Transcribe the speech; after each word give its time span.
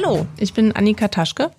Hallo, 0.00 0.28
ich 0.36 0.54
bin 0.54 0.70
Annika 0.70 1.08
Taschke. 1.08 1.50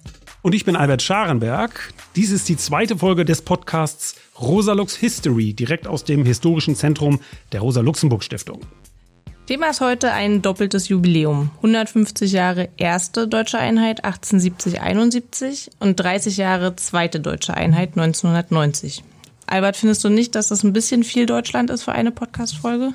Und 0.44 0.56
ich 0.56 0.64
bin 0.64 0.78
Albert 0.78 1.02
Scharenberg. 1.02 1.94
Dies 2.16 2.32
ist 2.32 2.48
die 2.48 2.56
zweite 2.56 2.98
Folge 2.98 3.26
des 3.26 3.42
Podcasts 3.42 4.16
Rosalux 4.40 4.96
History, 4.96 5.52
direkt 5.52 5.88
aus 5.88 6.06
dem 6.06 6.24
historischen 6.24 6.74
Zentrum 6.74 7.20
der 7.52 7.60
Rosa-Luxemburg-Stiftung. 7.60 8.62
Thema 9.46 9.72
ist 9.72 9.82
heute 9.82 10.14
ein 10.14 10.42
doppeltes 10.42 10.88
Jubiläum. 10.88 11.52
150 11.58 12.32
Jahre 12.32 12.70
erste 12.78 13.28
deutsche 13.28 13.60
Einheit 13.60 14.06
1870-71 14.06 15.72
und 15.82 16.00
30 16.00 16.38
Jahre 16.38 16.78
zweite 16.78 17.20
deutsche 17.20 17.56
Einheit 17.56 17.98
1990. 17.98 19.04
Albert, 19.48 19.76
findest 19.76 20.02
du 20.06 20.08
nicht, 20.08 20.34
dass 20.36 20.48
das 20.48 20.64
ein 20.64 20.72
bisschen 20.72 21.04
viel 21.04 21.26
Deutschland 21.26 21.70
ist 21.70 21.84
für 21.84 21.92
eine 21.92 22.12
Podcast-Folge? 22.12 22.94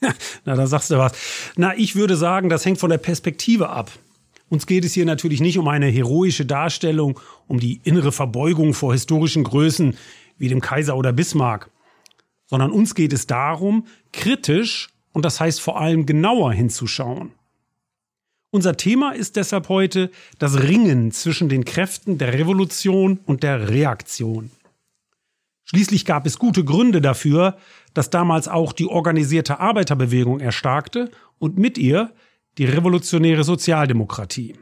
Na, 0.44 0.54
da 0.54 0.66
sagst 0.66 0.90
du 0.90 0.98
was. 0.98 1.12
Na, 1.56 1.74
ich 1.74 1.96
würde 1.96 2.16
sagen, 2.16 2.50
das 2.50 2.66
hängt 2.66 2.78
von 2.78 2.90
der 2.90 2.98
Perspektive 2.98 3.70
ab. 3.70 3.90
Uns 4.48 4.66
geht 4.66 4.84
es 4.84 4.92
hier 4.92 5.06
natürlich 5.06 5.40
nicht 5.40 5.58
um 5.58 5.68
eine 5.68 5.86
heroische 5.86 6.46
Darstellung, 6.46 7.18
um 7.46 7.58
die 7.58 7.80
innere 7.84 8.12
Verbeugung 8.12 8.74
vor 8.74 8.92
historischen 8.92 9.44
Größen 9.44 9.96
wie 10.38 10.48
dem 10.48 10.60
Kaiser 10.60 10.96
oder 10.96 11.12
Bismarck, 11.12 11.70
sondern 12.46 12.70
uns 12.70 12.94
geht 12.94 13.12
es 13.12 13.26
darum, 13.26 13.86
kritisch 14.12 14.88
und 15.12 15.24
das 15.24 15.40
heißt 15.40 15.60
vor 15.60 15.80
allem 15.80 16.06
genauer 16.06 16.52
hinzuschauen. 16.52 17.32
Unser 18.50 18.76
Thema 18.76 19.10
ist 19.12 19.34
deshalb 19.36 19.68
heute 19.68 20.10
das 20.38 20.62
Ringen 20.62 21.10
zwischen 21.10 21.48
den 21.48 21.64
Kräften 21.64 22.18
der 22.18 22.34
Revolution 22.34 23.18
und 23.26 23.42
der 23.42 23.68
Reaktion. 23.68 24.50
Schließlich 25.64 26.04
gab 26.04 26.26
es 26.26 26.38
gute 26.38 26.62
Gründe 26.64 27.00
dafür, 27.00 27.56
dass 27.94 28.10
damals 28.10 28.46
auch 28.46 28.72
die 28.72 28.86
organisierte 28.86 29.58
Arbeiterbewegung 29.58 30.38
erstarkte 30.38 31.10
und 31.38 31.58
mit 31.58 31.78
ihr 31.78 32.12
die 32.58 32.64
revolutionäre 32.64 33.44
Sozialdemokratie. 33.44 34.58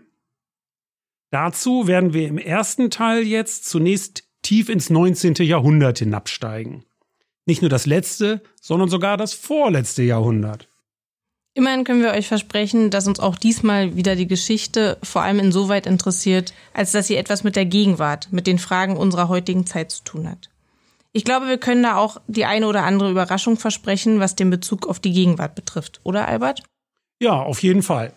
Dazu 1.31 1.87
werden 1.87 2.13
wir 2.13 2.29
im 2.29 2.39
ersten 2.39 2.91
Teil 2.91 3.23
jetzt 3.23 3.65
zunächst 3.69 4.25
tief 4.43 4.69
ins 4.69 4.91
19. 4.91 5.35
Jahrhundert 5.37 5.99
hinabsteigen. 5.99 6.85
Nicht 7.47 7.63
nur 7.63 7.71
das 7.71 7.87
letzte, 7.87 8.43
sondern 8.61 8.89
sogar 8.89 9.17
das 9.17 9.33
vorletzte 9.33 10.03
Jahrhundert. 10.03 10.69
Immerhin 11.55 11.85
können 11.85 12.03
wir 12.03 12.13
euch 12.13 12.29
versprechen, 12.29 12.91
dass 12.91 13.07
uns 13.07 13.21
auch 13.21 13.37
diesmal 13.37 13.95
wieder 13.95 14.17
die 14.17 14.27
Geschichte 14.27 14.97
vor 15.03 15.23
allem 15.23 15.39
insoweit 15.39 15.87
interessiert, 15.87 16.55
als 16.73 16.93
dass 16.93 17.09
sie 17.09 17.17
etwas 17.17 17.45
mit 17.45 17.57
der 17.57 17.67
Gegenwart, 17.67 18.29
mit 18.31 18.47
den 18.47 18.59
Fragen 18.59 18.97
unserer 18.97 19.29
heutigen 19.29 19.67
Zeit 19.67 19.91
zu 19.91 20.03
tun 20.03 20.31
hat. 20.31 20.49
Ich 21.13 21.25
glaube, 21.25 21.49
wir 21.49 21.59
können 21.59 21.83
da 21.83 21.97
auch 21.97 22.23
die 22.27 22.47
eine 22.47 22.67
oder 22.67 22.85
andere 22.85 23.11
Überraschung 23.11 23.59
versprechen, 23.59 24.19
was 24.19 24.35
den 24.35 24.49
Bezug 24.49 24.87
auf 24.87 24.99
die 24.99 25.13
Gegenwart 25.13 25.55
betrifft, 25.55 26.01
oder 26.05 26.27
Albert? 26.27 26.63
Ja, 27.23 27.41
auf 27.41 27.63
jeden 27.63 27.85
Fall. 27.85 28.15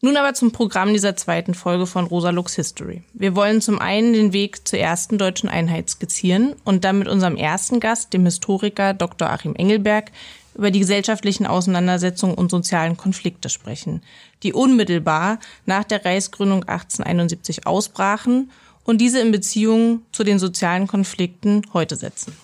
Nun 0.00 0.16
aber 0.16 0.34
zum 0.34 0.50
Programm 0.50 0.92
dieser 0.92 1.14
zweiten 1.14 1.54
Folge 1.54 1.86
von 1.86 2.06
Rosa 2.06 2.30
Lux 2.30 2.56
History. 2.56 3.04
Wir 3.14 3.36
wollen 3.36 3.60
zum 3.60 3.78
einen 3.78 4.12
den 4.12 4.32
Weg 4.32 4.66
zur 4.66 4.80
ersten 4.80 5.16
deutschen 5.16 5.48
Einheit 5.48 5.88
skizzieren 5.88 6.56
und 6.64 6.82
dann 6.82 6.98
mit 6.98 7.06
unserem 7.06 7.36
ersten 7.36 7.78
Gast, 7.78 8.12
dem 8.12 8.24
Historiker 8.24 8.94
Dr. 8.94 9.30
Achim 9.30 9.54
Engelberg, 9.54 10.10
über 10.56 10.72
die 10.72 10.80
gesellschaftlichen 10.80 11.46
Auseinandersetzungen 11.46 12.34
und 12.34 12.50
sozialen 12.50 12.96
Konflikte 12.96 13.48
sprechen, 13.48 14.02
die 14.42 14.52
unmittelbar 14.52 15.38
nach 15.64 15.84
der 15.84 16.04
Reichsgründung 16.04 16.64
1871 16.64 17.64
ausbrachen 17.64 18.50
und 18.82 19.00
diese 19.00 19.20
in 19.20 19.30
Beziehung 19.30 20.02
zu 20.10 20.24
den 20.24 20.40
sozialen 20.40 20.88
Konflikten 20.88 21.62
heute 21.74 21.94
setzen. 21.94 22.36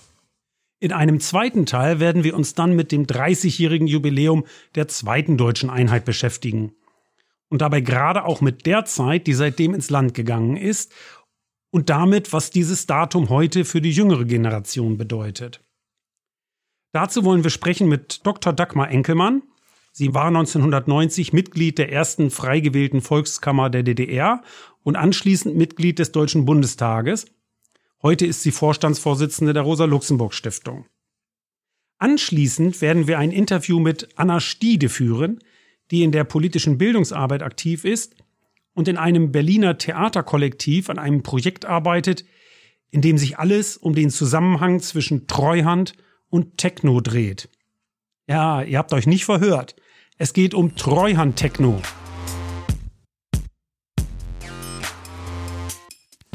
In 0.85 0.93
einem 0.93 1.19
zweiten 1.19 1.65
Teil 1.65 1.99
werden 1.99 2.25
wir 2.25 2.35
uns 2.35 2.53
dann 2.53 2.77
mit 2.77 2.93
dem 2.93 3.07
30-jährigen 3.07 3.87
Jubiläum 3.87 4.45
der 4.75 4.87
zweiten 4.87 5.39
deutschen 5.39 5.71
Einheit 5.71 6.05
beschäftigen. 6.05 6.75
Und 7.49 7.63
dabei 7.63 7.81
gerade 7.81 8.27
auch 8.27 8.43
mit 8.43 8.67
der 8.67 8.85
Zeit, 8.85 9.27
die 9.27 9.33
seitdem 9.33 9.73
ins 9.73 9.89
Land 9.89 10.13
gegangen 10.13 10.59
ist 10.59 10.93
und 11.71 11.89
damit, 11.89 12.35
was 12.35 12.51
dieses 12.51 12.85
Datum 12.85 13.31
heute 13.31 13.65
für 13.65 13.81
die 13.81 13.93
jüngere 13.93 14.27
Generation 14.27 14.99
bedeutet. 14.99 15.65
Dazu 16.93 17.25
wollen 17.25 17.45
wir 17.45 17.51
sprechen 17.51 17.89
mit 17.89 18.21
Dr. 18.27 18.53
Dagmar 18.53 18.91
Enkelmann. 18.91 19.41
Sie 19.91 20.13
war 20.13 20.27
1990 20.27 21.33
Mitglied 21.33 21.79
der 21.79 21.93
ersten 21.93 22.31
frei 22.31 22.61
gewählten 22.61 23.01
Volkskammer 23.01 23.71
der 23.71 23.85
DDR 23.85 24.43
und 24.83 24.97
anschließend 24.97 25.57
Mitglied 25.57 25.99
des 25.99 26.13
Deutschen 26.13 26.45
Bundestages. 26.45 27.25
Heute 28.05 28.27
ist 28.27 28.43
sie 28.43 28.51
Vorstandsvorsitzende 28.51 29.55
der 29.55 29.63
Rosa-Luxemburg-Stiftung. 29.63 30.85
Anschließend 31.99 32.83
werden 32.83 33.07
wir 33.07 33.19
ein 33.19 33.31
Interview 33.31 33.81
mit 33.81 34.11
Anna 34.17 34.41
Stiede 34.41 34.91
führen, 34.91 35.39
die 35.91 36.03
in 36.03 36.13
der 36.13 36.25
politischen 36.25 36.77
Bildungsarbeit 36.77 37.43
aktiv 37.43 37.87
ist 37.87 38.15
und 38.75 38.89
in 38.89 38.99
einem 38.99 39.33
Berliner 39.33 39.79
Theaterkollektiv 39.79 40.91
an 40.91 40.99
einem 40.99 41.23
Projekt 41.23 41.65
arbeitet, 41.65 42.27
in 42.91 43.01
dem 43.01 43.17
sich 43.17 43.39
alles 43.39 43.79
um 43.79 43.95
den 43.95 44.11
Zusammenhang 44.11 44.81
zwischen 44.81 45.27
Treuhand 45.27 45.95
und 46.29 46.59
Techno 46.59 47.01
dreht. 47.01 47.49
Ja, 48.29 48.61
ihr 48.61 48.77
habt 48.77 48.93
euch 48.93 49.07
nicht 49.07 49.25
verhört. 49.25 49.77
Es 50.19 50.35
geht 50.35 50.53
um 50.53 50.77
Treuhand-Techno. 50.77 51.81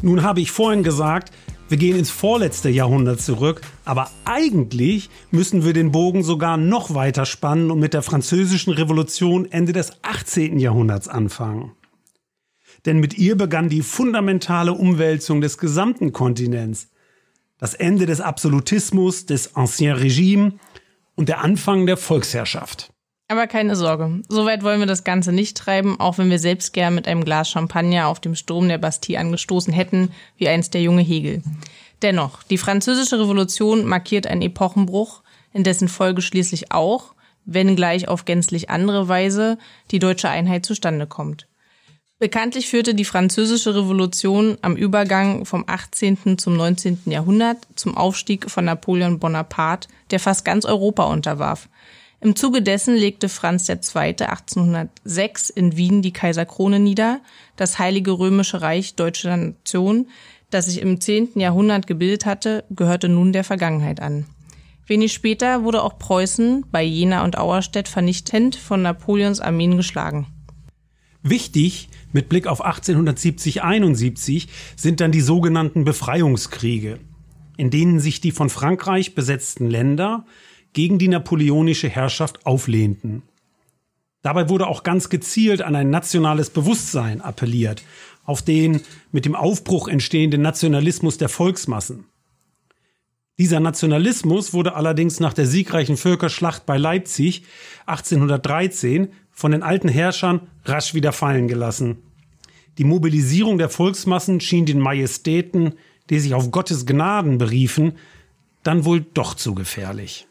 Nun 0.01 0.24
habe 0.24 0.41
ich 0.41 0.50
vorhin 0.50 0.81
gesagt, 0.81 1.31
wir 1.69 1.78
gehen 1.78 1.97
ins 1.97 2.09
vorletzte 2.09 2.69
Jahrhundert 2.69 3.22
zurück, 3.22 3.62
aber 3.85 4.09
eigentlich 4.25 5.09
müssen 5.30 5.63
wir 5.63 5.74
den 5.74 5.91
Bogen 5.91 6.24
sogar 6.24 6.57
noch 6.57 6.96
weiter 6.96 7.25
spannen 7.25 7.69
und 7.69 7.80
mit 7.80 7.94
der 7.94 8.02
französischen 8.02 8.74
Revolution 8.74 9.50
Ende 9.52 9.72
des 9.72 9.94
18. 10.02 10.57
Jahrhunderts 10.57 11.07
anfangen. 11.07 11.74
Denn 12.85 13.00
mit 13.00 13.18
ihr 13.18 13.38
begann 13.38 13.69
die 13.69 13.84
fundamentale 13.84 14.74
Umwälzung 14.74 15.41
des 15.41 15.57
gesamten 15.59 16.12
Kontinents. 16.12 16.90
Das 17.59 17.75
Ende 17.75 18.06
des 18.06 18.19
Absolutismus, 18.19 19.25
des 19.25 19.56
Ancien 19.56 19.96
Regime 19.96 20.53
und 21.16 21.30
der 21.30 21.44
Anfang 21.44 21.86
der 21.86 21.97
Volksherrschaft. 21.97 22.91
Aber 23.31 23.45
keine 23.45 23.75
Sorge, 23.75 24.23
so 24.28 24.45
weit 24.45 24.63
wollen 24.63 24.79
wir 24.79 24.88
das 24.88 25.03
Ganze 25.03 25.31
nicht 25.31 25.56
treiben, 25.56 26.00
auch 26.00 26.17
wenn 26.17 26.31
wir 26.31 26.40
selbst 26.40 26.73
gern 26.73 26.95
mit 26.95 27.07
einem 27.07 27.23
Glas 27.23 27.47
Champagner 27.47 28.07
auf 28.07 28.19
dem 28.19 28.34
Sturm 28.34 28.67
der 28.67 28.79
Bastille 28.79 29.19
angestoßen 29.19 29.72
hätten, 29.72 30.12
wie 30.38 30.50
einst 30.50 30.73
der 30.73 30.81
junge 30.81 31.03
Hegel. 31.03 31.44
Dennoch, 32.01 32.41
die 32.41 32.57
französische 32.57 33.19
Revolution 33.19 33.85
markiert 33.85 34.25
einen 34.25 34.41
Epochenbruch, 34.41 35.22
in 35.53 35.63
dessen 35.63 35.89
Folge 35.89 36.23
schließlich 36.23 36.72
auch, 36.72 37.13
wenn 37.45 37.75
gleich 37.75 38.07
auf 38.07 38.25
gänzlich 38.25 38.72
andere 38.72 39.07
Weise, 39.07 39.59
die 39.91 40.00
deutsche 40.00 40.29
Einheit 40.29 40.66
zustande 40.66 41.06
kommt. 41.06 41.47
Bekanntlich 42.18 42.68
führte 42.68 42.95
die 42.95 43.06
französische 43.06 43.75
Revolution 43.75 44.57
am 44.63 44.75
Übergang 44.75 45.45
vom 45.45 45.66
18. 45.68 46.39
zum 46.39 46.57
19. 46.57 47.01
Jahrhundert 47.06 47.59
zum 47.75 47.95
Aufstieg 47.95 48.50
von 48.50 48.66
Napoleon 48.66 49.19
Bonaparte, 49.19 49.88
der 50.09 50.19
fast 50.19 50.45
ganz 50.45 50.66
Europa 50.66 51.03
unterwarf. 51.03 51.69
Im 52.22 52.35
Zuge 52.35 52.62
dessen 52.62 52.96
legte 52.96 53.30
Franz 53.30 53.69
II. 53.69 53.78
1806 53.96 55.50
in 55.50 55.78
Wien 55.78 56.02
die 56.02 56.12
Kaiserkrone 56.12 56.80
nieder. 56.80 57.22
Das 57.56 57.80
Heilige 57.80 58.12
Römische 58.12 58.62
Reich 58.62 58.96
deutscher 58.96 59.38
Nation, 59.38 60.07
das 60.50 60.66
sich 60.66 60.81
im 60.81 61.00
10. 61.00 61.40
Jahrhundert 61.40 61.88
gebildet 61.88 62.25
hatte, 62.25 62.66
gehörte 62.72 63.07
nun 63.07 63.31
der 63.31 63.46
Vergangenheit 63.46 64.02
an. 64.02 64.25
Wenig 64.85 65.13
später 65.13 65.63
wurde 65.63 65.81
auch 65.84 65.97
Preußen 65.97 66.66
bei 66.72 66.84
Jena 66.84 67.24
und 67.24 67.38
Auerstedt 67.38 67.88
vernichtend 67.88 68.56
von 68.56 68.81
Napoleons 68.81 69.40
Armeen 69.40 69.78
geschlagen. 69.78 70.28
Wichtig 71.22 71.90
mit 72.12 72.28
Blick 72.28 72.47
auf 72.47 72.66
1870-71 72.66 74.47
sind 74.75 75.00
dann 75.00 75.12
die 75.12 75.22
sogenannten 75.22 75.86
Befreiungskriege, 75.86 77.00
in 77.56 77.69
denen 77.69 78.00
sich 78.00 78.19
die 78.19 78.31
von 78.31 78.50
Frankreich 78.50 79.16
besetzten 79.16 79.69
Länder 79.69 80.25
gegen 80.74 81.00
die 81.00 81.07
napoleonische 81.07 81.89
Herrschaft 81.89 82.45
auflehnten. 82.45 83.24
Dabei 84.21 84.50
wurde 84.50 84.68
auch 84.68 84.83
ganz 84.83 85.10
gezielt 85.10 85.62
an 85.62 85.75
ein 85.75 85.89
nationales 85.89 86.50
Bewusstsein 86.50 87.21
appelliert, 87.21 87.83
auf 88.25 88.42
den 88.42 88.81
mit 89.12 89.25
dem 89.25 89.36
Aufbruch 89.36 89.88
entstehenden 89.88 90.42
Nationalismus 90.42 91.18
der 91.18 91.30
Volksmassen. 91.30 92.06
Dieser 93.38 93.62
Nationalismus 93.62 94.54
wurde 94.54 94.75
allerdings 94.75 95.21
nach 95.21 95.33
der 95.33 95.48
siegreichen 95.48 95.95
Völkerschlacht 95.95 96.66
bei 96.66 96.77
Leipzig 96.77 97.44
1813 97.86 99.13
von 99.31 99.54
den 99.54 99.63
alten 99.63 99.88
Herrschern 99.88 100.42
rasch 100.65 100.94
wieder 100.94 101.13
fallen 101.13 101.48
gelassen. 101.48 102.00
Die 102.77 102.83
Mobilisierung 102.83 103.57
der 103.57 103.69
Volksmassen 103.69 104.42
schien 104.42 104.65
den 104.65 104.80
Majestäten, 104.80 105.75
die 106.10 106.19
sich 106.19 106.33
auf 106.33 106.51
Gottes 106.51 106.86
Gnaden 106.86 107.38
beriefen, 107.38 107.94
dann 108.63 108.83
wohl 108.83 109.01
doch 109.01 109.33
zu 109.36 109.56
gefährlich. 109.56 110.28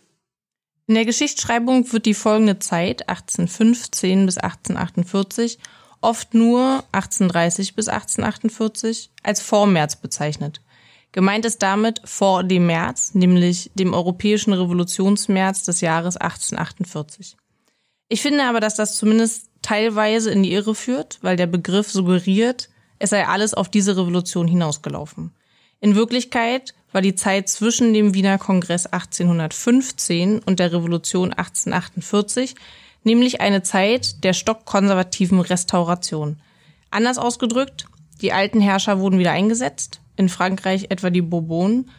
In 0.88 0.94
der 0.94 1.04
Geschichtsschreibung 1.04 1.92
wird 1.92 2.06
die 2.06 2.14
folgende 2.14 2.58
Zeit, 2.60 3.10
1815 3.10 4.24
bis 4.24 4.38
1848, 4.38 5.58
oft 6.00 6.32
nur 6.32 6.82
1830 6.92 7.74
bis 7.74 7.88
1848, 7.88 9.10
als 9.22 9.42
Vormärz 9.42 9.96
bezeichnet. 9.96 10.62
Gemeint 11.12 11.44
ist 11.44 11.62
damit 11.62 12.00
vor 12.06 12.42
dem 12.42 12.64
März, 12.64 13.14
nämlich 13.14 13.70
dem 13.74 13.92
europäischen 13.92 14.54
Revolutionsmärz 14.54 15.64
des 15.64 15.82
Jahres 15.82 16.16
1848. 16.16 17.36
Ich 18.08 18.22
finde 18.22 18.44
aber, 18.44 18.60
dass 18.60 18.76
das 18.76 18.96
zumindest 18.96 19.50
teilweise 19.60 20.30
in 20.30 20.42
die 20.42 20.52
Irre 20.52 20.74
führt, 20.74 21.18
weil 21.20 21.36
der 21.36 21.46
Begriff 21.46 21.90
suggeriert, 21.90 22.70
es 22.98 23.10
sei 23.10 23.26
alles 23.26 23.52
auf 23.52 23.68
diese 23.68 23.98
Revolution 23.98 24.48
hinausgelaufen. 24.48 25.34
In 25.80 25.96
Wirklichkeit 25.96 26.74
war 26.92 27.02
die 27.02 27.14
Zeit 27.14 27.48
zwischen 27.48 27.92
dem 27.92 28.14
Wiener 28.14 28.38
Kongress 28.38 28.86
1815 28.86 30.40
und 30.40 30.58
der 30.58 30.72
Revolution 30.72 31.32
1848 31.32 32.54
nämlich 33.04 33.40
eine 33.40 33.62
Zeit 33.62 34.22
der 34.24 34.32
stockkonservativen 34.32 35.40
Restauration. 35.40 36.36
Anders 36.90 37.18
ausgedrückt, 37.18 37.86
die 38.20 38.32
alten 38.32 38.60
Herrscher 38.60 39.00
wurden 39.00 39.18
wieder 39.18 39.32
eingesetzt, 39.32 40.00
in 40.16 40.28
Frankreich 40.28 40.86
etwa 40.90 41.10
die 41.10 41.22
Bourbonen, 41.22 41.90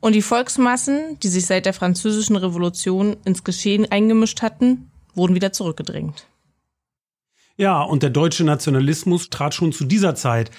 und 0.00 0.14
die 0.14 0.22
Volksmassen, 0.22 1.18
die 1.22 1.28
sich 1.28 1.46
seit 1.46 1.64
der 1.64 1.72
französischen 1.72 2.36
Revolution 2.36 3.16
ins 3.24 3.42
Geschehen 3.42 3.90
eingemischt 3.90 4.42
hatten, 4.42 4.90
wurden 5.14 5.34
wieder 5.34 5.52
zurückgedrängt. 5.52 6.26
Ja, 7.56 7.80
und 7.80 8.02
der 8.02 8.10
deutsche 8.10 8.44
Nationalismus 8.44 9.30
trat 9.30 9.54
schon 9.54 9.72
zu 9.72 9.86
dieser 9.86 10.14
Zeit, 10.14 10.50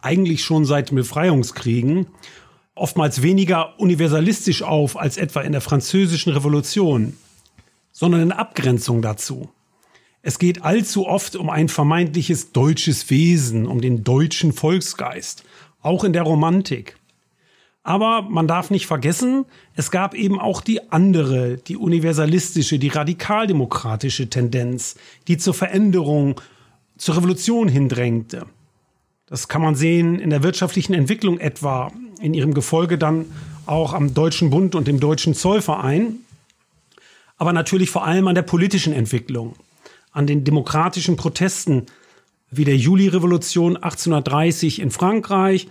eigentlich 0.00 0.42
schon 0.42 0.64
seit 0.64 0.90
den 0.90 0.96
Befreiungskriegen, 0.96 2.08
oftmals 2.78 3.22
weniger 3.22 3.78
universalistisch 3.78 4.62
auf 4.62 4.98
als 4.98 5.16
etwa 5.16 5.40
in 5.40 5.52
der 5.52 5.60
französischen 5.60 6.32
Revolution, 6.32 7.16
sondern 7.92 8.22
in 8.22 8.32
Abgrenzung 8.32 9.02
dazu. 9.02 9.50
Es 10.22 10.38
geht 10.38 10.62
allzu 10.62 11.06
oft 11.06 11.36
um 11.36 11.48
ein 11.48 11.68
vermeintliches 11.68 12.52
deutsches 12.52 13.08
Wesen, 13.10 13.66
um 13.66 13.80
den 13.80 14.04
deutschen 14.04 14.52
Volksgeist, 14.52 15.44
auch 15.80 16.04
in 16.04 16.12
der 16.12 16.22
Romantik. 16.22 16.96
Aber 17.82 18.22
man 18.22 18.46
darf 18.46 18.70
nicht 18.70 18.86
vergessen, 18.86 19.46
es 19.74 19.90
gab 19.90 20.14
eben 20.14 20.38
auch 20.38 20.60
die 20.60 20.92
andere, 20.92 21.56
die 21.56 21.76
universalistische, 21.76 22.78
die 22.78 22.88
radikaldemokratische 22.88 24.28
Tendenz, 24.28 24.96
die 25.26 25.38
zur 25.38 25.54
Veränderung, 25.54 26.40
zur 26.98 27.16
Revolution 27.16 27.68
hindrängte. 27.68 28.46
Das 29.28 29.48
kann 29.48 29.62
man 29.62 29.74
sehen 29.74 30.18
in 30.18 30.30
der 30.30 30.42
wirtschaftlichen 30.42 30.94
Entwicklung 30.94 31.38
etwa, 31.38 31.92
in 32.20 32.34
ihrem 32.34 32.54
Gefolge 32.54 32.96
dann 32.98 33.26
auch 33.66 33.92
am 33.92 34.14
Deutschen 34.14 34.50
Bund 34.50 34.74
und 34.74 34.88
dem 34.88 35.00
Deutschen 35.00 35.34
Zollverein, 35.34 36.20
aber 37.36 37.52
natürlich 37.52 37.90
vor 37.90 38.04
allem 38.04 38.26
an 38.26 38.34
der 38.34 38.42
politischen 38.42 38.92
Entwicklung, 38.92 39.54
an 40.12 40.26
den 40.26 40.44
demokratischen 40.44 41.16
Protesten 41.16 41.86
wie 42.50 42.64
der 42.64 42.76
Julirevolution 42.76 43.76
1830 43.76 44.80
in 44.80 44.90
Frankreich 44.90 45.68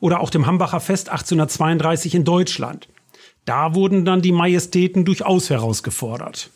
oder 0.00 0.20
auch 0.20 0.30
dem 0.30 0.46
Hambacher 0.46 0.80
Fest 0.80 1.08
1832 1.08 2.16
in 2.16 2.24
Deutschland. 2.24 2.88
Da 3.44 3.74
wurden 3.74 4.04
dann 4.04 4.22
die 4.22 4.32
Majestäten 4.32 5.04
durchaus 5.04 5.50
herausgefordert. 5.50 6.50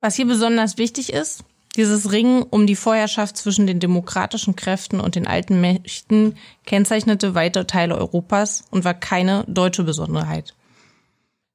Was 0.00 0.16
hier 0.16 0.26
besonders 0.26 0.78
wichtig 0.78 1.12
ist, 1.12 1.44
dieses 1.76 2.12
Ringen 2.12 2.42
um 2.42 2.66
die 2.66 2.76
Vorherrschaft 2.76 3.36
zwischen 3.36 3.66
den 3.66 3.80
demokratischen 3.80 4.56
Kräften 4.56 5.00
und 5.00 5.14
den 5.14 5.26
alten 5.26 5.60
Mächten 5.60 6.36
kennzeichnete 6.66 7.34
weite 7.34 7.66
Teile 7.66 7.96
Europas 7.96 8.64
und 8.70 8.84
war 8.84 8.94
keine 8.94 9.44
deutsche 9.48 9.84
Besonderheit. 9.84 10.54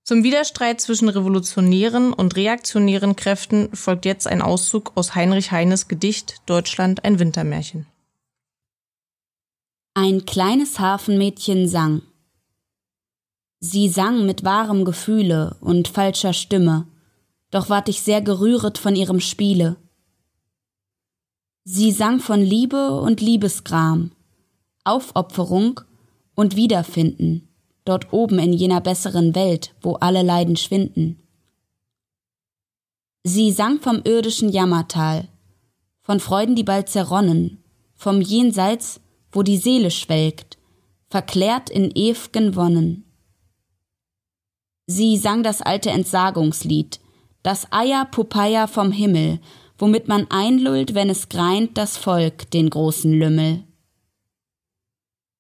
Zum 0.03 0.23
Widerstreit 0.23 0.79
zwischen 0.79 1.09
revolutionären 1.09 2.13
und 2.13 2.35
reaktionären 2.35 3.15
Kräften 3.15 3.69
folgt 3.75 4.05
jetzt 4.05 4.25
ein 4.25 4.41
Auszug 4.41 4.93
aus 4.95 5.15
Heinrich 5.15 5.51
Heines 5.51 5.87
Gedicht 5.87 6.41
Deutschland 6.45 7.03
ein 7.03 7.19
Wintermärchen. 7.19 7.85
Ein 9.93 10.25
kleines 10.25 10.79
Hafenmädchen 10.79 11.67
sang. 11.67 12.03
Sie 13.59 13.89
sang 13.89 14.25
mit 14.25 14.43
wahrem 14.43 14.85
Gefühle 14.85 15.57
und 15.59 15.87
falscher 15.87 16.33
Stimme, 16.33 16.87
doch 17.51 17.69
ward 17.69 17.89
ich 17.89 18.01
sehr 18.01 18.21
gerühret 18.21 18.77
von 18.77 18.95
ihrem 18.95 19.19
Spiele. 19.19 19.75
Sie 21.69 21.91
sang 21.91 22.21
von 22.21 22.39
Liebe 22.39 22.97
und 23.01 23.19
Liebesgram, 23.19 24.11
Aufopferung 24.85 25.81
und 26.33 26.55
Wiederfinden, 26.55 27.49
dort 27.83 28.13
oben 28.13 28.39
in 28.39 28.53
jener 28.53 28.79
besseren 28.79 29.35
Welt, 29.35 29.75
wo 29.81 29.95
alle 29.95 30.21
Leiden 30.21 30.55
schwinden. 30.55 31.21
Sie 33.25 33.51
sang 33.51 33.81
vom 33.81 33.99
irdischen 34.05 34.47
Jammertal, 34.47 35.27
von 36.03 36.21
Freuden, 36.21 36.55
die 36.55 36.63
bald 36.63 36.87
zerronnen, 36.87 37.61
vom 37.95 38.21
Jenseits, 38.21 39.01
wo 39.33 39.43
die 39.43 39.57
Seele 39.57 39.91
schwelgt, 39.91 40.57
verklärt 41.09 41.69
in 41.69 41.91
ew'gen 41.91 42.55
Wonnen. 42.55 43.03
Sie 44.85 45.17
sang 45.17 45.43
das 45.43 45.61
alte 45.61 45.89
Entsagungslied, 45.89 47.01
das 47.43 47.69
Eier 47.73 48.05
Popeye 48.05 48.69
vom 48.69 48.93
Himmel, 48.93 49.41
womit 49.77 50.07
man 50.07 50.29
einlullt, 50.29 50.93
wenn 50.95 51.09
es 51.09 51.29
greint 51.29 51.77
das 51.77 51.97
Volk 51.97 52.49
den 52.51 52.69
großen 52.69 53.11
Lümmel. 53.11 53.63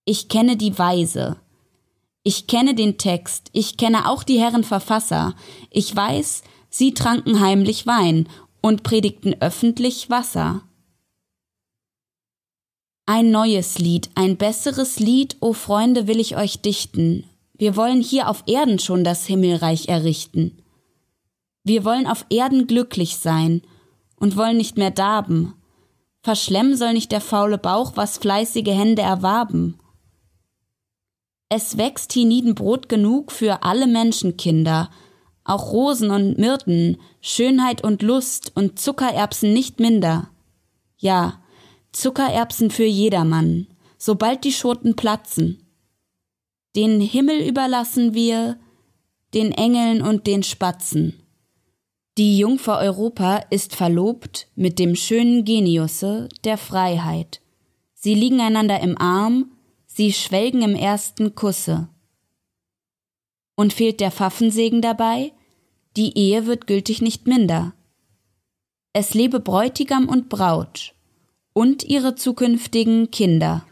Ich 0.05 0.29
kenne 0.29 0.55
die 0.55 0.77
Weise, 0.77 1.37
ich 2.23 2.47
kenne 2.47 2.75
den 2.75 2.97
Text, 2.97 3.49
ich 3.53 3.77
kenne 3.77 4.09
auch 4.09 4.23
die 4.23 4.39
Herren 4.39 4.63
Verfasser, 4.63 5.35
ich 5.69 5.95
weiß, 5.95 6.43
sie 6.69 6.93
tranken 6.93 7.39
heimlich 7.39 7.87
Wein 7.87 8.29
und 8.61 8.83
predigten 8.83 9.35
öffentlich 9.41 10.09
Wasser. 10.09 10.61
Ein 13.05 13.31
neues 13.31 13.79
Lied, 13.79 14.09
ein 14.15 14.35
besseres 14.35 14.99
Lied, 14.99 15.37
o 15.39 15.53
Freunde, 15.53 16.07
will 16.07 16.19
ich 16.19 16.35
euch 16.35 16.61
dichten. 16.61 17.23
Wir 17.53 17.77
wollen 17.77 18.01
hier 18.01 18.29
auf 18.29 18.43
Erden 18.45 18.79
schon 18.79 19.05
das 19.05 19.25
Himmelreich 19.25 19.87
errichten. 19.87 20.61
Wir 21.63 21.85
wollen 21.85 22.05
auf 22.05 22.25
Erden 22.29 22.67
glücklich 22.67 23.17
sein 23.17 23.61
und 24.19 24.35
wollen 24.35 24.57
nicht 24.57 24.77
mehr 24.77 24.91
darben. 24.91 25.53
Verschlemmen 26.21 26.75
soll 26.75 26.93
nicht 26.93 27.11
der 27.11 27.21
faule 27.21 27.57
Bauch, 27.57 27.93
was 27.95 28.17
fleißige 28.17 28.67
Hände 28.67 29.01
erwarben. 29.01 29.79
Es 31.49 31.77
wächst 31.77 32.11
hienieden 32.11 32.55
Brot 32.55 32.89
genug 32.89 33.31
für 33.31 33.63
alle 33.63 33.87
Menschenkinder, 33.87 34.89
auch 35.45 35.71
Rosen 35.71 36.11
und 36.11 36.37
Myrten, 36.37 36.97
Schönheit 37.21 37.83
und 37.83 38.01
Lust 38.01 38.51
und 38.55 38.79
Zuckererbsen 38.79 39.53
nicht 39.53 39.79
minder. 39.79 40.29
Ja, 40.97 41.41
Zuckererbsen 41.93 42.69
für 42.69 42.85
jedermann, 42.85 43.67
sobald 43.97 44.43
die 44.43 44.51
Schoten 44.51 44.95
platzen. 44.97 45.63
Den 46.75 46.99
Himmel 46.99 47.47
überlassen 47.47 48.13
wir 48.13 48.59
den 49.33 49.51
Engeln 49.53 50.01
und 50.01 50.27
den 50.27 50.43
Spatzen. 50.43 51.23
Die 52.17 52.39
Jungfer 52.39 52.79
Europa 52.79 53.43
ist 53.51 53.75
verlobt 53.75 54.47
mit 54.55 54.79
dem 54.79 54.95
schönen 54.95 55.45
Geniusse 55.45 56.29
der 56.43 56.57
Freiheit. 56.57 57.41
Sie 57.93 58.15
liegen 58.15 58.41
einander 58.41 58.79
im 58.79 58.97
Arm, 58.97 59.51
sie 59.85 60.11
schwelgen 60.11 60.63
im 60.63 60.75
ersten 60.75 61.35
Kusse. 61.35 61.89
Und 63.55 63.71
fehlt 63.71 63.99
der 63.99 64.09
Pfaffensegen 64.09 64.81
dabei? 64.81 65.31
Die 65.95 66.17
Ehe 66.17 66.47
wird 66.47 66.65
gültig 66.65 67.03
nicht 67.03 67.27
minder. 67.27 67.73
Es 68.93 69.13
lebe 69.13 69.39
Bräutigam 69.39 70.09
und 70.09 70.27
Braut, 70.27 70.95
und 71.53 71.83
ihre 71.83 72.15
zukünftigen 72.15 73.11
Kinder. 73.11 73.63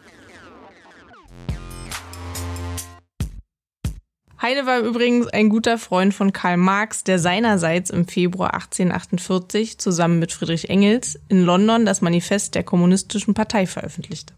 Heine 4.46 4.68
war 4.68 4.78
übrigens 4.82 5.25
ein 5.25 5.50
guter 5.50 5.80
Freund 5.80 6.14
von 6.14 6.32
Karl 6.32 6.58
Marx, 6.58 7.04
der 7.04 7.18
seinerseits 7.18 7.90
im 7.90 8.08
Februar 8.08 8.54
1848 8.54 9.80
zusammen 9.80 10.20
mit 10.20 10.32
Friedrich 10.32 10.70
Engels 10.70 11.20
in 11.30 11.42
London 11.42 11.84
das 11.84 12.02
Manifest 12.02 12.54
der 12.54 12.62
Kommunistischen 12.62 13.34
Partei 13.34 13.66
veröffentlichte. 13.66 14.36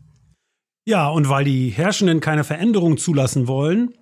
Ja, 0.86 1.10
und 1.10 1.28
weil 1.28 1.44
die 1.44 1.72
Herrschenden 1.72 2.22
keine 2.22 2.46
Veränderung 2.46 2.96
zulassen 2.96 3.50
wollen, 3.50 3.96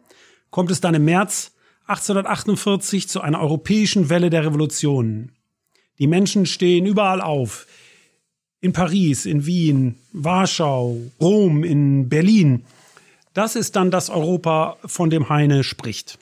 kommt 0.52 0.70
es 0.70 0.80
dann 0.80 0.94
im 0.94 1.06
März 1.06 1.54
1848 1.88 3.10
zu 3.10 3.22
einer 3.22 3.42
europäischen 3.42 4.08
Welle 4.08 4.30
der 4.30 4.46
Revolutionen. 4.46 5.32
Die 5.98 6.06
Menschen 6.06 6.46
stehen 6.46 6.86
überall 6.86 7.20
auf 7.20 7.66
in 8.62 8.74
Paris, 8.74 9.26
in 9.26 9.48
Wien, 9.48 9.96
Warschau, 10.14 11.02
Rom, 11.20 11.64
in 11.64 12.10
Berlin. 12.10 12.64
Das 13.36 13.58
ist 13.58 13.76
dann 13.76 13.92
das 13.92 14.10
Europa, 14.10 14.78
von 14.86 15.10
dem 15.10 15.28
Heine 15.28 15.66
spricht. 15.66 16.20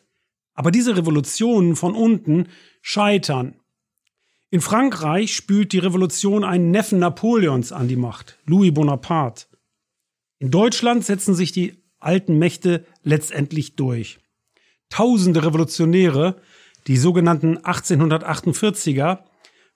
Aber 0.55 0.71
diese 0.71 0.97
Revolutionen 0.97 1.75
von 1.75 1.93
unten 1.93 2.49
scheitern. 2.81 3.53
In 4.49 4.61
Frankreich 4.61 5.35
spült 5.35 5.73
die 5.73 5.79
Revolution 5.79 6.43
einen 6.43 6.71
Neffen 6.71 6.97
Napoleons 6.97 7.71
an 7.71 7.87
die 7.87 7.97
Macht, 7.97 8.39
Louis 8.45 8.73
Bonaparte. 8.73 9.45
In 10.39 10.49
Deutschland 10.49 11.05
setzen 11.05 11.35
sich 11.35 11.51
die 11.51 11.83
alten 11.99 12.39
Mächte 12.39 12.83
letztendlich 13.03 13.75
durch. 13.75 14.17
Tausende 14.89 15.45
Revolutionäre, 15.45 16.41
die 16.87 16.97
sogenannten 16.97 17.59
1848er, 17.59 19.19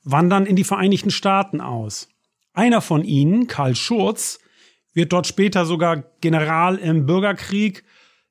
wandern 0.04 0.48
in 0.48 0.56
die 0.56 0.64
Vereinigten 0.64 1.12
Staaten 1.12 1.62
aus. 1.62 2.10
Einer 2.54 2.82
von 2.82 3.04
ihnen, 3.04 3.46
Karl 3.46 3.76
Schurz, 3.76 4.40
wird 4.98 5.14
dort 5.14 5.28
später 5.28 5.66
sogar 5.66 6.04
General 6.20 6.76
im 6.76 7.06
Bürgerkrieg, 7.06 7.86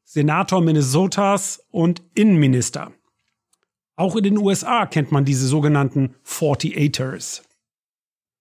Senator 0.05 0.61
Minnesotas 0.61 1.65
und 1.71 2.03
Innenminister. 2.15 2.93
Auch 3.95 4.17
in 4.17 4.25
den 4.25 4.37
USA 4.37 4.85
kennt 4.85 5.11
man 5.11 5.25
diese 5.25 5.47
sogenannten 5.47 6.15
48ers. 6.27 7.43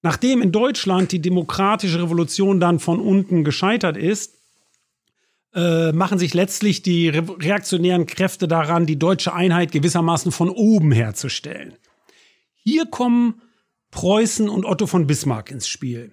Nachdem 0.02 0.42
in 0.42 0.52
Deutschland 0.52 1.12
die 1.12 1.22
demokratische 1.22 2.02
Revolution 2.02 2.60
dann 2.60 2.80
von 2.80 3.00
unten 3.00 3.44
gescheitert 3.44 3.96
ist, 3.96 4.36
äh, 5.54 5.94
machen 5.94 6.20
sich 6.20 6.34
letztlich 6.34 6.82
die 6.82 7.08
reaktionären 7.10 8.06
Kräfte 8.06 8.48
daran, 8.48 8.86
die 8.86 9.00
deutsche 9.00 9.34
Einheit 9.34 9.72
gewissermaßen 9.72 10.32
von 10.32 10.50
oben 10.50 10.92
herzustellen. 10.92 11.76
Hier 12.56 12.86
kommen 12.86 13.42
Preußen 13.92 14.50
und 14.50 14.66
Otto 14.66 14.88
von 14.88 15.08
Bismarck 15.08 15.52
ins 15.52 15.68
Spiel. 15.68 16.12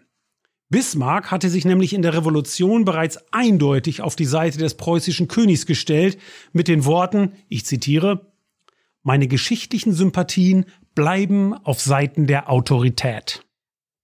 Bismarck 0.73 1.31
hatte 1.31 1.51
sich 1.51 1.67
nämlich 1.67 1.93
in 1.93 2.01
der 2.01 2.15
Revolution 2.15 2.87
bereits 2.87 3.19
eindeutig 3.31 4.01
auf 4.01 4.17
die 4.17 4.25
Seite 4.25 4.57
des 4.57 4.75
preußischen 4.75 5.29
Königs 5.29 5.67
gestellt 5.67 6.19
mit 6.53 6.67
den 6.67 6.87
Worten, 6.87 7.35
ich 7.51 7.67
zitiere, 7.67 8.33
meine 9.03 9.29
geschichtlichen 9.29 9.93
Sympathien 9.93 10.65
bleiben 10.95 11.53
auf 11.53 11.83
Seiten 11.83 12.27
der 12.27 12.49
Autorität. 12.49 13.45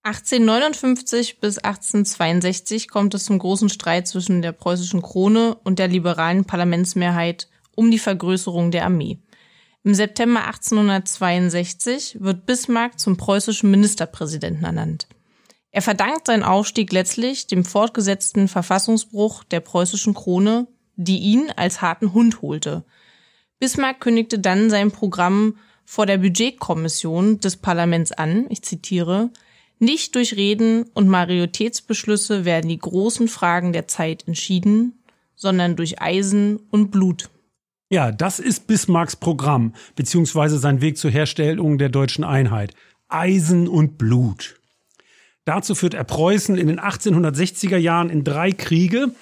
1859 0.03 1.39
bis 1.39 1.57
1862 1.57 2.87
kommt 2.87 3.15
es 3.15 3.25
zum 3.25 3.39
großen 3.39 3.69
Streit 3.69 4.07
zwischen 4.07 4.43
der 4.43 4.51
preußischen 4.51 5.01
Krone 5.01 5.55
und 5.63 5.79
der 5.79 5.87
liberalen 5.87 6.45
Parlamentsmehrheit 6.45 7.49
um 7.75 7.89
die 7.89 7.97
Vergrößerung 7.97 8.69
der 8.69 8.85
Armee. 8.85 9.17
Im 9.83 9.95
September 9.95 10.45
1862 10.45 12.17
wird 12.19 12.45
Bismarck 12.45 12.99
zum 12.99 13.17
preußischen 13.17 13.71
Ministerpräsidenten 13.71 14.65
ernannt. 14.65 15.07
Er 15.79 15.83
verdankt 15.83 16.27
seinen 16.27 16.43
Aufstieg 16.43 16.91
letztlich 16.91 17.47
dem 17.47 17.63
fortgesetzten 17.63 18.49
Verfassungsbruch 18.49 19.45
der 19.45 19.61
preußischen 19.61 20.13
Krone, 20.13 20.67
die 20.97 21.19
ihn 21.19 21.53
als 21.55 21.81
harten 21.81 22.11
Hund 22.11 22.41
holte. 22.41 22.83
Bismarck 23.59 24.01
kündigte 24.01 24.39
dann 24.39 24.69
sein 24.69 24.91
Programm 24.91 25.55
vor 25.85 26.05
der 26.05 26.17
Budgetkommission 26.17 27.39
des 27.39 27.55
Parlaments 27.55 28.11
an, 28.11 28.47
ich 28.49 28.61
zitiere, 28.61 29.29
nicht 29.79 30.15
durch 30.15 30.35
Reden 30.35 30.83
und 30.95 31.07
Majoritätsbeschlüsse 31.07 32.43
werden 32.43 32.67
die 32.67 32.79
großen 32.79 33.29
Fragen 33.29 33.71
der 33.71 33.87
Zeit 33.87 34.27
entschieden, 34.27 35.01
sondern 35.37 35.77
durch 35.77 36.01
Eisen 36.01 36.57
und 36.71 36.91
Blut. 36.91 37.29
Ja, 37.89 38.11
das 38.11 38.39
ist 38.39 38.67
Bismarcks 38.67 39.15
Programm, 39.15 39.73
beziehungsweise 39.95 40.59
sein 40.59 40.81
Weg 40.81 40.97
zur 40.97 41.11
Herstellung 41.11 41.77
der 41.77 41.87
deutschen 41.87 42.25
Einheit. 42.25 42.73
Eisen 43.07 43.69
und 43.69 43.97
Blut. 43.97 44.58
Dazu 45.49 45.73
führt 45.73 45.95
er 45.95 46.03
Preußen 46.03 46.59
in 46.59 46.67
den 46.67 46.79
1860er 46.79 47.77
Jahren 47.77 48.11
in 48.11 48.23
drei 48.23 48.51
Kriege. 48.51 49.15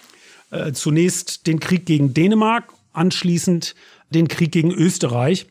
Äh, 0.51 0.73
zunächst 0.73 1.47
den 1.47 1.61
Krieg 1.61 1.85
gegen 1.85 2.13
Dänemark, 2.13 2.73
anschließend 2.91 3.75
den 4.09 4.27
Krieg 4.27 4.51
gegen 4.51 4.71
Österreich 4.71 5.47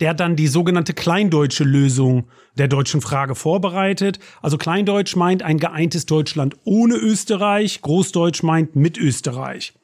der 0.00 0.14
dann 0.14 0.34
die 0.34 0.48
sogenannte 0.48 0.94
kleindeutsche 0.94 1.62
Lösung 1.62 2.26
der 2.58 2.66
deutschen 2.66 3.00
Frage 3.00 3.36
vorbereitet. 3.36 4.18
Also 4.40 4.58
Kleindeutsch 4.58 5.14
meint 5.14 5.44
ein 5.44 5.58
geeintes 5.58 6.06
Deutschland 6.06 6.56
ohne 6.64 6.96
Österreich, 6.96 7.82
Großdeutsch 7.82 8.42
meint 8.42 8.74
mit 8.74 8.98
Österreich. 8.98 9.74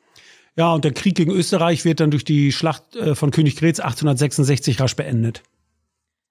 Ja, 0.57 0.73
und 0.73 0.85
der 0.85 0.91
Krieg 0.91 1.15
gegen 1.15 1.31
Österreich 1.31 1.85
wird 1.85 2.01
dann 2.01 2.11
durch 2.11 2.25
die 2.25 2.51
Schlacht 2.51 2.97
äh, 2.97 3.15
von 3.15 3.31
Königgrätz 3.31 3.79
1866 3.79 4.81
rasch 4.81 4.97
beendet. 4.97 5.45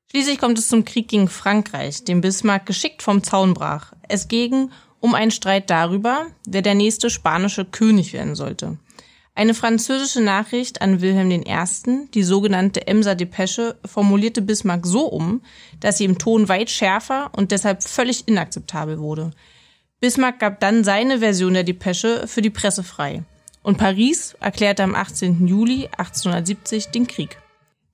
Schließlich 0.09 0.39
kommt 0.39 0.57
es 0.57 0.69
zum 0.69 0.85
Krieg 0.85 1.09
gegen 1.09 1.27
Frankreich, 1.27 2.03
den 2.03 2.21
Bismarck 2.21 2.65
geschickt 2.65 3.03
vom 3.03 3.23
Zaun 3.23 3.53
brach. 3.53 3.93
Es 4.07 4.27
ging 4.27 4.71
um 4.99 5.13
einen 5.13 5.31
Streit 5.31 5.69
darüber, 5.69 6.27
wer 6.47 6.61
der 6.61 6.75
nächste 6.75 7.09
spanische 7.09 7.65
König 7.65 8.13
werden 8.13 8.35
sollte. 8.35 8.77
Eine 9.35 9.53
französische 9.53 10.21
Nachricht 10.21 10.81
an 10.81 11.01
Wilhelm 11.01 11.29
I., 11.29 12.09
die 12.13 12.23
sogenannte 12.23 12.87
Emser 12.87 13.13
Depesche, 13.13 13.77
formulierte 13.85 14.41
Bismarck 14.41 14.87
so 14.87 15.05
um, 15.05 15.43
dass 15.79 15.99
sie 15.99 16.05
im 16.05 16.17
Ton 16.17 16.49
weit 16.49 16.71
schärfer 16.71 17.29
und 17.35 17.51
deshalb 17.51 17.83
völlig 17.83 18.27
inakzeptabel 18.27 18.97
wurde. 18.97 19.31
Bismarck 19.99 20.39
gab 20.39 20.59
dann 20.59 20.83
seine 20.83 21.19
Version 21.19 21.53
der 21.53 21.63
Depesche 21.63 22.27
für 22.27 22.41
die 22.41 22.49
Presse 22.49 22.83
frei. 22.83 23.23
Und 23.61 23.77
Paris 23.77 24.35
erklärte 24.39 24.83
am 24.83 24.95
18. 24.95 25.45
Juli 25.45 25.87
1870 25.97 26.87
den 26.87 27.05
Krieg. 27.05 27.37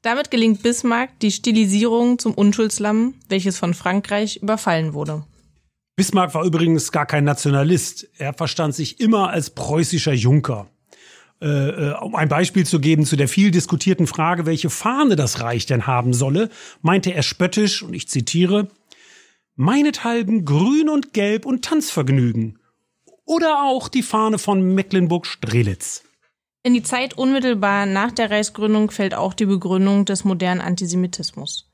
Damit 0.03 0.31
gelingt 0.31 0.61
Bismarck 0.61 1.17
die 1.21 1.31
Stilisierung 1.31 2.19
zum 2.19 2.33
Unschuldslamm, 2.33 3.15
welches 3.29 3.57
von 3.57 3.73
Frankreich 3.73 4.35
überfallen 4.43 4.93
wurde. 4.93 5.23
Bismarck 5.95 6.33
war 6.33 6.43
übrigens 6.43 6.91
gar 6.91 7.05
kein 7.05 7.23
Nationalist. 7.23 8.09
Er 8.17 8.33
verstand 8.33 8.75
sich 8.75 8.99
immer 8.99 9.29
als 9.29 9.51
preußischer 9.51 10.11
Junker. 10.11 10.67
Äh, 11.41 11.47
äh, 11.47 11.93
um 12.01 12.15
ein 12.15 12.27
Beispiel 12.27 12.65
zu 12.65 12.81
geben 12.81 13.05
zu 13.05 13.15
der 13.15 13.29
viel 13.29 13.49
diskutierten 13.49 14.05
Frage, 14.05 14.45
welche 14.45 14.69
Fahne 14.69 15.15
das 15.15 15.39
Reich 15.39 15.65
denn 15.67 15.87
haben 15.87 16.13
solle, 16.13 16.49
meinte 16.81 17.13
er 17.13 17.23
spöttisch, 17.23 17.81
und 17.81 17.93
ich 17.93 18.09
zitiere, 18.09 18.67
meinethalben 19.55 20.43
grün 20.43 20.89
und 20.89 21.13
gelb 21.13 21.45
und 21.45 21.63
Tanzvergnügen. 21.63 22.59
Oder 23.23 23.63
auch 23.63 23.87
die 23.87 24.03
Fahne 24.03 24.37
von 24.37 24.75
Mecklenburg-Strelitz. 24.75 26.03
In 26.65 26.73
die 26.73 26.81
Zeit 26.81 27.17
unmittelbar 27.17 27.85
nach 27.85 28.13
der 28.13 28.31
Reichsgründung 28.31 28.89
fällt 28.89 29.13
auch 29.13 29.33
die 29.33 29.45
Begründung 29.45 30.05
des 30.05 30.23
modernen 30.23 30.61
Antisemitismus. 30.61 31.69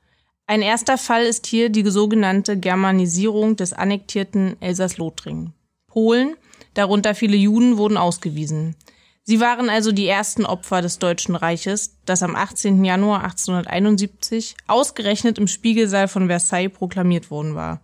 Ein 0.48 0.62
erster 0.62 0.98
Fall 0.98 1.22
ist 1.22 1.46
hier 1.46 1.70
die 1.70 1.88
sogenannte 1.88 2.58
Germanisierung 2.58 3.54
des 3.54 3.72
annektierten 3.72 4.60
Elsass-Lothringen. 4.60 5.52
Polen, 5.86 6.34
darunter 6.74 7.14
viele 7.14 7.36
Juden, 7.36 7.76
wurden 7.76 7.96
ausgewiesen. 7.96 8.74
Sie 9.22 9.38
waren 9.38 9.70
also 9.70 9.92
die 9.92 10.08
ersten 10.08 10.44
Opfer 10.44 10.82
des 10.82 10.98
Deutschen 10.98 11.36
Reiches, 11.36 11.94
das 12.04 12.24
am 12.24 12.34
18. 12.34 12.84
Januar 12.84 13.22
1871 13.22 14.56
ausgerechnet 14.66 15.38
im 15.38 15.46
Spiegelsaal 15.46 16.08
von 16.08 16.26
Versailles 16.26 16.72
proklamiert 16.72 17.30
worden 17.30 17.54
war. 17.54 17.80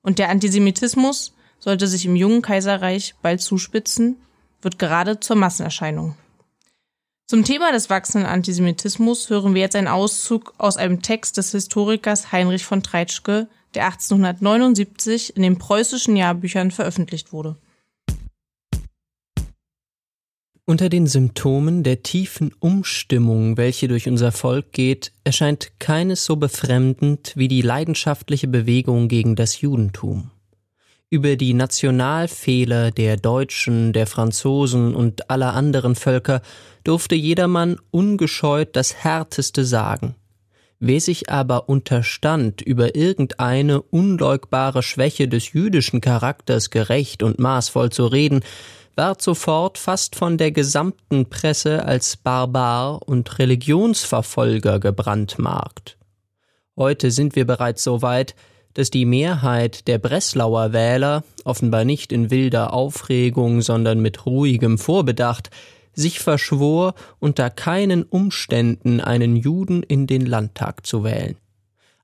Und 0.00 0.18
der 0.18 0.30
Antisemitismus 0.30 1.34
sollte 1.58 1.86
sich 1.86 2.06
im 2.06 2.16
jungen 2.16 2.40
Kaiserreich 2.40 3.14
bald 3.20 3.42
zuspitzen, 3.42 4.16
wird 4.62 4.78
gerade 4.78 5.20
zur 5.20 5.36
Massenerscheinung. 5.36 6.14
Zum 7.28 7.42
Thema 7.42 7.72
des 7.72 7.90
wachsenden 7.90 8.30
Antisemitismus 8.30 9.30
hören 9.30 9.52
wir 9.52 9.60
jetzt 9.60 9.74
einen 9.74 9.88
Auszug 9.88 10.54
aus 10.58 10.76
einem 10.76 11.02
Text 11.02 11.36
des 11.36 11.50
Historikers 11.50 12.30
Heinrich 12.30 12.64
von 12.64 12.84
Treitschke, 12.84 13.48
der 13.74 13.86
1879 13.86 15.34
in 15.34 15.42
den 15.42 15.58
preußischen 15.58 16.14
Jahrbüchern 16.14 16.70
veröffentlicht 16.70 17.32
wurde. 17.32 17.56
Unter 20.66 20.88
den 20.88 21.08
Symptomen 21.08 21.82
der 21.82 22.04
tiefen 22.04 22.52
Umstimmung, 22.60 23.56
welche 23.56 23.88
durch 23.88 24.08
unser 24.08 24.30
Volk 24.30 24.70
geht, 24.70 25.12
erscheint 25.24 25.80
keines 25.80 26.24
so 26.24 26.36
befremdend 26.36 27.32
wie 27.34 27.48
die 27.48 27.62
leidenschaftliche 27.62 28.46
Bewegung 28.46 29.08
gegen 29.08 29.34
das 29.34 29.60
Judentum. 29.60 30.30
Über 31.08 31.36
die 31.36 31.54
Nationalfehler 31.54 32.90
der 32.90 33.16
Deutschen, 33.16 33.92
der 33.92 34.08
Franzosen 34.08 34.92
und 34.94 35.30
aller 35.30 35.54
anderen 35.54 35.94
Völker 35.94 36.42
durfte 36.82 37.14
jedermann 37.14 37.78
ungescheut 37.92 38.74
das 38.74 38.92
Härteste 39.04 39.64
sagen. 39.64 40.16
Wer 40.80 41.00
sich 41.00 41.30
aber 41.30 41.68
unterstand, 41.68 42.60
über 42.60 42.96
irgendeine 42.96 43.82
unleugbare 43.82 44.82
Schwäche 44.82 45.28
des 45.28 45.52
jüdischen 45.52 46.00
Charakters 46.00 46.70
gerecht 46.70 47.22
und 47.22 47.38
maßvoll 47.38 47.90
zu 47.90 48.06
reden, 48.06 48.40
ward 48.96 49.22
sofort 49.22 49.78
fast 49.78 50.16
von 50.16 50.38
der 50.38 50.50
gesamten 50.50 51.30
Presse 51.30 51.84
als 51.84 52.16
Barbar 52.16 53.06
und 53.06 53.38
Religionsverfolger 53.38 54.80
gebrandmarkt. 54.80 55.98
Heute 56.76 57.12
sind 57.12 57.36
wir 57.36 57.46
bereits 57.46 57.84
so 57.84 58.02
weit, 58.02 58.34
dass 58.76 58.90
die 58.90 59.06
Mehrheit 59.06 59.88
der 59.88 59.96
Breslauer 59.96 60.74
Wähler, 60.74 61.24
offenbar 61.44 61.86
nicht 61.86 62.12
in 62.12 62.30
wilder 62.30 62.74
Aufregung, 62.74 63.62
sondern 63.62 64.00
mit 64.00 64.26
ruhigem 64.26 64.76
Vorbedacht, 64.76 65.48
sich 65.94 66.20
verschwor, 66.20 66.94
unter 67.18 67.48
keinen 67.48 68.02
Umständen 68.02 69.00
einen 69.00 69.34
Juden 69.34 69.82
in 69.82 70.06
den 70.06 70.26
Landtag 70.26 70.84
zu 70.84 71.04
wählen. 71.04 71.36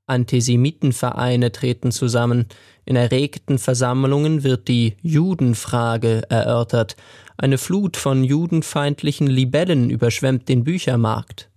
Antisemitenvereine 0.07 1.53
treten 1.53 1.93
zusammen, 1.93 2.47
in 2.87 2.97
erregten 2.97 3.59
Versammlungen 3.59 4.43
wird 4.43 4.67
die 4.67 4.97
Judenfrage 5.03 6.23
erörtert, 6.31 6.97
eine 7.37 7.59
Flut 7.59 7.99
von 7.99 8.25
judenfeindlichen 8.25 9.27
Libellen 9.27 9.91
überschwemmt 9.91 10.49
den 10.49 10.65
Büchermarkt. 10.65 11.52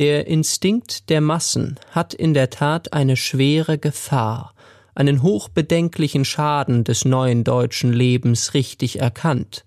Der 0.00 0.28
Instinkt 0.28 1.10
der 1.10 1.20
Massen 1.20 1.76
hat 1.90 2.14
in 2.14 2.32
der 2.32 2.50
Tat 2.50 2.92
eine 2.92 3.16
schwere 3.16 3.78
Gefahr, 3.78 4.54
einen 4.94 5.22
hochbedenklichen 5.22 6.24
Schaden 6.24 6.84
des 6.84 7.04
neuen 7.04 7.42
deutschen 7.42 7.92
Lebens 7.92 8.54
richtig 8.54 9.00
erkannt. 9.00 9.64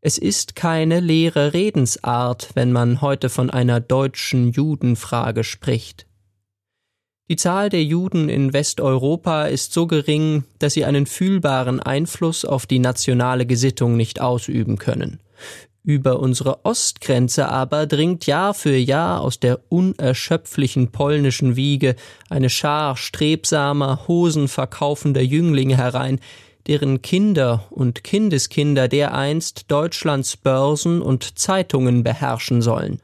Es 0.00 0.18
ist 0.18 0.56
keine 0.56 0.98
leere 0.98 1.54
Redensart, 1.54 2.50
wenn 2.54 2.72
man 2.72 3.00
heute 3.00 3.28
von 3.28 3.48
einer 3.48 3.78
deutschen 3.78 4.50
Judenfrage 4.50 5.44
spricht. 5.44 6.06
Die 7.30 7.36
Zahl 7.36 7.68
der 7.68 7.84
Juden 7.84 8.28
in 8.28 8.52
Westeuropa 8.52 9.44
ist 9.44 9.72
so 9.72 9.86
gering, 9.86 10.42
dass 10.58 10.74
sie 10.74 10.84
einen 10.84 11.06
fühlbaren 11.06 11.78
Einfluss 11.78 12.44
auf 12.44 12.66
die 12.66 12.80
nationale 12.80 13.46
Gesittung 13.46 13.96
nicht 13.96 14.20
ausüben 14.20 14.78
können. 14.78 15.20
Über 15.86 16.18
unsere 16.18 16.64
Ostgrenze 16.64 17.50
aber 17.50 17.86
dringt 17.86 18.24
Jahr 18.24 18.54
für 18.54 18.74
Jahr 18.74 19.20
aus 19.20 19.38
der 19.38 19.60
unerschöpflichen 19.68 20.90
polnischen 20.90 21.56
Wiege 21.56 21.94
eine 22.30 22.48
Schar 22.48 22.96
strebsamer, 22.96 24.08
hosenverkaufender 24.08 25.20
Jünglinge 25.20 25.76
herein, 25.76 26.20
deren 26.66 27.02
Kinder 27.02 27.66
und 27.68 28.02
Kindeskinder 28.02 28.88
dereinst 28.88 29.70
Deutschlands 29.70 30.38
Börsen 30.38 31.02
und 31.02 31.38
Zeitungen 31.38 32.02
beherrschen 32.02 32.62
sollen. 32.62 33.02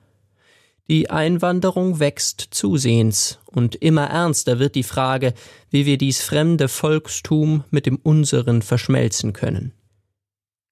Die 0.89 1.11
Einwanderung 1.11 2.01
wächst 2.01 2.49
zusehends, 2.51 3.41
und 3.45 3.75
immer 3.75 4.07
ernster 4.07 4.59
wird 4.59 4.75
die 4.75 4.85
Frage, 4.85 5.35
wie 5.69 5.85
wir 5.85 5.99
dies 5.99 6.23
fremde 6.23 6.69
Volkstum 6.69 7.63
mit 7.71 7.85
dem 7.85 7.97
unseren 7.97 8.63
verschmelzen 8.63 9.35
können 9.35 9.75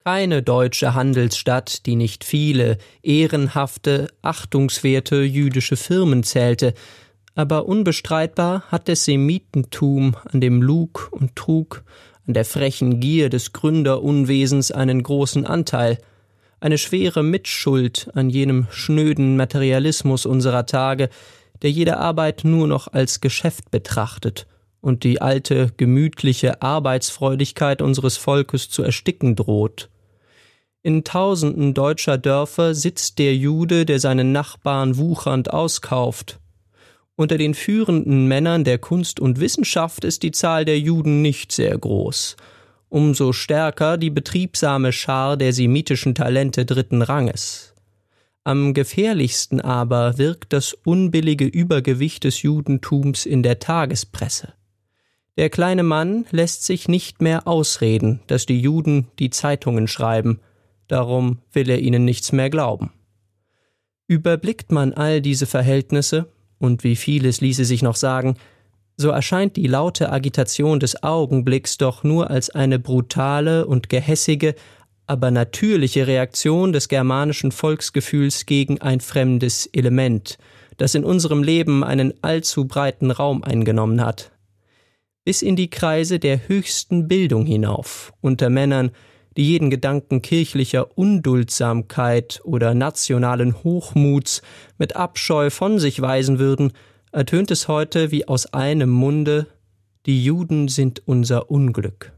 keine 0.03 0.41
deutsche 0.41 0.93
Handelsstadt, 0.93 1.85
die 1.85 1.95
nicht 1.95 2.23
viele 2.23 2.77
ehrenhafte, 3.03 4.07
achtungswerte 4.21 5.21
jüdische 5.21 5.75
Firmen 5.75 6.23
zählte, 6.23 6.73
aber 7.35 7.65
unbestreitbar 7.65 8.63
hat 8.69 8.87
das 8.89 9.05
Semitentum 9.05 10.15
an 10.25 10.41
dem 10.41 10.61
Lug 10.61 11.09
und 11.11 11.35
Trug, 11.35 11.83
an 12.27 12.33
der 12.33 12.45
frechen 12.45 12.99
Gier 12.99 13.29
des 13.29 13.53
Gründerunwesens 13.53 14.71
einen 14.71 15.03
großen 15.03 15.45
Anteil, 15.45 15.97
eine 16.59 16.77
schwere 16.77 17.23
Mitschuld 17.23 18.09
an 18.13 18.29
jenem 18.29 18.67
schnöden 18.71 19.37
Materialismus 19.37 20.25
unserer 20.25 20.65
Tage, 20.65 21.09
der 21.61 21.71
jede 21.71 21.97
Arbeit 21.97 22.43
nur 22.43 22.67
noch 22.67 22.87
als 22.91 23.21
Geschäft 23.21 23.71
betrachtet 23.71 24.47
und 24.81 25.03
die 25.03 25.21
alte, 25.21 25.71
gemütliche 25.77 26.61
Arbeitsfreudigkeit 26.61 27.81
unseres 27.81 28.17
Volkes 28.17 28.69
zu 28.69 28.83
ersticken 28.83 29.35
droht. 29.35 29.89
In 30.81 31.03
tausenden 31.03 31.73
deutscher 31.73 32.17
Dörfer 32.17 32.73
sitzt 32.73 33.19
der 33.19 33.35
Jude, 33.35 33.85
der 33.85 33.99
seinen 33.99 34.31
Nachbarn 34.31 34.97
wuchernd 34.97 35.51
auskauft. 35.51 36.39
Unter 37.15 37.37
den 37.37 37.53
führenden 37.53 38.27
Männern 38.29 38.63
der 38.63 38.77
Kunst 38.77 39.19
und 39.19 39.41
Wissenschaft 39.41 40.05
ist 40.05 40.23
die 40.23 40.31
Zahl 40.31 40.63
der 40.63 40.79
Juden 40.79 41.21
nicht 41.21 41.51
sehr 41.51 41.77
groß, 41.77 42.37
umso 42.87 43.33
stärker 43.33 43.97
die 43.97 44.09
betriebsame 44.09 44.93
Schar 44.93 45.35
der 45.35 45.51
semitischen 45.51 46.15
Talente 46.15 46.65
dritten 46.65 47.01
Ranges. 47.01 47.73
Am 48.45 48.73
gefährlichsten 48.73 49.59
aber 49.59 50.17
wirkt 50.17 50.53
das 50.53 50.73
unbillige 50.73 51.45
Übergewicht 51.45 52.23
des 52.23 52.41
Judentums 52.41 53.25
in 53.25 53.43
der 53.43 53.59
Tagespresse. 53.59 54.53
Der 55.39 55.49
kleine 55.49 55.83
Mann 55.83 56.25
lässt 56.31 56.65
sich 56.65 56.89
nicht 56.89 57.21
mehr 57.21 57.47
ausreden, 57.47 58.19
dass 58.27 58.45
die 58.45 58.59
Juden 58.59 59.07
die 59.19 59.29
Zeitungen 59.29 59.87
schreiben, 59.87 60.41
darum 60.89 61.37
will 61.53 61.69
er 61.69 61.79
ihnen 61.79 62.03
nichts 62.03 62.33
mehr 62.33 62.49
glauben. 62.49 62.91
Überblickt 64.05 64.73
man 64.73 64.91
all 64.91 65.21
diese 65.21 65.45
Verhältnisse, 65.45 66.29
und 66.57 66.83
wie 66.83 66.97
vieles 66.97 67.39
ließe 67.39 67.63
sich 67.63 67.81
noch 67.81 67.95
sagen, 67.95 68.35
so 68.97 69.11
erscheint 69.11 69.55
die 69.55 69.67
laute 69.67 70.11
Agitation 70.11 70.81
des 70.81 71.03
Augenblicks 71.03 71.77
doch 71.77 72.03
nur 72.03 72.29
als 72.29 72.49
eine 72.49 72.77
brutale 72.77 73.65
und 73.65 73.87
gehässige, 73.87 74.55
aber 75.07 75.31
natürliche 75.31 76.05
Reaktion 76.05 76.73
des 76.73 76.89
germanischen 76.89 77.53
Volksgefühls 77.53 78.45
gegen 78.45 78.81
ein 78.81 78.99
fremdes 78.99 79.67
Element, 79.67 80.37
das 80.75 80.95
in 80.95 81.05
unserem 81.05 81.43
Leben 81.43 81.85
einen 81.85 82.13
allzu 82.21 82.67
breiten 82.67 83.09
Raum 83.09 83.41
eingenommen 83.41 84.03
hat 84.03 84.33
bis 85.29 85.43
in 85.43 85.55
die 85.55 85.69
Kreise 85.69 86.17
der 86.17 86.47
höchsten 86.47 87.07
Bildung 87.07 87.45
hinauf, 87.45 88.13
unter 88.19 88.49
Männern, 88.49 88.89
die 89.37 89.47
jeden 89.47 89.69
Gedanken 89.69 90.23
kirchlicher 90.23 90.97
Unduldsamkeit 90.97 92.41
oder 92.45 92.73
nationalen 92.73 93.63
Hochmuts 93.63 94.41
mit 94.79 94.95
Abscheu 94.95 95.51
von 95.51 95.77
sich 95.77 96.01
weisen 96.01 96.39
würden, 96.39 96.73
ertönt 97.11 97.51
es 97.51 97.67
heute 97.67 98.09
wie 98.09 98.27
aus 98.27 98.55
einem 98.55 98.89
Munde 98.89 99.45
Die 100.07 100.23
Juden 100.23 100.67
sind 100.67 101.07
unser 101.07 101.51
Unglück. 101.51 102.11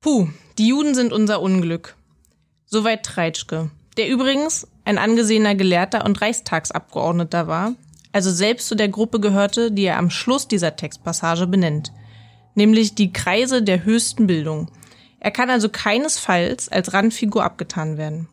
Puh, 0.00 0.28
die 0.58 0.68
Juden 0.68 0.94
sind 0.94 1.12
unser 1.12 1.42
Unglück. 1.42 1.96
Soweit 2.66 3.02
Treitschke, 3.02 3.72
der 3.96 4.08
übrigens 4.08 4.68
ein 4.84 4.96
angesehener 4.96 5.56
Gelehrter 5.56 6.04
und 6.04 6.20
Reichstagsabgeordneter 6.20 7.48
war, 7.48 7.74
also 8.12 8.30
selbst 8.30 8.68
zu 8.68 8.74
der 8.74 8.88
Gruppe 8.88 9.20
gehörte, 9.20 9.70
die 9.70 9.84
er 9.84 9.98
am 9.98 10.10
Schluss 10.10 10.48
dieser 10.48 10.76
Textpassage 10.76 11.46
benennt, 11.46 11.92
nämlich 12.54 12.94
die 12.94 13.12
Kreise 13.12 13.62
der 13.62 13.84
höchsten 13.84 14.26
Bildung. 14.26 14.70
Er 15.20 15.30
kann 15.30 15.50
also 15.50 15.68
keinesfalls 15.68 16.68
als 16.68 16.92
Randfigur 16.92 17.44
abgetan 17.44 17.98
werden. 17.98 18.28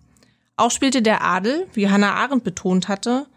Auch 0.56 0.72
spielte 0.72 1.02
der 1.02 1.24
Adel, 1.24 1.68
wie 1.74 1.90
Hannah 1.90 2.16
Arendt 2.16 2.44
betont 2.44 2.88
hatte, 2.88 3.28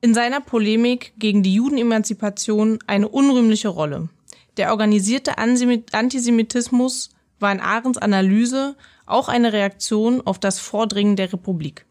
in 0.00 0.12
seiner 0.12 0.40
Polemik 0.40 1.14
gegen 1.18 1.42
die 1.42 1.54
Judenemanzipation 1.54 2.78
eine 2.86 3.08
unrühmliche 3.08 3.68
Rolle. 3.68 4.08
Der 4.56 4.70
organisierte 4.70 5.38
Antisemitismus 5.38 7.10
war 7.40 7.52
in 7.52 7.60
Arendts 7.60 7.98
Analyse 7.98 8.76
auch 9.06 9.28
eine 9.28 9.52
Reaktion 9.52 10.20
auf 10.26 10.38
das 10.38 10.58
Vordringen 10.58 11.16
der 11.16 11.32
Republik. 11.32 11.86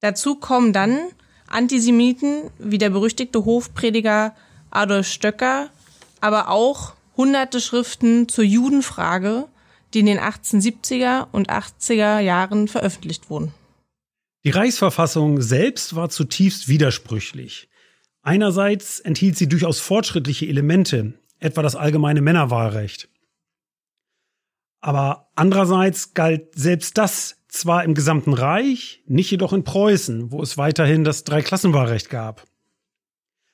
Dazu 0.00 0.36
kommen 0.36 0.72
dann 0.72 0.98
Antisemiten 1.48 2.50
wie 2.58 2.78
der 2.78 2.90
berüchtigte 2.90 3.44
Hofprediger 3.44 4.34
Adolf 4.70 5.06
Stöcker, 5.06 5.70
aber 6.20 6.48
auch 6.48 6.94
hunderte 7.16 7.60
Schriften 7.60 8.28
zur 8.28 8.44
Judenfrage, 8.44 9.48
die 9.94 10.00
in 10.00 10.06
den 10.06 10.18
1870er 10.18 11.28
und 11.32 11.50
80er 11.50 12.20
Jahren 12.20 12.68
veröffentlicht 12.68 13.30
wurden. 13.30 13.52
Die 14.44 14.50
Reichsverfassung 14.50 15.42
selbst 15.42 15.96
war 15.96 16.10
zutiefst 16.10 16.68
widersprüchlich. 16.68 17.68
Einerseits 18.22 19.00
enthielt 19.00 19.36
sie 19.36 19.48
durchaus 19.48 19.80
fortschrittliche 19.80 20.46
Elemente, 20.46 21.14
etwa 21.38 21.62
das 21.62 21.76
allgemeine 21.76 22.20
Männerwahlrecht. 22.20 23.08
Aber 24.80 25.30
andererseits 25.34 26.14
galt 26.14 26.54
selbst 26.54 26.98
das 26.98 27.37
zwar 27.48 27.84
im 27.84 27.94
gesamten 27.94 28.34
Reich, 28.34 29.02
nicht 29.06 29.30
jedoch 29.30 29.52
in 29.52 29.64
Preußen, 29.64 30.30
wo 30.30 30.42
es 30.42 30.58
weiterhin 30.58 31.04
das 31.04 31.24
Dreiklassenwahlrecht 31.24 32.10
gab. 32.10 32.44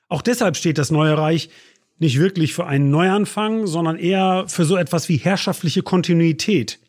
Auch 0.07 0.21
deshalb 0.21 0.57
steht 0.57 0.77
das 0.77 0.91
neue 0.91 1.17
Reich 1.17 1.49
nicht 1.97 2.19
wirklich 2.19 2.53
für 2.53 2.67
einen 2.67 2.89
Neuanfang, 2.89 3.67
sondern 3.67 3.97
eher 3.97 4.45
für 4.47 4.65
so 4.65 4.75
etwas 4.75 5.07
wie 5.07 5.17
herrschaftliche 5.17 5.81
Kontinuität. 5.81 6.79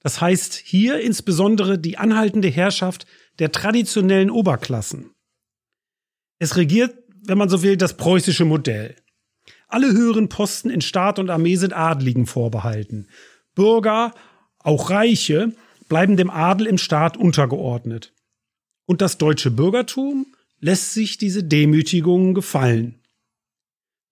Das 0.00 0.20
heißt 0.20 0.54
hier 0.54 1.00
insbesondere 1.00 1.78
die 1.78 1.96
anhaltende 1.96 2.48
Herrschaft 2.48 3.06
der 3.38 3.52
traditionellen 3.52 4.30
Oberklassen. 4.30 5.12
Es 6.38 6.56
regiert, 6.56 6.94
wenn 7.22 7.38
man 7.38 7.48
so 7.48 7.62
will, 7.62 7.76
das 7.76 7.96
preußische 7.96 8.44
Modell. 8.44 8.96
Alle 9.68 9.92
höheren 9.92 10.28
Posten 10.28 10.70
in 10.70 10.80
Staat 10.80 11.18
und 11.18 11.30
Armee 11.30 11.56
sind 11.56 11.72
Adligen 11.72 12.26
vorbehalten. 12.26 13.08
Bürger, 13.54 14.14
auch 14.58 14.90
Reiche, 14.90 15.52
bleiben 15.90 16.16
dem 16.16 16.30
Adel 16.30 16.66
im 16.66 16.78
Staat 16.78 17.18
untergeordnet. 17.18 18.14
Und 18.86 19.02
das 19.02 19.18
deutsche 19.18 19.50
Bürgertum 19.50 20.34
lässt 20.60 20.94
sich 20.94 21.18
diese 21.18 21.44
Demütigungen 21.44 22.32
gefallen. 22.32 23.02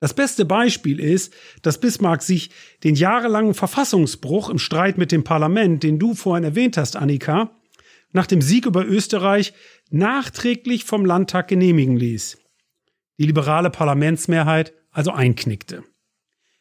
Das 0.01 0.13
beste 0.13 0.45
Beispiel 0.45 1.01
ist, 1.01 1.33
dass 1.63 1.81
Bismarck 1.81 2.23
sich 2.23 2.51
den 2.85 2.95
jahrelangen 2.95 3.55
Verfassungsbruch 3.55 4.51
im 4.51 4.59
Streit 4.59 4.99
mit 4.99 5.11
dem 5.11 5.25
Parlament, 5.25 5.83
den 5.83 5.99
du 5.99 6.15
vorhin 6.15 6.45
erwähnt 6.45 6.77
hast, 6.77 6.97
Annika, 6.97 7.51
nach 8.13 8.27
dem 8.27 8.43
Sieg 8.43 8.67
über 8.67 8.85
Österreich 8.85 9.55
nachträglich 9.91 10.85
vom 10.85 11.05
Landtag 11.05 11.49
genehmigen 11.49 11.97
ließ. 11.97 12.39
Die 13.19 13.27
liberale 13.27 13.71
Parlamentsmehrheit 13.71 14.73
also 14.91 15.13
einknickte. 15.13 15.85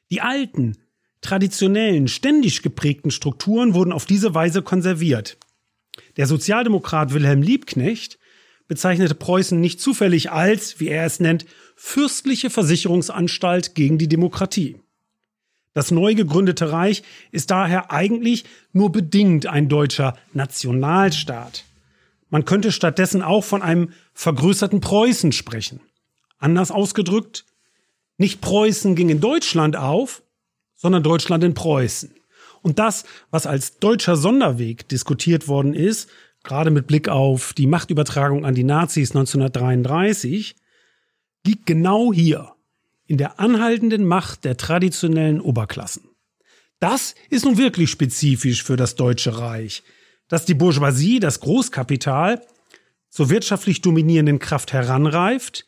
Die 0.10 0.22
alten, 0.22 0.78
traditionellen, 1.22 2.08
ständig 2.08 2.62
geprägten 2.62 3.12
Strukturen 3.12 3.74
wurden 3.74 3.92
auf 3.92 4.06
diese 4.06 4.34
Weise 4.34 4.62
konserviert. 4.62 5.38
Der 6.18 6.28
Sozialdemokrat 6.28 7.14
Wilhelm 7.14 7.42
Liebknecht 7.42 8.18
bezeichnete 8.68 9.16
Preußen 9.16 9.60
nicht 9.60 9.80
zufällig 9.80 10.32
als, 10.32 10.80
wie 10.80 10.90
er 10.90 11.06
es 11.06 11.20
nennt, 11.20 11.46
fürstliche 11.76 12.50
Versicherungsanstalt 12.50 13.76
gegen 13.76 13.98
die 13.98 14.08
Demokratie. 14.08 14.78
Das 15.74 15.92
neu 15.92 16.16
gegründete 16.16 16.72
Reich 16.72 17.04
ist 17.32 17.52
daher 17.52 17.92
eigentlich 17.92 18.46
nur 18.74 18.92
bedingt 18.92 19.46
ein 19.46 19.70
deutscher 19.70 20.18
Nationalstaat. 20.34 21.66
Man 22.30 22.46
könnte 22.46 22.72
stattdessen 22.72 23.22
auch 23.22 23.44
von 23.44 23.62
einem 23.62 23.92
vergrößerten 24.14 24.82
Preußen 24.82 25.32
sprechen. 25.32 25.80
Anders 26.40 26.72
ausgedrückt, 26.72 27.46
nicht 28.18 28.42
Preußen 28.42 28.96
ging 28.96 29.10
in 29.10 29.22
Deutschland 29.22 29.76
auf, 29.76 30.24
sondern 30.78 31.04
Deutschland 31.04 31.44
in 31.44 31.54
Preußen. 31.54 32.14
Und 32.62 32.80
das, 32.80 33.04
was 33.30 33.46
als 33.46 33.80
deutscher 33.80 34.16
Sonderweg 34.16 34.88
diskutiert 34.88 35.48
worden 35.50 35.74
ist, 35.74 36.10
gerade 36.44 36.72
mit 36.72 36.88
Blick 36.88 37.10
auf 37.10 37.54
die 37.54 37.68
Machtübertragung 37.68 38.46
an 38.46 38.56
die 38.56 38.64
Nazis 38.64 39.12
1933, 39.12 40.56
liegt 41.46 41.66
genau 41.66 42.14
hier, 42.14 42.54
in 43.06 43.18
der 43.18 43.40
anhaltenden 43.40 44.06
Macht 44.06 44.46
der 44.46 44.58
traditionellen 44.58 45.42
Oberklassen. 45.42 46.10
Das 46.80 47.16
ist 47.30 47.46
nun 47.46 47.58
wirklich 47.58 47.90
spezifisch 47.90 48.64
für 48.64 48.76
das 48.76 48.96
Deutsche 48.96 49.38
Reich, 49.38 49.84
dass 50.28 50.46
die 50.46 50.54
Bourgeoisie, 50.54 51.20
das 51.20 51.40
Großkapital, 51.40 52.42
zur 53.10 53.30
wirtschaftlich 53.30 53.82
dominierenden 53.82 54.40
Kraft 54.40 54.74
heranreift, 54.74 55.66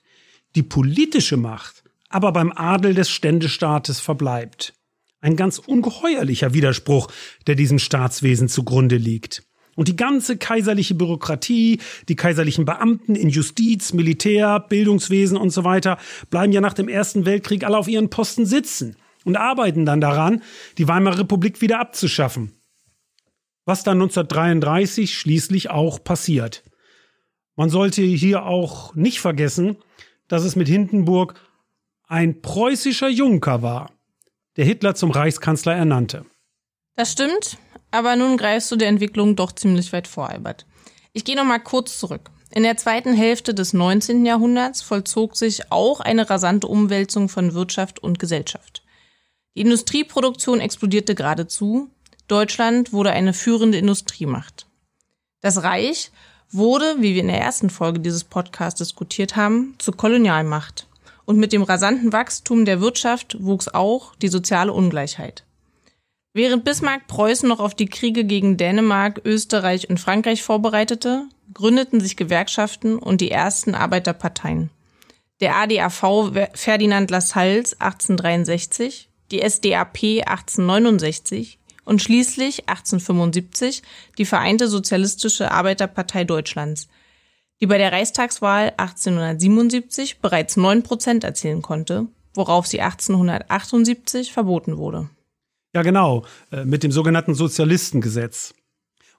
die 0.55 0.63
politische 0.63 1.37
Macht 1.37 1.83
aber 2.09 2.31
beim 2.31 2.51
Adel 2.51 2.95
des 2.95 3.09
Ständestaates 3.09 3.99
verbleibt. 3.99 4.73
Ein 5.21 5.35
ganz 5.35 5.59
ungeheuerlicher 5.59 6.53
Widerspruch, 6.53 7.11
der 7.47 7.55
diesem 7.55 7.79
Staatswesen 7.79 8.47
zugrunde 8.47 8.95
liegt. 8.95 9.43
Und 9.75 9.87
die 9.87 9.95
ganze 9.95 10.37
kaiserliche 10.37 10.95
Bürokratie, 10.95 11.79
die 12.09 12.15
kaiserlichen 12.15 12.65
Beamten 12.65 13.15
in 13.15 13.29
Justiz, 13.29 13.93
Militär, 13.93 14.59
Bildungswesen 14.59 15.37
und 15.37 15.51
so 15.51 15.63
weiter 15.63 15.97
bleiben 16.29 16.51
ja 16.51 16.59
nach 16.59 16.73
dem 16.73 16.89
Ersten 16.89 17.25
Weltkrieg 17.25 17.63
alle 17.63 17.77
auf 17.77 17.87
ihren 17.87 18.09
Posten 18.09 18.45
sitzen 18.45 18.97
und 19.23 19.37
arbeiten 19.37 19.85
dann 19.85 20.01
daran, 20.01 20.41
die 20.77 20.87
Weimarer 20.87 21.19
Republik 21.19 21.61
wieder 21.61 21.79
abzuschaffen. 21.79 22.51
Was 23.65 23.83
dann 23.83 24.01
1933 24.01 25.17
schließlich 25.17 25.69
auch 25.69 26.03
passiert. 26.03 26.63
Man 27.55 27.69
sollte 27.69 28.01
hier 28.01 28.45
auch 28.45 28.95
nicht 28.95 29.19
vergessen, 29.19 29.77
dass 30.27 30.43
es 30.43 30.55
mit 30.55 30.67
Hindenburg 30.67 31.35
ein 32.07 32.41
preußischer 32.41 33.09
Junker 33.09 33.61
war, 33.61 33.91
der 34.59 34.65
Hitler 34.65 34.93
zum 34.93 35.11
Reichskanzler 35.11 35.73
ernannte. 35.73 36.25
Das 36.97 37.13
stimmt, 37.13 37.57
aber 37.91 38.17
nun 38.17 38.35
greifst 38.35 38.69
du 38.69 38.75
der 38.75 38.89
Entwicklung 38.89 39.37
doch 39.37 39.53
ziemlich 39.53 39.93
weit 39.93 40.05
vor, 40.05 40.27
Albert. 40.27 40.65
Ich 41.13 41.23
gehe 41.23 41.37
noch 41.37 41.45
mal 41.45 41.59
kurz 41.59 41.97
zurück. 41.97 42.29
In 42.51 42.63
der 42.63 42.75
zweiten 42.75 43.13
Hälfte 43.13 43.53
des 43.53 43.71
19. 43.71 44.25
Jahrhunderts 44.25 44.81
vollzog 44.81 45.37
sich 45.37 45.71
auch 45.71 46.01
eine 46.01 46.29
rasante 46.29 46.67
Umwälzung 46.67 47.29
von 47.29 47.53
Wirtschaft 47.53 47.99
und 47.99 48.19
Gesellschaft. 48.19 48.83
Die 49.55 49.61
Industrieproduktion 49.61 50.59
explodierte 50.59 51.15
geradezu. 51.15 51.89
Deutschland 52.27 52.91
wurde 52.91 53.11
eine 53.11 53.31
führende 53.31 53.77
Industriemacht. 53.77 54.67
Das 55.39 55.63
Reich 55.63 56.11
wurde, 56.51 56.97
wie 56.99 57.15
wir 57.15 57.21
in 57.21 57.29
der 57.29 57.39
ersten 57.39 57.69
Folge 57.69 58.01
dieses 58.01 58.25
Podcasts 58.25 58.79
diskutiert 58.79 59.37
haben, 59.37 59.75
zur 59.77 59.95
Kolonialmacht. 59.95 60.88
Und 61.29 61.37
mit 61.37 61.53
dem 61.53 61.61
rasanten 61.61 62.11
Wachstum 62.11 62.65
der 62.65 62.81
Wirtschaft 62.81 63.37
wuchs 63.39 63.67
auch 63.67 64.15
die 64.15 64.29
soziale 64.29 64.73
Ungleichheit. 64.73 65.43
Während 66.33 66.63
Bismarck 66.63 67.05
Preußen 67.05 67.47
noch 67.47 67.59
auf 67.59 67.75
die 67.75 67.85
Kriege 67.85 68.23
gegen 68.23 68.57
Dänemark, 68.57 69.21
Österreich 69.25 69.91
und 69.91 69.99
Frankreich 69.99 70.41
vorbereitete, 70.41 71.25
gründeten 71.53 72.01
sich 72.01 72.17
Gewerkschaften 72.17 72.97
und 72.97 73.21
die 73.21 73.29
ersten 73.29 73.75
Arbeiterparteien. 73.75 74.71
Der 75.39 75.55
ADAV 75.57 76.31
Ferdinand 76.55 77.11
Lassalles 77.11 77.79
1863, 77.79 79.11
die 79.29 79.47
SDAP 79.47 80.23
1869 80.25 81.59
und 81.85 82.01
schließlich 82.01 82.67
1875 82.67 83.83
die 84.17 84.25
Vereinte 84.25 84.67
Sozialistische 84.67 85.51
Arbeiterpartei 85.51 86.23
Deutschlands, 86.23 86.87
die 87.61 87.67
bei 87.67 87.77
der 87.77 87.91
Reichstagswahl 87.91 88.73
1877 88.77 90.19
bereits 90.19 90.57
9 90.57 90.83
Prozent 90.83 91.23
erzielen 91.23 91.61
konnte, 91.61 92.07
worauf 92.33 92.67
sie 92.67 92.81
1878 92.81 94.31
verboten 94.31 94.77
wurde. 94.77 95.09
Ja, 95.73 95.81
genau, 95.81 96.25
äh, 96.51 96.65
mit 96.65 96.83
dem 96.83 96.91
sogenannten 96.91 97.35
Sozialistengesetz. 97.35 98.53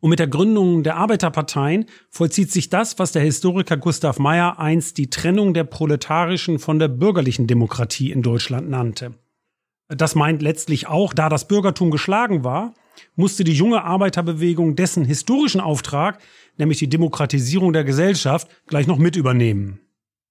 Und 0.00 0.10
mit 0.10 0.18
der 0.18 0.28
Gründung 0.28 0.82
der 0.82 0.96
Arbeiterparteien 0.96 1.84
vollzieht 2.08 2.50
sich 2.50 2.70
das, 2.70 2.98
was 2.98 3.12
der 3.12 3.22
Historiker 3.22 3.76
Gustav 3.76 4.18
Meyer 4.18 4.58
einst 4.58 4.96
die 4.96 5.10
Trennung 5.10 5.52
der 5.52 5.64
proletarischen 5.64 6.58
von 6.58 6.78
der 6.78 6.88
bürgerlichen 6.88 7.46
Demokratie 7.46 8.10
in 8.10 8.22
Deutschland 8.22 8.70
nannte. 8.70 9.14
Das 9.88 10.14
meint 10.14 10.40
letztlich 10.40 10.86
auch, 10.86 11.12
da 11.12 11.28
das 11.28 11.46
Bürgertum 11.48 11.90
geschlagen 11.90 12.44
war, 12.44 12.74
musste 13.14 13.44
die 13.44 13.52
junge 13.52 13.84
Arbeiterbewegung 13.84 14.76
dessen 14.76 15.04
historischen 15.04 15.60
Auftrag, 15.60 16.18
nämlich 16.60 16.78
die 16.78 16.88
Demokratisierung 16.88 17.72
der 17.72 17.84
Gesellschaft, 17.84 18.48
gleich 18.66 18.86
noch 18.86 18.98
mit 18.98 19.16
übernehmen. 19.16 19.80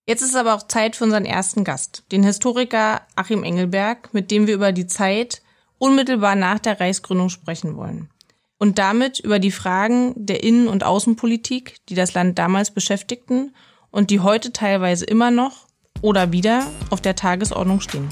Jetzt 0.08 0.22
ist 0.22 0.36
aber 0.36 0.56
auch 0.56 0.64
Zeit 0.64 0.96
für 0.96 1.04
unseren 1.04 1.26
ersten 1.26 1.64
Gast, 1.64 2.04
den 2.12 2.24
Historiker 2.24 3.02
Achim 3.16 3.44
Engelberg, 3.44 4.14
mit 4.14 4.32
dem 4.32 4.48
wir 4.48 4.56
über 4.56 4.72
die 4.72 4.88
Zeit 4.88 5.42
unmittelbar 5.78 6.36
nach 6.36 6.60
der 6.60 6.80
Reichsgründung 6.80 7.30
sprechen 7.30 7.76
wollen. 7.76 8.10
Und 8.58 8.80
damit 8.80 9.20
über 9.20 9.40
die 9.40 9.52
Fragen 9.52 10.14
der 10.16 10.44
Innen- 10.44 10.68
und 10.68 10.84
Außenpolitik, 10.84 11.78
die 11.90 11.96
das 11.96 12.14
Land 12.14 12.40
damals 12.40 12.72
beschäftigten 12.72 13.54
und 13.92 14.10
die 14.10 14.20
heute 14.20 14.52
teilweise 14.52 15.06
immer 15.06 15.32
noch 15.32 15.68
oder 16.02 16.32
wieder 16.32 16.66
auf 16.90 17.02
der 17.02 17.16
Tagesordnung 17.16 17.80
stehen. 17.80 18.10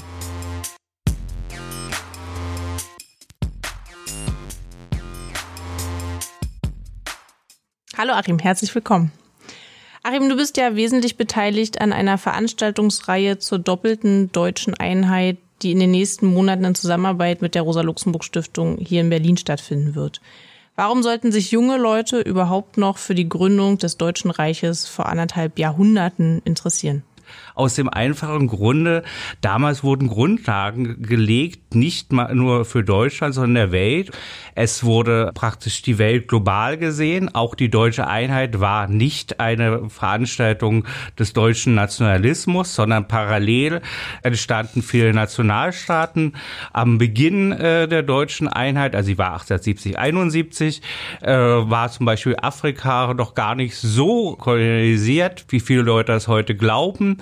Hallo 7.98 8.12
Achim, 8.12 8.38
herzlich 8.38 8.72
willkommen. 8.76 9.10
Achim, 10.04 10.28
du 10.28 10.36
bist 10.36 10.56
ja 10.56 10.76
wesentlich 10.76 11.16
beteiligt 11.16 11.80
an 11.80 11.92
einer 11.92 12.16
Veranstaltungsreihe 12.16 13.40
zur 13.40 13.58
doppelten 13.58 14.30
deutschen 14.30 14.74
Einheit, 14.74 15.38
die 15.62 15.72
in 15.72 15.80
den 15.80 15.90
nächsten 15.90 16.26
Monaten 16.26 16.64
in 16.64 16.76
Zusammenarbeit 16.76 17.42
mit 17.42 17.56
der 17.56 17.62
Rosa-Luxemburg-Stiftung 17.62 18.78
hier 18.78 19.00
in 19.00 19.10
Berlin 19.10 19.36
stattfinden 19.36 19.96
wird. 19.96 20.20
Warum 20.76 21.02
sollten 21.02 21.32
sich 21.32 21.50
junge 21.50 21.76
Leute 21.76 22.20
überhaupt 22.20 22.78
noch 22.78 22.98
für 22.98 23.16
die 23.16 23.28
Gründung 23.28 23.78
des 23.78 23.96
Deutschen 23.96 24.30
Reiches 24.30 24.86
vor 24.86 25.06
anderthalb 25.06 25.58
Jahrhunderten 25.58 26.40
interessieren? 26.44 27.02
Aus 27.54 27.74
dem 27.74 27.88
einfachen 27.88 28.46
Grunde, 28.46 29.02
damals 29.40 29.82
wurden 29.82 30.08
Grundlagen 30.08 31.02
gelegt, 31.02 31.74
nicht 31.74 32.12
nur 32.12 32.64
für 32.64 32.84
Deutschland, 32.84 33.34
sondern 33.34 33.54
der 33.54 33.72
Welt. 33.72 34.10
Es 34.54 34.84
wurde 34.84 35.30
praktisch 35.34 35.82
die 35.82 35.98
Welt 35.98 36.28
global 36.28 36.78
gesehen. 36.78 37.34
Auch 37.34 37.54
die 37.54 37.70
deutsche 37.70 38.06
Einheit 38.06 38.60
war 38.60 38.88
nicht 38.88 39.40
eine 39.40 39.88
Veranstaltung 39.88 40.84
des 41.18 41.32
deutschen 41.32 41.74
Nationalismus, 41.74 42.74
sondern 42.74 43.08
parallel 43.08 43.80
entstanden 44.22 44.82
viele 44.82 45.12
Nationalstaaten. 45.12 46.34
Am 46.72 46.98
Beginn 46.98 47.52
äh, 47.52 47.88
der 47.88 48.02
deutschen 48.02 48.48
Einheit, 48.48 48.94
also 48.94 49.06
sie 49.06 49.18
war 49.18 49.32
1870, 49.32 49.98
71, 49.98 50.82
äh, 51.20 51.32
war 51.32 51.90
zum 51.90 52.06
Beispiel 52.06 52.36
Afrika 52.40 53.14
noch 53.14 53.34
gar 53.34 53.54
nicht 53.54 53.76
so 53.76 54.36
kolonisiert, 54.36 55.44
wie 55.48 55.60
viele 55.60 55.82
Leute 55.82 56.12
das 56.12 56.28
heute 56.28 56.54
glauben. 56.54 57.17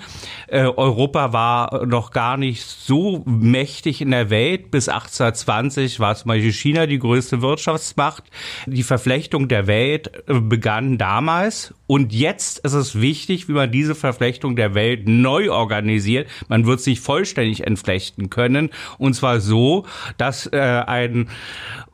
Äh, 0.47 0.61
Europa 0.61 1.33
war 1.33 1.85
noch 1.85 2.11
gar 2.11 2.37
nicht 2.37 2.63
so 2.63 3.23
mächtig 3.25 4.01
in 4.01 4.11
der 4.11 4.29
Welt. 4.29 4.71
Bis 4.71 4.89
1820 4.89 5.99
war 5.99 6.15
zum 6.15 6.29
Beispiel 6.29 6.53
China 6.53 6.85
die 6.85 6.99
größte 6.99 7.41
Wirtschaftsmacht. 7.41 8.23
Die 8.65 8.83
Verflechtung 8.83 9.47
der 9.47 9.67
Welt 9.67 10.11
äh, 10.27 10.39
begann 10.39 10.97
damals. 10.97 11.73
Und 11.87 12.13
jetzt 12.13 12.59
ist 12.59 12.73
es 12.73 12.99
wichtig, 12.99 13.47
wie 13.47 13.53
man 13.53 13.71
diese 13.71 13.95
Verflechtung 13.95 14.55
der 14.55 14.73
Welt 14.73 15.07
neu 15.07 15.51
organisiert. 15.51 16.29
Man 16.47 16.65
wird 16.65 16.81
sich 16.81 16.99
vollständig 16.99 17.65
entflechten 17.65 18.29
können. 18.29 18.69
Und 18.97 19.13
zwar 19.13 19.39
so, 19.39 19.85
dass 20.17 20.47
äh, 20.47 20.57
ein 20.57 21.29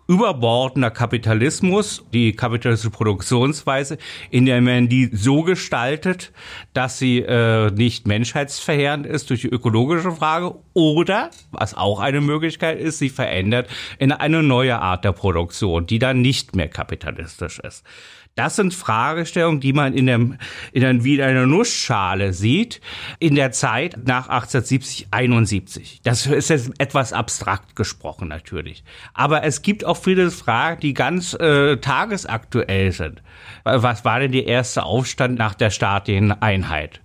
überbordender 0.08 0.92
Kapitalismus, 0.92 2.06
die 2.14 2.34
kapitalistische 2.34 2.92
Produktionsweise, 2.92 3.98
in 4.30 4.46
der 4.46 4.62
man 4.62 4.90
die 4.90 5.10
so 5.14 5.44
gestaltet, 5.44 6.32
dass 6.74 7.00
sie 7.00 7.20
äh, 7.20 7.72
nicht 7.72 8.08
menschheitsverheerend 8.08 9.06
ist 9.06 9.30
durch 9.30 9.42
die 9.42 9.50
ökologische 9.50 10.12
Frage 10.12 10.56
oder, 10.74 11.30
was 11.52 11.74
auch 11.74 12.00
eine 12.00 12.22
Möglichkeit 12.22 12.80
ist, 12.80 13.00
sie 13.00 13.10
verändert 13.10 13.70
in 13.98 14.12
eine 14.12 14.44
neue 14.44 14.80
Art 14.80 15.06
der 15.06 15.14
Produktion, 15.14 15.86
die 15.86 16.00
dann 16.00 16.22
nicht 16.22 16.56
mehr 16.56 16.68
kapitalistisch 16.68 17.60
ist. 17.60 17.84
Das 18.36 18.56
sind 18.56 18.74
Fragestellungen, 18.74 19.60
die 19.60 19.74
man 19.74 19.94
in, 19.94 20.08
dem, 20.08 20.38
in 20.72 20.84
einem, 20.84 21.04
wie 21.04 21.16
in 21.16 21.22
einer 21.22 21.46
Nussschale 21.46 22.34
sieht, 22.34 22.82
in 23.20 23.36
der 23.36 23.52
Zeit 23.52 23.98
nach 24.06 24.28
1870, 24.28 25.08
71. 25.12 26.00
Das 26.04 26.26
ist 26.26 26.50
jetzt 26.50 26.72
etwas 26.80 27.14
abstrakt 27.14 27.76
gesprochen 27.76 28.30
natürlich. 28.30 28.84
Aber 29.14 29.44
es 29.44 29.62
gibt 29.62 29.86
auch 29.86 29.98
viele 29.98 30.32
Fragen, 30.32 30.82
die 30.82 30.96
ganz 30.96 31.36
äh, 31.36 31.78
tagesaktuell 31.78 32.92
sind. 32.92 33.22
Was 33.66 34.04
war 34.04 34.20
denn 34.20 34.32
der 34.32 34.48
erste 34.48 34.84
Aufstand 34.84 35.38
nach 35.38 35.54
der 35.54 35.70
staatlichen 35.70 36.32
Einheit? 36.32 37.02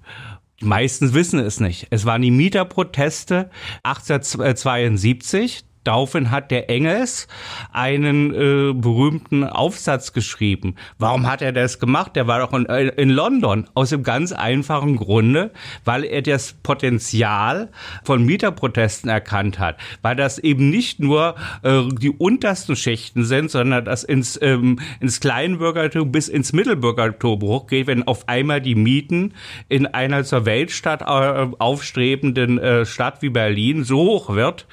Die 0.60 0.64
meisten 0.64 1.12
wissen 1.12 1.38
es 1.38 1.60
nicht. 1.60 1.88
Es 1.90 2.06
waren 2.06 2.22
die 2.22 2.30
Mieterproteste 2.30 3.50
1872. 3.82 5.64
Daraufhin 5.88 6.30
hat 6.30 6.50
der 6.50 6.68
Engels 6.68 7.28
einen 7.72 8.34
äh, 8.34 8.74
berühmten 8.74 9.42
Aufsatz 9.42 10.12
geschrieben. 10.12 10.74
Warum 10.98 11.26
hat 11.26 11.40
er 11.40 11.52
das 11.52 11.78
gemacht? 11.78 12.14
Der 12.14 12.26
war 12.26 12.40
doch 12.40 12.52
in, 12.52 12.66
äh, 12.66 12.88
in, 12.88 13.08
London. 13.08 13.66
Aus 13.72 13.88
dem 13.88 14.02
ganz 14.02 14.32
einfachen 14.32 14.96
Grunde, 14.96 15.50
weil 15.86 16.04
er 16.04 16.20
das 16.20 16.52
Potenzial 16.52 17.70
von 18.04 18.22
Mieterprotesten 18.22 19.08
erkannt 19.08 19.58
hat. 19.58 19.78
Weil 20.02 20.14
das 20.14 20.38
eben 20.38 20.68
nicht 20.68 21.00
nur 21.00 21.36
äh, 21.62 21.84
die 21.98 22.10
untersten 22.10 22.76
Schichten 22.76 23.24
sind, 23.24 23.50
sondern 23.50 23.86
das 23.86 24.04
ins, 24.04 24.38
ähm, 24.42 24.80
ins 25.00 25.20
Kleinbürgertum 25.20 26.12
bis 26.12 26.28
ins 26.28 26.52
Mittelbürgertum 26.52 27.40
hochgeht, 27.40 27.86
wenn 27.86 28.06
auf 28.06 28.28
einmal 28.28 28.60
die 28.60 28.74
Mieten 28.74 29.32
in 29.70 29.86
einer 29.86 30.22
zur 30.24 30.44
Weltstadt 30.44 31.00
äh, 31.00 31.48
aufstrebenden 31.58 32.58
äh, 32.58 32.84
Stadt 32.84 33.22
wie 33.22 33.30
Berlin 33.30 33.84
so 33.84 34.00
hoch 34.00 34.34
wird. 34.34 34.66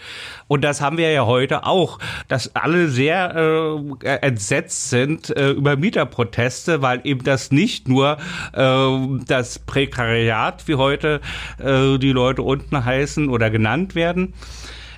Und 0.48 0.64
das 0.64 0.82
haben 0.82 0.98
wir 0.98 1.12
ja 1.12 1.26
heute 1.26 1.66
auch, 1.66 2.00
dass 2.28 2.56
alle 2.56 2.88
sehr 2.88 3.36
äh, 4.04 4.08
entsetzt 4.18 4.90
sind 4.90 5.36
äh, 5.36 5.52
über 5.52 5.76
Mieterproteste, 5.76 6.82
weil 6.82 7.02
eben 7.04 7.24
das 7.24 7.52
nicht 7.52 7.88
nur 7.88 8.18
äh, 8.54 8.88
das 9.26 9.60
Prekariat, 9.60 10.68
wie 10.68 10.76
heute 10.76 11.22
äh, 11.58 11.98
die 11.98 12.12
Leute 12.12 12.44
unten 12.44 12.86
heißen 12.86 13.30
oder 13.30 13.50
genannt 13.50 13.96
werden, 13.96 14.34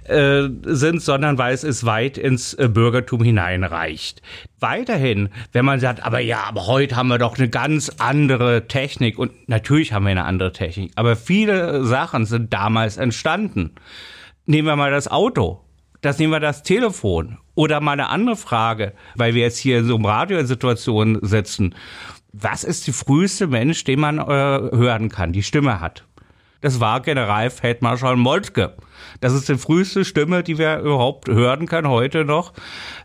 äh, 0.08 0.50
sind, 0.64 1.02
sondern 1.02 1.38
weil 1.38 1.54
es 1.54 1.64
es 1.64 1.86
weit 1.86 2.18
ins 2.18 2.54
äh, 2.54 2.70
Bürgertum 2.70 3.24
hineinreicht. 3.24 4.22
Weiterhin, 4.60 5.30
wenn 5.52 5.66
man 5.66 5.80
sagt, 5.80 6.06
aber 6.06 6.20
ja, 6.20 6.44
aber 6.46 6.68
heute 6.68 6.96
haben 6.96 7.10
wir 7.10 7.18
doch 7.18 7.38
eine 7.38 7.50
ganz 7.50 7.90
andere 8.00 8.68
Technik 8.68 9.20
und 9.20 9.32
natürlich 9.50 9.94
haben 9.94 10.06
wir 10.06 10.12
eine 10.12 10.26
andere 10.26 10.52
Technik, 10.52 10.92
aber 10.96 11.16
viele 11.16 11.84
Sachen 11.84 12.26
sind 12.26 12.54
damals 12.54 12.98
entstanden. 12.98 13.72
Nehmen 14.50 14.70
wir 14.70 14.78
mal 14.78 14.92
das 14.92 15.10
Auto. 15.10 15.60
Das 16.00 16.20
nehmen 16.20 16.32
wir 16.32 16.40
das 16.40 16.64
Telefon. 16.64 17.38
Oder 17.54 17.82
mal 17.82 17.92
eine 17.92 18.08
andere 18.08 18.38
Frage, 18.38 18.94
weil 19.16 19.34
wir 19.34 19.42
jetzt 19.42 19.58
hier 19.58 19.80
in 19.80 19.86
so 19.86 19.98
einer 19.98 20.08
Radiosituation 20.08 21.20
sitzen. 21.22 21.76
Was 22.32 22.64
ist 22.64 22.88
die 22.88 22.94
früheste 22.94 23.48
Mensch, 23.48 23.84
den 23.84 24.00
man 24.00 24.20
äh, 24.20 24.22
hören 24.24 25.10
kann, 25.10 25.34
die 25.34 25.44
Stimme 25.44 25.82
hat? 25.82 26.06
Das 26.62 26.80
war 26.80 27.02
Generalfeldmarschall 27.02 28.16
Moltke. 28.16 28.78
Das 29.20 29.34
ist 29.34 29.50
die 29.50 29.58
früheste 29.58 30.06
Stimme, 30.06 30.44
die 30.44 30.58
wir 30.58 30.80
überhaupt 30.80 31.28
hören 31.28 31.66
können 31.66 31.90
heute 31.90 32.24
noch. 32.24 32.54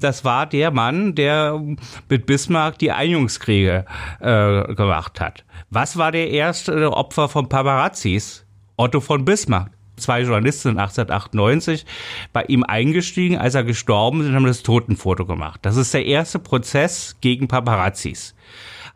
Das 0.00 0.24
war 0.24 0.46
der 0.46 0.70
Mann, 0.70 1.16
der 1.16 1.60
mit 2.08 2.26
Bismarck 2.26 2.78
die 2.78 2.92
Einjungskriege 2.92 3.84
äh, 4.20 4.74
gemacht 4.74 5.20
hat. 5.20 5.44
Was 5.70 5.96
war 5.96 6.12
der 6.12 6.30
erste 6.30 6.92
Opfer 6.92 7.28
von 7.28 7.48
Paparazzis? 7.48 8.46
Otto 8.76 9.00
von 9.00 9.24
Bismarck. 9.24 9.72
Zwei 9.96 10.22
Journalisten 10.22 10.78
1898 10.78 11.84
bei 12.32 12.44
ihm 12.44 12.64
eingestiegen, 12.64 13.38
als 13.38 13.54
er 13.54 13.64
gestorben 13.64 14.20
ist, 14.20 14.28
und 14.28 14.34
haben 14.34 14.46
das 14.46 14.62
Totenfoto 14.62 15.26
gemacht. 15.26 15.60
Das 15.62 15.76
ist 15.76 15.92
der 15.94 16.06
erste 16.06 16.38
Prozess 16.38 17.16
gegen 17.20 17.48
Paparazzis. 17.48 18.34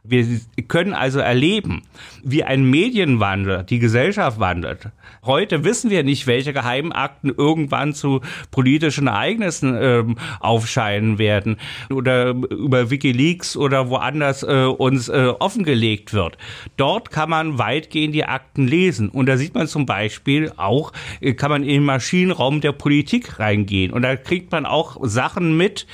Wir 0.08 0.40
können 0.68 0.92
also 0.92 1.18
erleben, 1.18 1.82
wie 2.22 2.44
ein 2.44 2.68
Medienwandel 2.68 3.64
die 3.64 3.78
Gesellschaft 3.78 4.40
wandelt. 4.40 4.90
Heute 5.24 5.64
wissen 5.64 5.90
wir 5.90 6.04
nicht, 6.04 6.26
welche 6.26 6.52
Geheimakten 6.52 7.34
irgendwann 7.36 7.94
zu 7.94 8.20
politischen 8.50 9.08
Ereignissen 9.08 9.76
ähm, 9.80 10.16
aufscheinen 10.40 11.18
werden 11.18 11.56
oder 11.90 12.30
über 12.30 12.90
Wikileaks 12.90 13.56
oder 13.56 13.90
woanders 13.90 14.42
äh, 14.42 14.64
uns 14.64 15.08
äh, 15.08 15.32
offengelegt 15.38 16.12
wird. 16.12 16.38
Dort 16.76 17.10
kann 17.10 17.30
man 17.30 17.58
weitgehend 17.58 18.14
die 18.14 18.24
Akten 18.24 18.68
lesen 18.68 19.08
und 19.08 19.26
da 19.26 19.36
sieht 19.36 19.54
man 19.54 19.66
zum 19.66 19.86
Beispiel 19.86 20.52
auch, 20.56 20.92
äh, 21.20 21.34
kann 21.34 21.50
man 21.50 21.62
in 21.62 21.68
den 21.68 21.84
Maschinenraum 21.84 22.60
der 22.60 22.72
Politik 22.72 23.38
reingehen 23.38 23.92
und 23.92 24.02
da 24.02 24.16
kriegt 24.16 24.52
man 24.52 24.66
auch 24.66 24.98
Sachen 25.02 25.56
mit, 25.56 25.86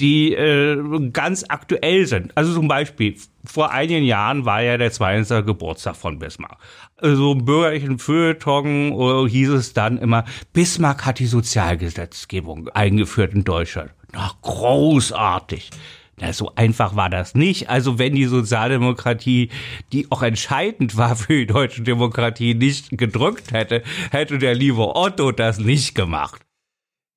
die 0.00 0.34
äh, 0.34 1.10
ganz 1.10 1.44
aktuell 1.48 2.06
sind. 2.06 2.36
Also 2.36 2.54
zum 2.54 2.68
Beispiel, 2.68 3.16
vor 3.44 3.70
einigen 3.70 4.04
Jahren 4.04 4.44
war 4.44 4.62
ja 4.62 4.76
der 4.76 4.90
20. 4.90 5.46
Geburtstag 5.46 5.96
von 5.96 6.18
Bismarck. 6.18 6.58
So 7.00 7.08
also 7.08 7.32
im 7.32 7.44
bürgerlichen 7.44 7.98
Feuilleton 7.98 8.92
äh, 8.92 9.28
hieß 9.28 9.50
es 9.50 9.72
dann 9.72 9.98
immer, 9.98 10.24
Bismarck 10.52 11.06
hat 11.06 11.18
die 11.18 11.26
Sozialgesetzgebung 11.26 12.68
eingeführt 12.68 13.34
in 13.34 13.44
Deutschland. 13.44 13.90
Na, 14.12 14.32
großartig. 14.42 15.70
Na, 16.18 16.32
so 16.32 16.52
einfach 16.56 16.96
war 16.96 17.10
das 17.10 17.34
nicht. 17.34 17.68
Also 17.68 17.98
wenn 17.98 18.14
die 18.14 18.24
Sozialdemokratie, 18.24 19.50
die 19.92 20.10
auch 20.10 20.22
entscheidend 20.22 20.96
war 20.96 21.16
für 21.16 21.34
die 21.34 21.46
deutsche 21.46 21.82
Demokratie, 21.82 22.54
nicht 22.54 22.96
gedrückt 22.96 23.52
hätte, 23.52 23.82
hätte 24.10 24.38
der 24.38 24.54
liebe 24.54 24.96
Otto 24.96 25.32
das 25.32 25.58
nicht 25.58 25.94
gemacht. 25.94 26.45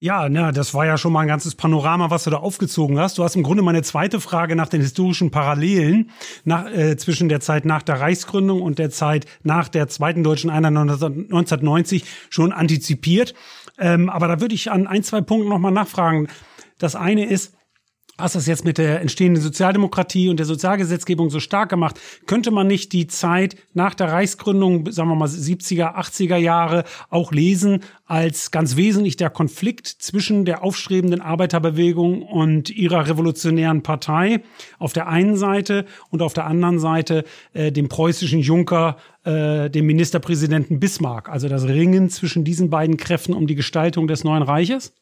Ja, 0.02 0.30
na, 0.30 0.54
das 0.54 0.74
war 0.74 0.86
ja 0.86 0.98
schon 0.98 1.12
mal 1.12 1.22
ein 1.22 1.28
ganzes 1.28 1.56
Panorama, 1.56 2.10
was 2.10 2.24
du 2.24 2.30
da 2.30 2.38
aufgezogen 2.38 2.98
hast. 2.98 3.18
Du 3.18 3.24
hast 3.26 3.36
im 3.36 3.44
Grunde 3.44 3.64
meine 3.64 3.82
zweite 3.82 4.22
Frage 4.22 4.56
nach 4.56 4.70
den 4.70 4.80
historischen 4.80 5.30
Parallelen 5.30 6.12
nach, 6.46 6.68
äh, 6.72 6.96
zwischen 6.96 7.28
der 7.28 7.42
Zeit 7.42 7.66
nach 7.66 7.82
der 7.82 8.00
Reichsgründung 8.00 8.62
und 8.62 8.80
der 8.80 8.92
Zeit 8.92 9.26
nach 9.44 9.68
der 9.68 9.90
zweiten 9.90 10.24
deutschen 10.24 10.50
Einheit 10.50 10.70
1990 10.70 12.06
schon 12.30 12.54
antizipiert. 12.54 13.34
Ähm, 13.78 14.10
aber 14.10 14.30
da 14.30 14.40
würde 14.40 14.56
ich 14.56 14.72
an 14.72 14.88
ein, 14.88 15.04
zwei 15.04 15.20
Punkten 15.20 15.50
nochmal 15.50 15.74
nachfragen. 15.74 16.30
Das 16.78 16.96
eine 16.96 17.26
ist, 17.26 17.58
hast 18.20 18.36
das 18.36 18.48
jetzt 18.48 18.66
mit 18.66 18.78
der 18.78 19.02
entstehenden 19.02 19.42
Sozialdemokratie 19.42 20.30
und 20.30 20.38
der 20.38 20.46
Sozialgesetzgebung 20.46 21.30
so 21.30 21.40
stark 21.40 21.70
gemacht, 21.70 22.00
könnte 22.26 22.52
man 22.52 22.68
nicht 22.68 22.94
die 22.94 23.08
Zeit 23.08 23.56
nach 23.74 23.96
der 23.96 24.12
Reichsgründung, 24.12 24.92
sagen 24.92 25.10
wir 25.10 25.16
mal 25.16 25.28
70er, 25.28 25.96
80er 25.96 26.38
Jahre 26.38 26.84
auch 27.10 27.32
lesen 27.32 27.82
als 28.06 28.52
ganz 28.52 28.76
wesentlich 28.76 29.18
der 29.18 29.30
Konflikt 29.30 29.88
zwischen 29.88 30.44
der 30.44 30.64
aufstrebenden 30.64 31.22
Arbeiterbewegung 31.22 32.24
und 32.24 32.70
ihrer 32.70 33.08
revolutionären 33.08 33.84
Partei 33.84 34.42
auf 34.80 34.94
der 34.94 35.08
einen 35.08 35.36
Seite 35.38 35.86
und 36.10 36.22
auf 36.22 36.34
der 36.34 36.46
anderen 36.46 36.80
Seite 36.80 37.24
äh, 37.54 37.72
dem 37.72 37.88
preußischen 37.88 38.40
Junker, 38.40 38.98
äh, 39.24 39.70
dem 39.70 39.86
Ministerpräsidenten 39.86 40.80
Bismarck, 40.80 41.30
also 41.30 41.48
das 41.48 41.68
Ringen 41.68 42.10
zwischen 42.10 42.44
diesen 42.44 42.70
beiden 42.70 42.98
Kräften 42.98 43.34
um 43.34 43.48
die 43.48 43.56
Gestaltung 43.56 44.08
des 44.08 44.24
neuen 44.24 44.44
Reiches? 44.44 44.94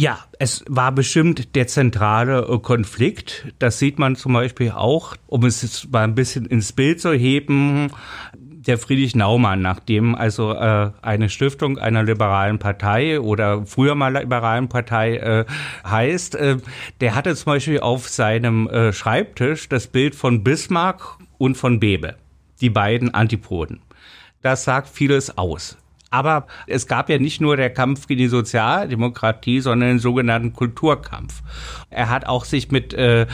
Ja, 0.00 0.20
es 0.38 0.64
war 0.68 0.92
bestimmt 0.92 1.56
der 1.56 1.66
zentrale 1.66 2.46
äh, 2.48 2.58
Konflikt. 2.60 3.52
Das 3.58 3.80
sieht 3.80 3.98
man 3.98 4.14
zum 4.14 4.32
Beispiel 4.32 4.70
auch, 4.70 5.16
um 5.26 5.44
es 5.44 5.62
jetzt 5.62 5.90
mal 5.90 6.04
ein 6.04 6.14
bisschen 6.14 6.46
ins 6.46 6.72
Bild 6.72 7.00
zu 7.00 7.12
heben. 7.12 7.90
Der 8.32 8.78
Friedrich 8.78 9.16
Naumann, 9.16 9.60
nachdem 9.60 10.14
also 10.14 10.52
äh, 10.52 10.92
eine 11.02 11.28
Stiftung 11.28 11.78
einer 11.78 12.04
liberalen 12.04 12.60
Partei 12.60 13.18
oder 13.18 13.66
früher 13.66 13.96
mal 13.96 14.16
liberalen 14.16 14.68
Partei 14.68 15.16
äh, 15.16 15.44
heißt, 15.84 16.36
äh, 16.36 16.58
der 17.00 17.16
hatte 17.16 17.34
zum 17.34 17.54
Beispiel 17.54 17.80
auf 17.80 18.08
seinem 18.08 18.68
äh, 18.68 18.92
Schreibtisch 18.92 19.68
das 19.68 19.88
Bild 19.88 20.14
von 20.14 20.44
Bismarck 20.44 21.18
und 21.38 21.56
von 21.56 21.80
Bebe, 21.80 22.14
die 22.60 22.70
beiden 22.70 23.14
Antipoden. 23.14 23.80
Das 24.42 24.62
sagt 24.62 24.90
vieles 24.90 25.36
aus. 25.36 25.76
Aber 26.10 26.46
es 26.66 26.86
gab 26.86 27.10
ja 27.10 27.18
nicht 27.18 27.40
nur 27.40 27.56
der 27.56 27.70
Kampf 27.70 28.06
gegen 28.06 28.18
die 28.18 28.28
Sozialdemokratie, 28.28 29.60
sondern 29.60 29.90
den 29.90 29.98
sogenannten 29.98 30.52
Kulturkampf. 30.52 31.42
Er 31.90 32.08
hat 32.08 32.26
auch 32.26 32.44
sich 32.44 32.70
mit 32.70 32.94
äh, 32.94 33.26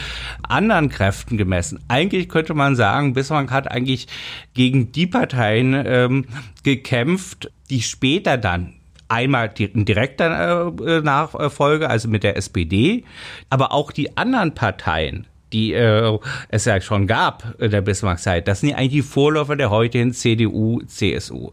anderen 0.42 0.88
Kräften 0.88 1.36
gemessen. 1.36 1.78
Eigentlich 1.88 2.28
könnte 2.28 2.54
man 2.54 2.74
sagen, 2.74 3.14
Bismarck 3.14 3.50
hat 3.50 3.70
eigentlich 3.70 4.08
gegen 4.54 4.92
die 4.92 5.06
Parteien 5.06 5.74
ähm, 5.86 6.26
gekämpft, 6.64 7.50
die 7.70 7.82
später 7.82 8.36
dann 8.36 8.74
einmal 9.08 9.50
in 9.58 9.84
direkter 9.84 10.72
äh, 10.84 11.00
Nachfolge, 11.00 11.88
also 11.88 12.08
mit 12.08 12.24
der 12.24 12.36
SPD, 12.36 13.04
aber 13.50 13.72
auch 13.72 13.92
die 13.92 14.16
anderen 14.16 14.54
Parteien, 14.54 15.26
die 15.52 15.72
äh, 15.72 16.18
es 16.48 16.64
ja 16.64 16.80
schon 16.80 17.06
gab 17.06 17.54
in 17.60 17.70
der 17.70 17.82
Bismarck-Zeit, 17.82 18.48
das 18.48 18.60
sind 18.60 18.70
ja 18.70 18.76
eigentlich 18.76 18.90
die 18.90 19.02
Vorläufer 19.02 19.56
der 19.56 19.70
heutigen 19.70 20.12
CDU, 20.12 20.80
CSU. 20.86 21.52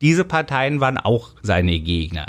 Diese 0.00 0.24
Parteien 0.24 0.80
waren 0.80 0.98
auch 0.98 1.30
seine 1.42 1.78
Gegner. 1.80 2.26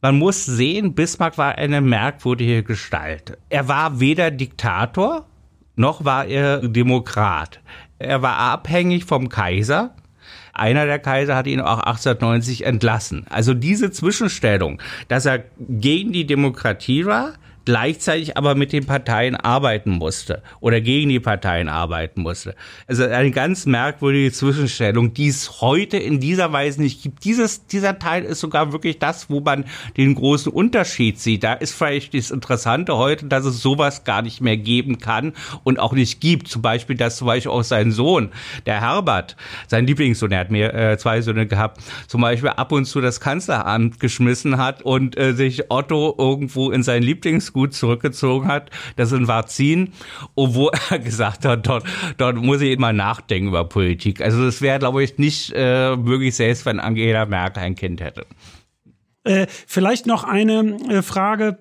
Man 0.00 0.16
muss 0.18 0.44
sehen, 0.44 0.94
Bismarck 0.94 1.38
war 1.38 1.56
eine 1.56 1.80
merkwürdige 1.80 2.62
Gestalt. 2.62 3.36
Er 3.48 3.66
war 3.66 3.98
weder 3.98 4.30
Diktator, 4.30 5.26
noch 5.74 6.04
war 6.04 6.26
er 6.26 6.58
Demokrat. 6.68 7.60
Er 7.98 8.22
war 8.22 8.36
abhängig 8.36 9.04
vom 9.04 9.28
Kaiser. 9.28 9.96
Einer 10.52 10.86
der 10.86 10.98
Kaiser 10.98 11.34
hat 11.34 11.46
ihn 11.46 11.60
auch 11.60 11.78
1890 11.78 12.64
entlassen. 12.64 13.26
Also 13.28 13.54
diese 13.54 13.90
Zwischenstellung, 13.90 14.80
dass 15.08 15.26
er 15.26 15.44
gegen 15.58 16.12
die 16.12 16.26
Demokratie 16.26 17.06
war, 17.06 17.34
gleichzeitig 17.68 18.38
aber 18.38 18.54
mit 18.54 18.72
den 18.72 18.86
Parteien 18.86 19.36
arbeiten 19.36 19.90
musste 19.90 20.42
oder 20.60 20.80
gegen 20.80 21.10
die 21.10 21.20
Parteien 21.20 21.68
arbeiten 21.68 22.22
musste. 22.22 22.54
Also 22.86 23.04
eine 23.04 23.30
ganz 23.30 23.66
merkwürdige 23.66 24.32
Zwischenstellung, 24.32 25.12
die 25.12 25.28
es 25.28 25.60
heute 25.60 25.98
in 25.98 26.18
dieser 26.18 26.50
Weise 26.50 26.80
nicht 26.80 27.02
gibt. 27.02 27.24
Dieses, 27.24 27.66
dieser 27.66 27.98
Teil 27.98 28.24
ist 28.24 28.40
sogar 28.40 28.72
wirklich 28.72 28.98
das, 28.98 29.28
wo 29.28 29.40
man 29.40 29.66
den 29.98 30.14
großen 30.14 30.50
Unterschied 30.50 31.20
sieht. 31.20 31.44
Da 31.44 31.52
ist 31.52 31.74
vielleicht 31.74 32.14
das 32.14 32.30
Interessante 32.30 32.96
heute, 32.96 33.26
dass 33.26 33.44
es 33.44 33.60
sowas 33.60 34.04
gar 34.04 34.22
nicht 34.22 34.40
mehr 34.40 34.56
geben 34.56 34.98
kann 34.98 35.34
und 35.62 35.78
auch 35.78 35.92
nicht 35.92 36.22
gibt. 36.22 36.48
Zum 36.48 36.62
Beispiel, 36.62 36.96
dass 36.96 37.18
zum 37.18 37.26
Beispiel 37.26 37.52
auch 37.52 37.64
sein 37.64 37.92
Sohn, 37.92 38.30
der 38.64 38.80
Herbert, 38.80 39.36
sein 39.66 39.86
Lieblingssohn, 39.86 40.32
er 40.32 40.40
hat 40.40 40.50
mir 40.50 40.72
äh, 40.72 40.96
zwei 40.96 41.20
Söhne 41.20 41.46
gehabt, 41.46 41.82
zum 42.06 42.22
Beispiel 42.22 42.48
ab 42.48 42.72
und 42.72 42.86
zu 42.86 43.02
das 43.02 43.20
Kanzleramt 43.20 44.00
geschmissen 44.00 44.56
hat 44.56 44.80
und 44.80 45.18
äh, 45.18 45.34
sich 45.34 45.70
Otto 45.70 46.14
irgendwo 46.16 46.70
in 46.70 46.82
sein 46.82 47.02
Lieblingsgut 47.02 47.57
gut 47.58 47.74
zurückgezogen 47.74 48.46
hat. 48.46 48.70
Das 48.94 49.10
in 49.10 49.26
Varzin, 49.26 49.92
obwohl 50.36 50.70
er 50.90 51.00
gesagt 51.00 51.44
hat, 51.44 51.66
dort, 51.66 51.84
dort 52.16 52.36
muss 52.36 52.60
ich 52.60 52.72
immer 52.72 52.92
nachdenken 52.92 53.48
über 53.48 53.64
Politik. 53.64 54.20
Also 54.20 54.44
das 54.44 54.62
wäre, 54.62 54.78
glaube 54.78 55.02
ich, 55.02 55.18
nicht 55.18 55.52
äh, 55.54 55.96
möglich, 55.96 56.36
selbst 56.36 56.64
wenn 56.66 56.78
Angela 56.78 57.26
Merkel 57.26 57.62
ein 57.62 57.74
Kind 57.74 58.00
hätte. 58.00 58.26
Äh, 59.24 59.46
vielleicht 59.66 60.06
noch 60.06 60.24
eine 60.24 60.78
äh, 60.88 61.02
Frage. 61.02 61.58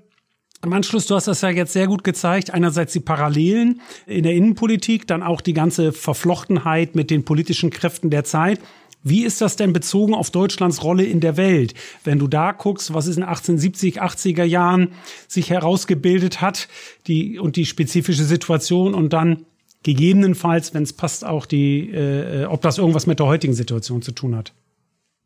Im 0.63 0.73
Anschluss, 0.73 1.05
du 1.07 1.15
hast 1.15 1.27
das 1.27 1.41
ja 1.41 1.49
jetzt 1.49 1.73
sehr 1.73 1.87
gut 1.87 2.03
gezeigt. 2.03 2.51
Einerseits 2.51 2.93
die 2.93 2.99
Parallelen 2.99 3.81
in 4.05 4.23
der 4.23 4.33
Innenpolitik, 4.33 5.07
dann 5.07 5.23
auch 5.23 5.41
die 5.41 5.53
ganze 5.53 5.93
Verflochtenheit 5.93 6.95
mit 6.95 7.09
den 7.09 7.25
politischen 7.25 7.69
Kräften 7.69 8.09
der 8.09 8.23
Zeit. 8.23 8.59
Wie 9.09 9.23
ist 9.23 9.41
das 9.41 9.55
denn 9.55 9.73
bezogen 9.73 10.13
auf 10.13 10.31
Deutschlands 10.31 10.83
Rolle 10.83 11.03
in 11.03 11.19
der 11.19 11.37
Welt? 11.37 11.73
Wenn 12.03 12.19
du 12.19 12.27
da 12.27 12.51
guckst, 12.51 12.93
was 12.93 13.07
es 13.07 13.15
in 13.15 13.23
1870, 13.23 14.01
80er 14.01 14.43
Jahren 14.43 14.89
sich 15.27 15.49
herausgebildet 15.49 16.41
hat, 16.41 16.67
die 17.07 17.39
und 17.39 17.55
die 17.55 17.65
spezifische 17.65 18.23
Situation 18.23 18.93
und 18.93 19.13
dann 19.13 19.45
gegebenenfalls, 19.83 20.73
wenn 20.73 20.83
es 20.83 20.91
passt, 20.91 21.25
auch 21.25 21.45
die, 21.45 21.89
äh, 21.91 22.45
ob 22.45 22.61
das 22.61 22.77
irgendwas 22.77 23.07
mit 23.07 23.19
der 23.19 23.27
heutigen 23.27 23.53
Situation 23.53 24.01
zu 24.01 24.11
tun 24.11 24.35
hat. 24.35 24.53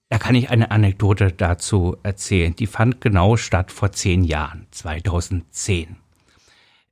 Da 0.10 0.20
kann 0.20 0.36
ich 0.36 0.50
eine 0.50 0.70
Anekdote 0.72 1.32
dazu 1.32 1.96
erzählen. 2.04 2.56
Die 2.56 2.68
fand 2.68 3.02
genau 3.02 3.38
statt 3.38 3.72
vor 3.72 3.94
zehn 3.94 4.24
Jahren, 4.24 4.68
2010. 4.72 5.96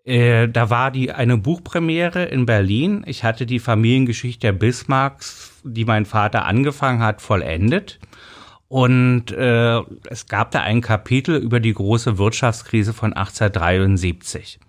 Äh, 0.09 0.49
da 0.49 0.71
war 0.71 0.89
die 0.89 1.11
eine 1.11 1.37
Buchpremiere 1.37 2.25
in 2.25 2.47
Berlin. 2.47 3.03
Ich 3.05 3.23
hatte 3.23 3.45
die 3.45 3.59
Familiengeschichte 3.59 4.39
der 4.39 4.53
Bismarcks, 4.53 5.61
die 5.63 5.85
mein 5.85 6.05
Vater 6.05 6.45
angefangen 6.45 7.03
hat, 7.03 7.21
vollendet. 7.21 7.99
Und 8.67 9.31
äh, 9.31 9.79
es 10.09 10.25
gab 10.25 10.49
da 10.49 10.61
ein 10.61 10.81
Kapitel 10.81 11.35
über 11.35 11.59
die 11.59 11.73
große 11.73 12.17
Wirtschaftskrise 12.17 12.91
von 12.91 13.13
1873. 13.13 14.59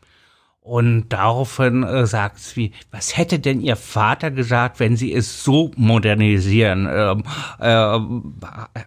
Und 0.62 1.08
daraufhin 1.08 1.84
äh, 1.84 2.06
sagt 2.06 2.38
sie, 2.38 2.72
was 2.90 3.16
hätte 3.16 3.38
denn 3.38 3.62
ihr 3.62 3.76
Vater 3.76 4.30
gesagt, 4.30 4.78
wenn 4.78 4.94
sie 4.94 5.10
es 5.10 5.42
so 5.42 5.70
modernisieren 5.74 6.86
äh, 6.86 7.12
äh, 7.12 8.00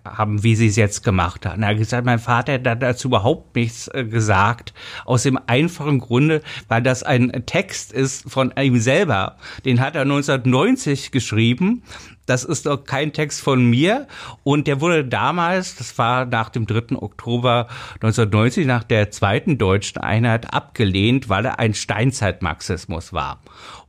haben, 0.05 0.43
wie 0.43 0.55
sie 0.55 0.67
es 0.67 0.75
jetzt 0.75 1.03
gemacht 1.03 1.47
haben? 1.47 1.63
Er 1.63 1.69
hat 1.69 1.77
gesagt, 1.77 2.05
mein 2.05 2.19
Vater 2.19 2.53
hat 2.53 2.83
dazu 2.83 3.07
überhaupt 3.07 3.55
nichts 3.55 3.88
äh, 3.88 4.05
gesagt, 4.05 4.75
aus 5.03 5.23
dem 5.23 5.39
einfachen 5.47 5.97
Grunde, 5.97 6.43
weil 6.67 6.83
das 6.83 7.01
ein 7.01 7.43
Text 7.47 7.91
ist 7.91 8.29
von 8.29 8.53
ihm 8.55 8.77
selber. 8.77 9.38
Den 9.65 9.81
hat 9.81 9.95
er 9.95 10.03
1990 10.03 11.09
geschrieben 11.09 11.81
das 12.25 12.43
ist 12.43 12.65
doch 12.65 12.83
kein 12.83 13.13
Text 13.13 13.41
von 13.41 13.69
mir. 13.69 14.07
Und 14.43 14.67
der 14.67 14.81
wurde 14.81 15.05
damals, 15.05 15.75
das 15.75 15.97
war 15.97 16.25
nach 16.25 16.49
dem 16.49 16.65
3. 16.65 16.95
Oktober 16.95 17.67
1990, 17.95 18.65
nach 18.65 18.83
der 18.83 19.12
zweiten 19.12 19.57
deutschen 19.57 19.99
Einheit 19.99 20.53
abgelehnt, 20.53 21.29
weil 21.29 21.45
er 21.45 21.59
ein 21.59 21.73
Steinzeitmarxismus 21.73 23.13
war. 23.13 23.41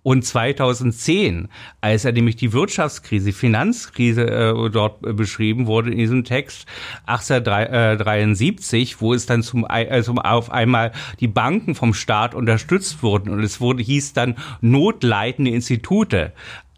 Und 0.04 0.22
2010, 0.22 1.48
als 1.80 2.04
er 2.04 2.12
nämlich 2.12 2.36
die 2.36 2.52
Wirtschaftskrise, 2.52 3.32
Finanzkrise 3.32 4.26
äh, 4.26 4.70
dort 4.70 5.00
beschrieben 5.00 5.66
wurde 5.66 5.92
in 5.92 5.96
diesem 5.96 6.24
Text 6.24 6.66
1873, 7.06 9.00
wo 9.00 9.14
es 9.14 9.24
dann 9.24 9.42
zum, 9.42 9.66
äh, 9.66 10.02
zum 10.02 10.18
auf 10.18 10.52
einmal 10.52 10.92
die 11.20 11.26
Banken 11.26 11.74
vom 11.74 11.94
Staat 11.94 12.34
unterstützt 12.34 13.02
wurden 13.02 13.30
und 13.30 13.42
es 13.42 13.62
wurde 13.62 13.82
hieß 13.82 14.12
dann 14.12 14.36
notleitende 14.60 15.52
Institute. 15.52 16.34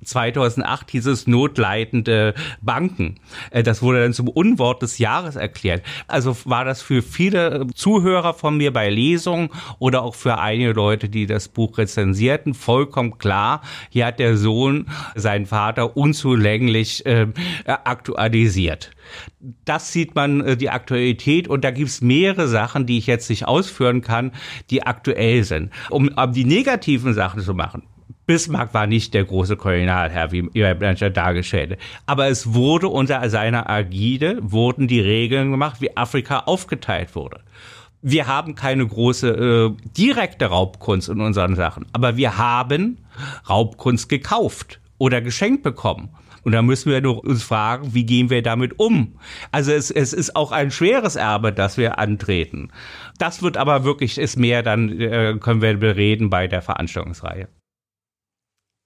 2008 0.06 0.90
hieß 0.90 1.06
es 1.06 1.26
notleitende 1.26 2.34
Banken. 2.60 3.16
Äh, 3.50 3.62
das 3.62 3.82
wurde 3.82 4.02
dann 4.02 4.12
zum 4.12 4.28
Unwort 4.28 4.82
des 4.82 4.98
Jahres 4.98 5.36
erklärt. 5.36 5.82
Also 6.06 6.36
war 6.44 6.64
das 6.64 6.82
für 6.82 7.02
viele 7.02 7.66
Zuhörer 7.74 8.34
von 8.34 8.56
mir 8.56 8.72
bei 8.72 8.88
Lesungen 8.88 9.50
oder 9.78 10.02
auch 10.02 10.14
für 10.14 10.38
einige 10.38 10.72
Leute, 10.72 11.08
die 11.08 11.26
das 11.26 11.48
Buch 11.48 11.78
rezensierten, 11.78 12.54
vollkommen 12.54 13.18
klar, 13.18 13.62
hier 13.90 14.06
hat 14.06 14.18
der 14.18 14.36
Sohn 14.36 14.86
seinen 15.14 15.46
Vater 15.46 15.96
unzulänglich 15.96 17.04
äh, 17.06 17.26
aktualisiert. 17.64 18.90
Das 19.64 19.92
sieht 19.92 20.14
man 20.14 20.40
äh, 20.40 20.56
die 20.56 20.70
Aktualität 20.70 21.48
und 21.48 21.64
da 21.64 21.70
gibt's 21.70 22.00
mehrere 22.00 22.48
Sachen, 22.48 22.86
die 22.86 22.98
ich 22.98 23.06
jetzt 23.06 23.30
nicht 23.30 23.46
ausführen 23.46 24.00
kann, 24.00 24.32
die 24.70 24.82
aktuell 24.82 25.44
sind. 25.44 25.72
Um, 25.90 26.08
um 26.08 26.32
die 26.32 26.44
negativen 26.44 27.14
Sachen 27.14 27.42
zu 27.42 27.54
machen, 27.54 27.82
Bismarck 28.26 28.74
war 28.74 28.88
nicht 28.88 29.14
der 29.14 29.24
große 29.24 29.56
Kolonialherr, 29.56 30.32
wie 30.32 30.48
ihr 30.52 30.74
Blanchard 30.74 31.16
dargestellt 31.16 31.78
Aber 32.06 32.26
es 32.26 32.54
wurde 32.54 32.88
unter 32.88 33.28
seiner 33.30 33.70
Agide, 33.70 34.38
wurden 34.42 34.88
die 34.88 35.00
Regeln 35.00 35.52
gemacht, 35.52 35.80
wie 35.80 35.96
Afrika 35.96 36.40
aufgeteilt 36.40 37.14
wurde. 37.14 37.40
Wir 38.02 38.26
haben 38.26 38.54
keine 38.54 38.86
große 38.86 39.28
äh, 39.28 39.82
direkte 39.96 40.46
Raubkunst 40.46 41.08
in 41.08 41.20
unseren 41.20 41.54
Sachen, 41.54 41.86
aber 41.92 42.16
wir 42.16 42.36
haben 42.36 42.98
Raubkunst 43.48 44.08
gekauft 44.08 44.80
oder 44.98 45.20
geschenkt 45.20 45.62
bekommen. 45.62 46.10
Und 46.42 46.52
da 46.52 46.62
müssen 46.62 46.92
wir 46.92 47.24
uns 47.24 47.42
fragen, 47.42 47.94
wie 47.94 48.06
gehen 48.06 48.30
wir 48.30 48.40
damit 48.42 48.78
um? 48.78 49.18
Also 49.50 49.72
es, 49.72 49.90
es 49.90 50.12
ist 50.12 50.36
auch 50.36 50.52
ein 50.52 50.70
schweres 50.70 51.16
Erbe, 51.16 51.52
das 51.52 51.76
wir 51.76 51.98
antreten. 51.98 52.70
Das 53.18 53.42
wird 53.42 53.56
aber 53.56 53.82
wirklich, 53.82 54.16
ist 54.18 54.36
mehr, 54.36 54.62
dann 54.62 55.00
äh, 55.00 55.36
können 55.40 55.60
wir 55.60 55.76
bereden 55.76 56.30
bei 56.30 56.46
der 56.46 56.62
Veranstaltungsreihe. 56.62 57.48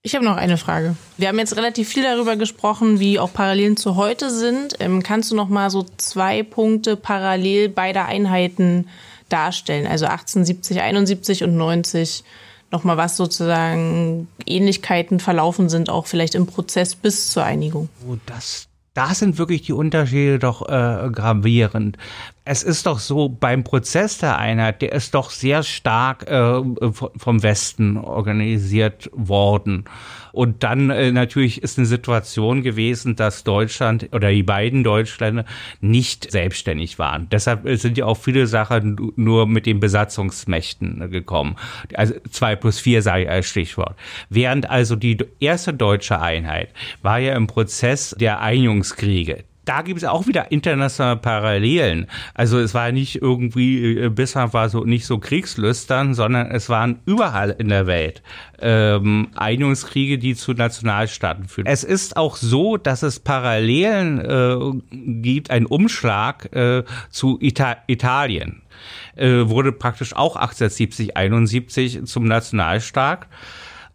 Ich 0.03 0.15
habe 0.15 0.25
noch 0.25 0.37
eine 0.37 0.57
Frage. 0.57 0.97
Wir 1.19 1.29
haben 1.29 1.39
jetzt 1.39 1.57
relativ 1.57 1.89
viel 1.89 2.03
darüber 2.03 2.37
gesprochen, 2.37 3.01
wie 3.01 3.19
auch 3.19 3.35
Parallelen 3.35 3.77
zu 3.77 3.97
heute 3.97 4.31
sind. 4.31 4.77
Ähm, 4.81 5.03
kannst 5.03 5.31
du 5.31 5.37
noch 5.37 5.51
mal 5.51 5.69
so 5.69 5.85
zwei 5.99 6.43
Punkte 6.43 6.97
parallel 6.97 7.69
beider 7.69 8.07
Einheiten 8.07 8.89
darstellen? 9.29 9.87
Also 9.87 10.07
1870, 10.07 10.81
71 10.81 11.45
und 11.45 11.55
90. 11.55 12.25
Noch 12.71 12.83
mal 12.83 12.97
was 12.97 13.19
sozusagen 13.19 14.29
Ähnlichkeiten 14.47 15.21
verlaufen 15.21 15.69
sind, 15.69 15.91
auch 15.91 16.07
vielleicht 16.07 16.35
im 16.35 16.47
Prozess 16.47 16.95
bis 16.95 17.31
zur 17.31 17.45
Einigung. 17.45 17.91
Oh, 18.09 18.17
das, 18.25 18.69
da 18.95 19.13
sind 19.13 19.37
wirklich 19.37 19.63
die 19.63 19.75
Unterschiede 19.75 20.39
doch 20.39 20.63
äh, 20.67 21.11
gravierend. 21.11 21.99
Es 22.45 22.63
ist 22.63 22.87
doch 22.87 22.99
so, 22.99 23.29
beim 23.29 23.65
Prozess 23.65 24.19
der 24.19 24.39
Einheit, 24.39 24.81
der 24.83 24.93
ist 24.93 25.15
doch 25.15 25.31
sehr 25.31 25.63
stark 25.63 26.29
äh, 26.29 26.63
vom 27.17 27.43
Westen 27.43 27.99
organisiert 27.99 29.11
worden. 29.13 29.85
Und 30.33 30.63
dann 30.63 30.91
äh, 30.91 31.13
natürlich 31.13 31.63
ist 31.63 31.79
eine 31.79 31.87
Situation 31.87 32.63
gewesen, 32.63 33.17
dass 33.17 33.45
Deutschland 33.45 34.09
oder 34.13 34.31
die 34.31 34.43
beiden 34.43 34.85
Deutschländer 34.85 35.45
nicht 35.81 36.31
selbstständig 36.31 36.99
waren. 36.99 37.29
Deshalb 37.31 37.69
sind 37.79 37.99
ja 37.99 38.07
auch 38.07 38.17
viele 38.17 38.47
Sachen 38.47 39.13
nur 39.17 39.47
mit 39.47 39.67
den 39.67 39.81
Besatzungsmächten 39.81 41.11
gekommen. 41.11 41.57
Also 41.95 42.15
zwei 42.31 42.57
plus 42.57 42.81
vier 42.81 43.01
ich 43.01 43.09
als 43.09 43.47
Stichwort. 43.47 43.97
Während 44.29 44.69
also 44.69 44.97
die 44.97 45.19
erste 45.41 45.75
deutsche 45.75 46.21
Einheit 46.21 46.71
war 47.03 47.19
ja 47.19 47.35
im 47.35 47.47
Prozess 47.47 48.15
der 48.19 48.41
Einigungskriege 48.41 49.45
da 49.65 49.83
gibt 49.83 49.99
es 49.99 50.05
auch 50.05 50.27
wieder 50.27 50.51
internationale 50.51 51.19
Parallelen. 51.19 52.07
Also 52.35 52.59
es 52.59 52.75
war 52.75 52.93
nicht 52.93 53.21
irgendwie, 53.21 53.99
äh, 53.99 54.09
bisher 54.09 54.53
war 54.53 54.69
so 54.69 54.85
nicht 54.85 55.07
so 55.07 55.19
kriegslüstern, 55.19 56.15
sondern 56.15 56.51
es 56.51 56.69
waren 56.69 57.01
überall 57.07 57.51
in 57.59 57.69
der 57.69 57.87
Welt 57.87 58.23
ähm, 58.61 59.29
Einigungskriege, 59.35 60.19
die 60.19 60.35
zu 60.35 60.53
Nationalstaaten 60.53 61.47
führen. 61.47 61.67
Es 61.67 61.85
ist 61.85 62.17
auch 62.17 62.37
so, 62.37 62.77
dass 62.77 63.03
es 63.03 63.21
Parallelen 63.21 64.21
äh, 64.21 65.21
gibt, 65.21 65.51
ein 65.51 65.67
Umschlag 65.67 66.55
äh, 66.55 66.85
zu 67.11 67.39
Ita 67.41 67.77
Italien. 67.87 68.63
Äh, 69.17 69.49
wurde 69.49 69.73
praktisch 69.73 70.15
auch 70.15 70.37
1870, 70.37 71.17
71 71.17 72.05
zum 72.05 72.25
Nationalstaat. 72.25 73.27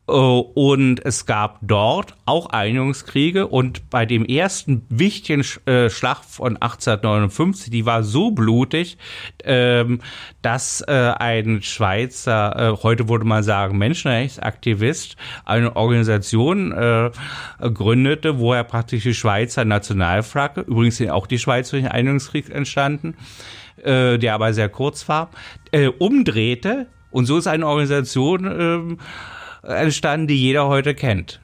Äh, 0.08 0.12
und 0.12 1.04
es 1.06 1.26
gab 1.26 1.60
dort 1.62 2.16
auch 2.26 2.48
Einigungskriege 2.48 3.48
und 3.48 3.90
bei 3.90 4.06
dem 4.06 4.26
ersten 4.26 4.86
wichtigen 4.90 5.44
äh, 5.66 5.90
Schlacht 5.90 6.26
von 6.26 6.58
1859, 6.58 7.72
die 7.72 7.86
war 7.86 8.04
so 8.04 8.32
blutig, 8.32 8.98
ähm, 9.44 10.00
dass 10.42 10.82
äh, 10.82 10.92
ein 10.92 11.62
Schweizer, 11.62 12.78
heute 12.84 13.10
würde 13.10 13.26
man 13.26 13.44
sagen 13.44 13.78
Menschenrechtsaktivist, 13.78 15.16
eine 15.44 15.76
Organisation 15.76 16.74
gründete, 17.60 18.40
wo 18.40 18.54
er 18.54 18.64
praktisch 18.64 19.04
die 19.04 19.14
Schweizer 19.14 19.66
Nationalflagge, 19.66 20.62
übrigens 20.62 20.98
sind 20.98 21.10
auch 21.10 21.28
die 21.28 21.40
Schweiz 21.40 21.70
durch 21.72 21.84
den 21.84 21.92
Einigungskrieg 21.92 22.50
entstanden, 22.50 23.16
der 23.84 24.34
aber 24.34 24.54
sehr 24.54 24.70
kurz 24.70 25.08
war, 25.10 25.30
umdrehte. 25.98 26.88
Und 27.12 27.26
so 27.26 27.38
ist 27.38 27.48
eine 27.48 27.68
Organisation 27.68 28.46
ähm, 28.46 28.98
entstanden, 29.66 30.28
die 30.28 30.40
jeder 30.40 30.68
heute 30.68 30.96
kennt. 30.96 31.42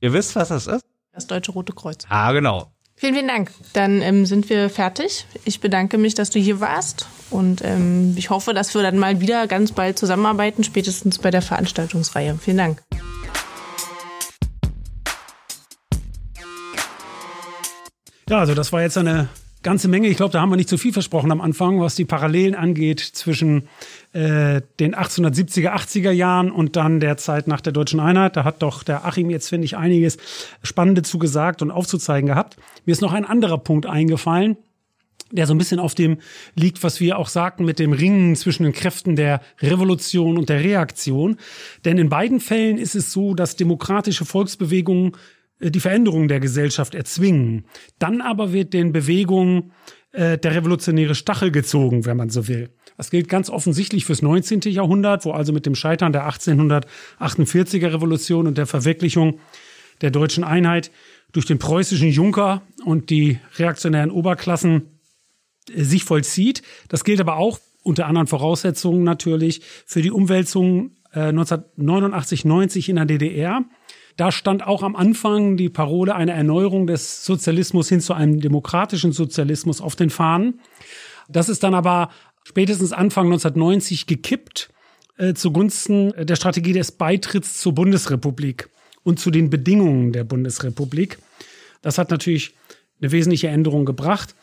Ihr 0.00 0.12
wisst, 0.12 0.34
was 0.36 0.48
das 0.48 0.66
ist? 0.66 0.84
Das 1.12 1.26
Deutsche 1.26 1.52
Rote 1.52 1.72
Kreuz. 1.72 2.06
Ah, 2.08 2.32
genau. 2.32 2.72
Vielen, 2.96 3.14
vielen 3.14 3.28
Dank. 3.28 3.50
Dann 3.72 4.02
ähm, 4.02 4.26
sind 4.26 4.50
wir 4.50 4.68
fertig. 4.68 5.26
Ich 5.44 5.60
bedanke 5.60 5.98
mich, 5.98 6.14
dass 6.14 6.30
du 6.30 6.38
hier 6.38 6.60
warst 6.60 7.06
und 7.30 7.62
ähm, 7.64 8.14
ich 8.16 8.30
hoffe, 8.30 8.52
dass 8.52 8.74
wir 8.74 8.82
dann 8.82 8.98
mal 8.98 9.20
wieder 9.20 9.46
ganz 9.46 9.72
bald 9.72 9.98
zusammenarbeiten, 9.98 10.64
spätestens 10.64 11.18
bei 11.18 11.30
der 11.30 11.42
Veranstaltungsreihe. 11.42 12.38
Vielen 12.38 12.58
Dank. 12.58 12.82
Ja, 18.28 18.38
also 18.38 18.54
das 18.54 18.72
war 18.72 18.82
jetzt 18.82 18.96
eine 18.96 19.28
ganze 19.62 19.88
Menge. 19.88 20.08
Ich 20.08 20.16
glaube, 20.16 20.32
da 20.32 20.40
haben 20.40 20.50
wir 20.50 20.56
nicht 20.56 20.68
zu 20.68 20.78
viel 20.78 20.92
versprochen 20.92 21.32
am 21.32 21.40
Anfang, 21.40 21.80
was 21.80 21.94
die 21.94 22.04
Parallelen 22.04 22.54
angeht 22.54 23.00
zwischen 23.00 23.68
äh, 24.12 24.62
den 24.80 24.94
1870er, 24.94 25.72
80er 25.72 26.10
Jahren 26.10 26.50
und 26.50 26.76
dann 26.76 27.00
der 27.00 27.16
Zeit 27.16 27.46
nach 27.46 27.60
der 27.60 27.72
deutschen 27.72 28.00
Einheit. 28.00 28.36
Da 28.36 28.44
hat 28.44 28.62
doch 28.62 28.82
der 28.82 29.04
Achim 29.04 29.30
jetzt, 29.30 29.48
finde 29.48 29.66
ich, 29.66 29.76
einiges 29.76 30.16
Spannende 30.62 31.02
zugesagt 31.02 31.62
und 31.62 31.70
aufzuzeigen 31.70 32.26
gehabt. 32.26 32.56
Mir 32.84 32.92
ist 32.92 33.02
noch 33.02 33.12
ein 33.12 33.24
anderer 33.24 33.58
Punkt 33.58 33.86
eingefallen 33.86 34.56
der 35.32 35.46
so 35.46 35.54
ein 35.54 35.58
bisschen 35.58 35.78
auf 35.78 35.94
dem 35.94 36.18
liegt, 36.54 36.82
was 36.82 37.00
wir 37.00 37.18
auch 37.18 37.28
sagten 37.28 37.64
mit 37.64 37.78
dem 37.78 37.92
Ringen 37.92 38.34
zwischen 38.36 38.64
den 38.64 38.72
Kräften 38.72 39.16
der 39.16 39.40
Revolution 39.60 40.36
und 40.36 40.48
der 40.48 40.60
Reaktion. 40.60 41.36
Denn 41.84 41.98
in 41.98 42.08
beiden 42.08 42.40
Fällen 42.40 42.78
ist 42.78 42.94
es 42.94 43.12
so, 43.12 43.34
dass 43.34 43.56
demokratische 43.56 44.24
Volksbewegungen 44.24 45.12
äh, 45.60 45.70
die 45.70 45.80
Veränderung 45.80 46.28
der 46.28 46.40
Gesellschaft 46.40 46.94
erzwingen. 46.94 47.64
Dann 47.98 48.20
aber 48.20 48.52
wird 48.52 48.72
den 48.72 48.92
Bewegungen 48.92 49.72
äh, 50.12 50.38
der 50.38 50.54
revolutionäre 50.54 51.14
Stachel 51.14 51.52
gezogen, 51.52 52.04
wenn 52.06 52.16
man 52.16 52.30
so 52.30 52.48
will. 52.48 52.70
Das 53.00 53.08
gilt 53.08 53.30
ganz 53.30 53.48
offensichtlich 53.48 54.04
fürs 54.04 54.20
19. 54.20 54.60
Jahrhundert, 54.66 55.24
wo 55.24 55.30
also 55.32 55.54
mit 55.54 55.64
dem 55.64 55.74
Scheitern 55.74 56.12
der 56.12 56.28
1848er 56.28 57.94
Revolution 57.94 58.46
und 58.46 58.58
der 58.58 58.66
Verwirklichung 58.66 59.40
der 60.02 60.10
deutschen 60.10 60.44
Einheit 60.44 60.90
durch 61.32 61.46
den 61.46 61.58
preußischen 61.58 62.10
Junker 62.10 62.60
und 62.84 63.08
die 63.08 63.38
reaktionären 63.56 64.10
Oberklassen 64.10 65.00
äh, 65.70 65.82
sich 65.82 66.04
vollzieht. 66.04 66.60
Das 66.88 67.02
gilt 67.02 67.22
aber 67.22 67.38
auch 67.38 67.58
unter 67.82 68.06
anderen 68.06 68.26
Voraussetzungen 68.26 69.02
natürlich 69.02 69.62
für 69.86 70.02
die 70.02 70.10
Umwälzung 70.10 70.90
äh, 71.14 71.20
1989, 71.20 72.44
90 72.44 72.90
in 72.90 72.96
der 72.96 73.06
DDR. 73.06 73.64
Da 74.18 74.30
stand 74.30 74.66
auch 74.66 74.82
am 74.82 74.94
Anfang 74.94 75.56
die 75.56 75.70
Parole 75.70 76.14
einer 76.14 76.34
Erneuerung 76.34 76.86
des 76.86 77.24
Sozialismus 77.24 77.88
hin 77.88 78.02
zu 78.02 78.12
einem 78.12 78.40
demokratischen 78.40 79.12
Sozialismus 79.12 79.80
auf 79.80 79.96
den 79.96 80.10
Fahnen. 80.10 80.60
Das 81.30 81.48
ist 81.48 81.62
dann 81.62 81.74
aber 81.74 82.10
spätestens 82.50 82.92
Anfang 82.92 83.26
1990 83.26 84.08
gekippt 84.08 84.70
äh, 85.18 85.34
zugunsten 85.34 86.12
der 86.18 86.34
Strategie 86.34 86.72
des 86.72 86.90
Beitritts 86.90 87.60
zur 87.60 87.76
Bundesrepublik 87.76 88.68
und 89.04 89.20
zu 89.20 89.30
den 89.30 89.50
Bedingungen 89.50 90.12
der 90.12 90.24
Bundesrepublik. 90.24 91.18
Das 91.80 91.96
hat 91.96 92.10
natürlich 92.10 92.54
eine 93.00 93.12
wesentliche 93.12 93.46
Änderung 93.46 93.84
gebracht. 93.84 94.34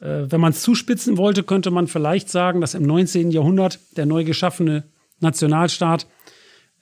Äh, 0.00 0.32
wenn 0.32 0.40
man 0.40 0.50
es 0.50 0.62
zuspitzen 0.62 1.16
wollte, 1.16 1.44
könnte 1.44 1.70
man 1.70 1.86
vielleicht 1.86 2.28
sagen, 2.28 2.60
dass 2.60 2.74
im 2.74 2.82
19. 2.82 3.30
Jahrhundert 3.30 3.78
der 3.96 4.06
neu 4.06 4.24
geschaffene 4.24 4.82
Nationalstaat 5.20 6.08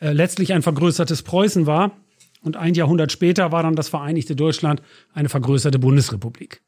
äh, 0.01 0.13
letztlich 0.13 0.55
ein 0.55 0.63
vergrößertes 0.63 1.23
Preußen 1.23 1.67
war. 1.67 1.99
Und 2.41 2.57
ein 2.57 2.73
Jahrhundert 2.73 3.13
später 3.13 3.53
war 3.53 3.63
dann 3.63 3.77
das 3.77 3.91
Vereinigte 3.91 4.35
Deutschland 4.35 4.81
eine 5.13 5.29
vergrößerte 5.29 5.79
Bundesrepublik. 5.79 6.63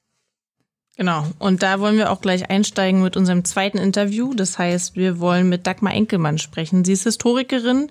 Genau. 0.97 1.27
Und 1.41 1.63
da 1.65 1.81
wollen 1.81 1.97
wir 1.97 2.13
auch 2.13 2.21
gleich 2.21 2.51
einsteigen 2.51 3.03
mit 3.03 3.17
unserem 3.17 3.45
zweiten 3.45 3.79
Interview. 3.79 4.33
Das 4.33 4.59
heißt, 4.59 4.95
wir 4.97 5.19
wollen 5.19 5.49
mit 5.49 5.67
Dagmar 5.67 5.93
Enkelmann 5.93 6.39
sprechen. 6.39 6.85
Sie 6.85 6.93
ist 6.93 7.03
Historikerin 7.03 7.89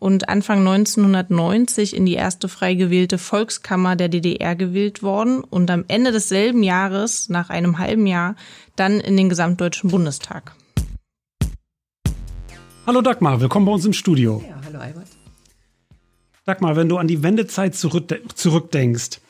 und 0.00 0.28
Anfang 0.28 0.66
1990 0.66 1.94
in 1.94 2.06
die 2.06 2.14
erste 2.14 2.48
frei 2.48 2.74
gewählte 2.74 3.18
Volkskammer 3.18 3.94
der 3.94 4.08
DDR 4.08 4.56
gewählt 4.56 5.02
worden 5.04 5.44
und 5.44 5.70
am 5.70 5.84
Ende 5.86 6.10
desselben 6.10 6.64
Jahres, 6.64 7.28
nach 7.28 7.50
einem 7.50 7.78
halben 7.78 8.06
Jahr, 8.06 8.34
dann 8.74 8.98
in 8.98 9.16
den 9.16 9.28
Gesamtdeutschen 9.28 9.90
Bundestag. 9.90 10.56
Hallo 12.86 13.02
Dagmar, 13.02 13.40
willkommen 13.40 13.66
bei 13.66 13.72
uns 13.72 13.84
im 13.84 13.92
Studio. 13.92 14.42
Ja, 14.48 14.60
hallo 14.64 14.78
Albert. 14.80 15.06
Dagmar, 16.46 16.74
wenn 16.74 16.88
du 16.88 16.96
an 16.96 17.06
die 17.06 17.22
Wendezeit 17.22 17.76
zurückdenkst, 17.76 19.20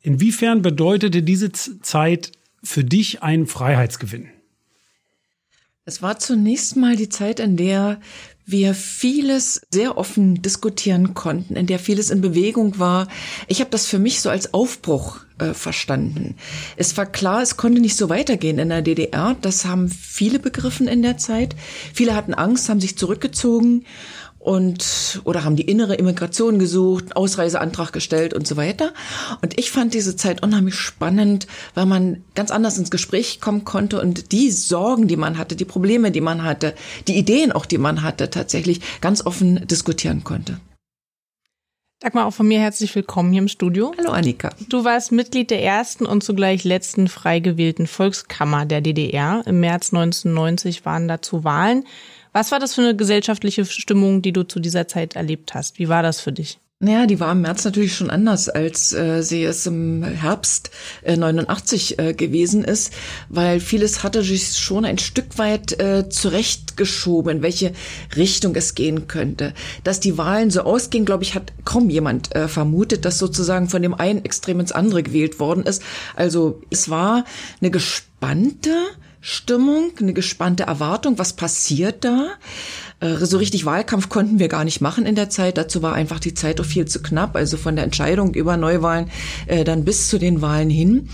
inwiefern 0.00 0.62
bedeutete 0.62 1.22
diese 1.22 1.52
Zeit 1.52 2.32
für 2.62 2.84
dich 2.84 3.22
einen 3.22 3.46
Freiheitsgewinn? 3.46 4.28
Es 5.84 6.02
war 6.02 6.18
zunächst 6.18 6.76
mal 6.76 6.96
die 6.96 7.08
Zeit, 7.08 7.40
in 7.40 7.56
der 7.56 7.98
wir 8.44 8.74
vieles 8.74 9.60
sehr 9.70 9.98
offen 9.98 10.40
diskutieren 10.40 11.14
konnten, 11.14 11.54
in 11.54 11.66
der 11.66 11.78
vieles 11.78 12.10
in 12.10 12.20
Bewegung 12.20 12.78
war. 12.78 13.08
Ich 13.46 13.60
habe 13.60 13.70
das 13.70 13.86
für 13.86 13.98
mich 13.98 14.20
so 14.20 14.30
als 14.30 14.54
Aufbruch 14.54 15.20
äh, 15.38 15.54
verstanden. 15.54 16.34
Es 16.76 16.96
war 16.96 17.06
klar, 17.06 17.42
es 17.42 17.56
konnte 17.56 17.80
nicht 17.80 17.96
so 17.96 18.08
weitergehen 18.08 18.58
in 18.58 18.70
der 18.70 18.82
DDR. 18.82 19.36
Das 19.42 19.66
haben 19.66 19.88
viele 19.88 20.38
begriffen 20.38 20.88
in 20.88 21.02
der 21.02 21.18
Zeit. 21.18 21.54
Viele 21.92 22.14
hatten 22.14 22.32
Angst, 22.34 22.68
haben 22.68 22.80
sich 22.80 22.96
zurückgezogen 22.96 23.84
und 24.48 25.20
oder 25.24 25.44
haben 25.44 25.56
die 25.56 25.68
innere 25.68 25.96
Immigration 25.96 26.58
gesucht, 26.58 27.14
Ausreiseantrag 27.14 27.92
gestellt 27.92 28.32
und 28.32 28.46
so 28.46 28.56
weiter. 28.56 28.94
Und 29.42 29.58
ich 29.58 29.70
fand 29.70 29.92
diese 29.92 30.16
Zeit 30.16 30.42
unheimlich 30.42 30.74
spannend, 30.74 31.46
weil 31.74 31.84
man 31.84 32.24
ganz 32.34 32.50
anders 32.50 32.78
ins 32.78 32.90
Gespräch 32.90 33.42
kommen 33.42 33.66
konnte 33.66 34.00
und 34.00 34.32
die 34.32 34.50
Sorgen, 34.50 35.06
die 35.06 35.18
man 35.18 35.36
hatte, 35.36 35.54
die 35.54 35.66
Probleme, 35.66 36.10
die 36.10 36.22
man 36.22 36.44
hatte, 36.44 36.74
die 37.08 37.18
Ideen 37.18 37.52
auch, 37.52 37.66
die 37.66 37.76
man 37.76 38.02
hatte, 38.02 38.30
tatsächlich 38.30 38.80
ganz 39.02 39.26
offen 39.26 39.66
diskutieren 39.66 40.24
konnte. 40.24 40.58
Dagmar, 42.00 42.26
auch 42.26 42.32
von 42.32 42.48
mir 42.48 42.60
herzlich 42.60 42.94
willkommen 42.94 43.32
hier 43.32 43.42
im 43.42 43.48
Studio. 43.48 43.92
Hallo 43.98 44.12
Annika. 44.12 44.50
Du 44.68 44.84
warst 44.84 45.12
Mitglied 45.12 45.50
der 45.50 45.62
ersten 45.62 46.06
und 46.06 46.22
zugleich 46.22 46.64
letzten 46.64 47.08
frei 47.08 47.40
gewählten 47.40 47.86
Volkskammer 47.86 48.64
der 48.64 48.80
DDR. 48.80 49.42
Im 49.46 49.60
März 49.60 49.92
1990 49.92 50.86
waren 50.86 51.06
dazu 51.06 51.44
Wahlen. 51.44 51.84
Was 52.32 52.52
war 52.52 52.58
das 52.58 52.74
für 52.74 52.82
eine 52.82 52.96
gesellschaftliche 52.96 53.64
Stimmung, 53.64 54.22
die 54.22 54.32
du 54.32 54.42
zu 54.42 54.60
dieser 54.60 54.88
Zeit 54.88 55.16
erlebt 55.16 55.54
hast? 55.54 55.78
Wie 55.78 55.88
war 55.88 56.02
das 56.02 56.20
für 56.20 56.32
dich? 56.32 56.58
Naja, 56.80 57.06
die 57.06 57.18
war 57.18 57.32
im 57.32 57.40
März 57.40 57.64
natürlich 57.64 57.96
schon 57.96 58.08
anders, 58.08 58.48
als 58.48 58.92
äh, 58.92 59.20
sie 59.24 59.42
es 59.42 59.66
im 59.66 60.04
Herbst 60.04 60.70
äh, 61.02 61.16
89 61.16 61.98
äh, 61.98 62.14
gewesen 62.14 62.62
ist, 62.62 62.92
weil 63.28 63.58
vieles 63.58 64.04
hatte 64.04 64.22
sich 64.22 64.56
schon 64.56 64.84
ein 64.84 64.98
Stück 64.98 65.38
weit 65.38 65.80
äh, 65.80 66.08
zurechtgeschoben, 66.08 67.38
in 67.38 67.42
welche 67.42 67.72
Richtung 68.14 68.54
es 68.54 68.76
gehen 68.76 69.08
könnte. 69.08 69.54
Dass 69.82 69.98
die 69.98 70.18
Wahlen 70.18 70.50
so 70.50 70.60
ausgehen, 70.60 71.04
glaube 71.04 71.24
ich, 71.24 71.34
hat 71.34 71.52
kaum 71.64 71.90
jemand 71.90 72.32
äh, 72.36 72.46
vermutet, 72.46 73.04
dass 73.04 73.18
sozusagen 73.18 73.68
von 73.68 73.82
dem 73.82 73.94
einen 73.94 74.24
Extrem 74.24 74.60
ins 74.60 74.70
andere 74.70 75.02
gewählt 75.02 75.40
worden 75.40 75.64
ist. 75.64 75.82
Also 76.14 76.62
es 76.70 76.88
war 76.88 77.24
eine 77.60 77.72
gespannte 77.72 78.70
Stimmung, 79.20 79.92
eine 79.98 80.12
gespannte 80.12 80.64
Erwartung, 80.64 81.18
was 81.18 81.32
passiert 81.32 82.04
da? 82.04 82.30
Äh, 83.00 83.24
so 83.24 83.38
richtig 83.38 83.64
Wahlkampf 83.64 84.08
konnten 84.08 84.38
wir 84.38 84.48
gar 84.48 84.64
nicht 84.64 84.80
machen 84.80 85.06
in 85.06 85.14
der 85.14 85.30
Zeit. 85.30 85.58
Dazu 85.58 85.82
war 85.82 85.94
einfach 85.94 86.18
die 86.18 86.34
Zeit 86.34 86.60
auch 86.60 86.64
viel 86.64 86.86
zu 86.86 87.00
knapp. 87.00 87.36
Also 87.36 87.56
von 87.56 87.76
der 87.76 87.84
Entscheidung 87.84 88.34
über 88.34 88.56
Neuwahlen 88.56 89.10
äh, 89.46 89.64
dann 89.64 89.84
bis 89.84 90.08
zu 90.08 90.18
den 90.18 90.42
Wahlen 90.42 90.70
hin. 90.70 91.08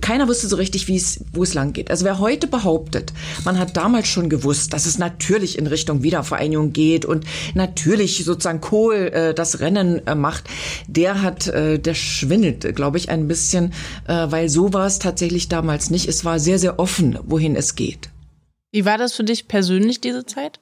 Keiner 0.00 0.28
wusste 0.28 0.48
so 0.48 0.56
richtig, 0.56 0.88
wie 0.88 0.96
es, 0.96 1.24
wo 1.32 1.42
es 1.42 1.54
lang 1.54 1.72
geht. 1.72 1.90
Also 1.90 2.04
wer 2.04 2.18
heute 2.18 2.46
behauptet, 2.46 3.12
man 3.44 3.58
hat 3.58 3.76
damals 3.76 4.08
schon 4.08 4.28
gewusst, 4.28 4.72
dass 4.72 4.86
es 4.86 4.98
natürlich 4.98 5.58
in 5.58 5.66
Richtung 5.66 6.02
Wiedervereinigung 6.02 6.72
geht 6.72 7.04
und 7.04 7.24
natürlich 7.54 8.24
sozusagen 8.24 8.60
Kohl 8.60 8.94
äh, 8.94 9.34
das 9.34 9.60
Rennen 9.60 10.06
äh, 10.06 10.14
macht, 10.14 10.44
der 10.86 11.22
hat, 11.22 11.46
äh, 11.48 11.78
der 11.78 11.94
schwindelt, 11.94 12.74
glaube 12.74 12.98
ich, 12.98 13.10
ein 13.10 13.28
bisschen, 13.28 13.72
äh, 14.06 14.26
weil 14.30 14.48
so 14.48 14.72
war 14.72 14.86
es 14.86 14.98
tatsächlich 14.98 15.48
damals 15.48 15.90
nicht. 15.90 16.08
Es 16.08 16.24
war 16.24 16.38
sehr, 16.38 16.58
sehr 16.58 16.78
offen, 16.78 17.18
wohin 17.24 17.56
es 17.56 17.74
geht. 17.74 18.10
Wie 18.72 18.84
war 18.84 18.96
das 18.96 19.12
für 19.12 19.24
dich 19.24 19.48
persönlich, 19.48 20.00
diese 20.00 20.24
Zeit? 20.24 20.58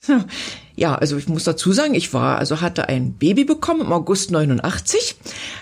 So 0.00 0.24
Ja, 0.76 0.94
also 0.94 1.16
ich 1.16 1.28
muss 1.28 1.44
dazu 1.44 1.72
sagen, 1.72 1.94
ich 1.94 2.14
war, 2.14 2.38
also 2.38 2.60
hatte 2.60 2.88
ein 2.88 3.12
Baby 3.12 3.44
bekommen 3.44 3.82
im 3.82 3.92
August 3.92 4.30
89, 4.30 5.16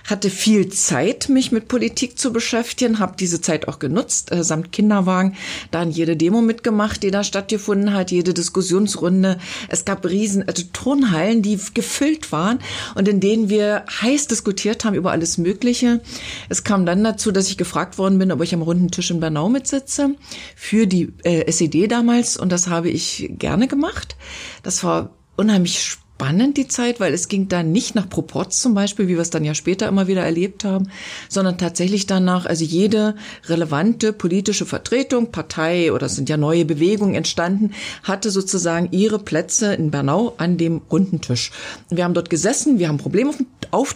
hatte 0.04 0.30
viel 0.30 0.68
Zeit, 0.68 1.28
mich 1.28 1.50
mit 1.50 1.68
Politik 1.68 2.18
zu 2.18 2.32
beschäftigen, 2.32 2.98
habe 2.98 3.14
diese 3.18 3.40
Zeit 3.40 3.68
auch 3.68 3.78
genutzt, 3.78 4.30
äh, 4.32 4.44
samt 4.44 4.70
Kinderwagen, 4.72 5.34
dann 5.70 5.90
jede 5.90 6.16
Demo 6.16 6.40
mitgemacht, 6.40 7.02
die 7.02 7.10
da 7.10 7.24
stattgefunden 7.24 7.94
hat, 7.94 8.10
jede 8.10 8.34
Diskussionsrunde. 8.34 9.38
Es 9.68 9.84
gab 9.84 10.04
riesen 10.06 10.46
also 10.46 10.62
Turnhallen, 10.72 11.42
die 11.42 11.58
gefüllt 11.74 12.30
waren 12.30 12.58
und 12.94 13.08
in 13.08 13.20
denen 13.20 13.48
wir 13.48 13.84
heiß 14.00 14.28
diskutiert 14.28 14.84
haben 14.84 14.94
über 14.94 15.10
alles 15.10 15.38
Mögliche. 15.38 16.00
Es 16.48 16.64
kam 16.64 16.86
dann 16.86 17.02
dazu, 17.02 17.32
dass 17.32 17.48
ich 17.48 17.56
gefragt 17.56 17.98
worden 17.98 18.18
bin, 18.18 18.30
ob 18.30 18.42
ich 18.42 18.54
am 18.54 18.62
runden 18.62 18.90
Tisch 18.90 19.10
in 19.10 19.20
Bernau 19.20 19.48
mitsitze 19.48 20.14
für 20.54 20.86
die 20.86 21.12
äh, 21.24 21.50
SED 21.50 21.88
damals 21.88 22.36
und 22.36 22.52
das 22.52 22.68
habe 22.68 22.88
ich 22.88 23.30
gerne 23.38 23.68
gemacht. 23.68 24.16
Das 24.62 24.84
war 24.84 25.10
unheimlich 25.36 25.98
spannend 26.18 26.56
die 26.56 26.66
Zeit, 26.66 26.98
weil 26.98 27.14
es 27.14 27.28
ging 27.28 27.46
da 27.46 27.62
nicht 27.62 27.94
nach 27.94 28.08
Proporz 28.08 28.60
zum 28.60 28.74
Beispiel, 28.74 29.06
wie 29.06 29.14
wir 29.14 29.20
es 29.20 29.30
dann 29.30 29.44
ja 29.44 29.54
später 29.54 29.86
immer 29.86 30.08
wieder 30.08 30.24
erlebt 30.24 30.64
haben, 30.64 30.90
sondern 31.28 31.58
tatsächlich 31.58 32.06
danach, 32.06 32.44
also 32.44 32.64
jede 32.64 33.14
relevante 33.46 34.12
politische 34.12 34.66
Vertretung, 34.66 35.30
Partei 35.30 35.92
oder 35.92 36.06
es 36.06 36.16
sind 36.16 36.28
ja 36.28 36.36
neue 36.36 36.64
Bewegungen 36.64 37.14
entstanden, 37.14 37.72
hatte 38.02 38.32
sozusagen 38.32 38.88
ihre 38.90 39.20
Plätze 39.20 39.74
in 39.74 39.92
Bernau 39.92 40.34
an 40.38 40.56
dem 40.56 40.82
runden 40.90 41.20
Tisch. 41.20 41.52
Wir 41.88 42.02
haben 42.02 42.14
dort 42.14 42.30
gesessen, 42.30 42.80
wir 42.80 42.88
haben 42.88 42.98
Probleme 42.98 43.30
auf 43.30 43.36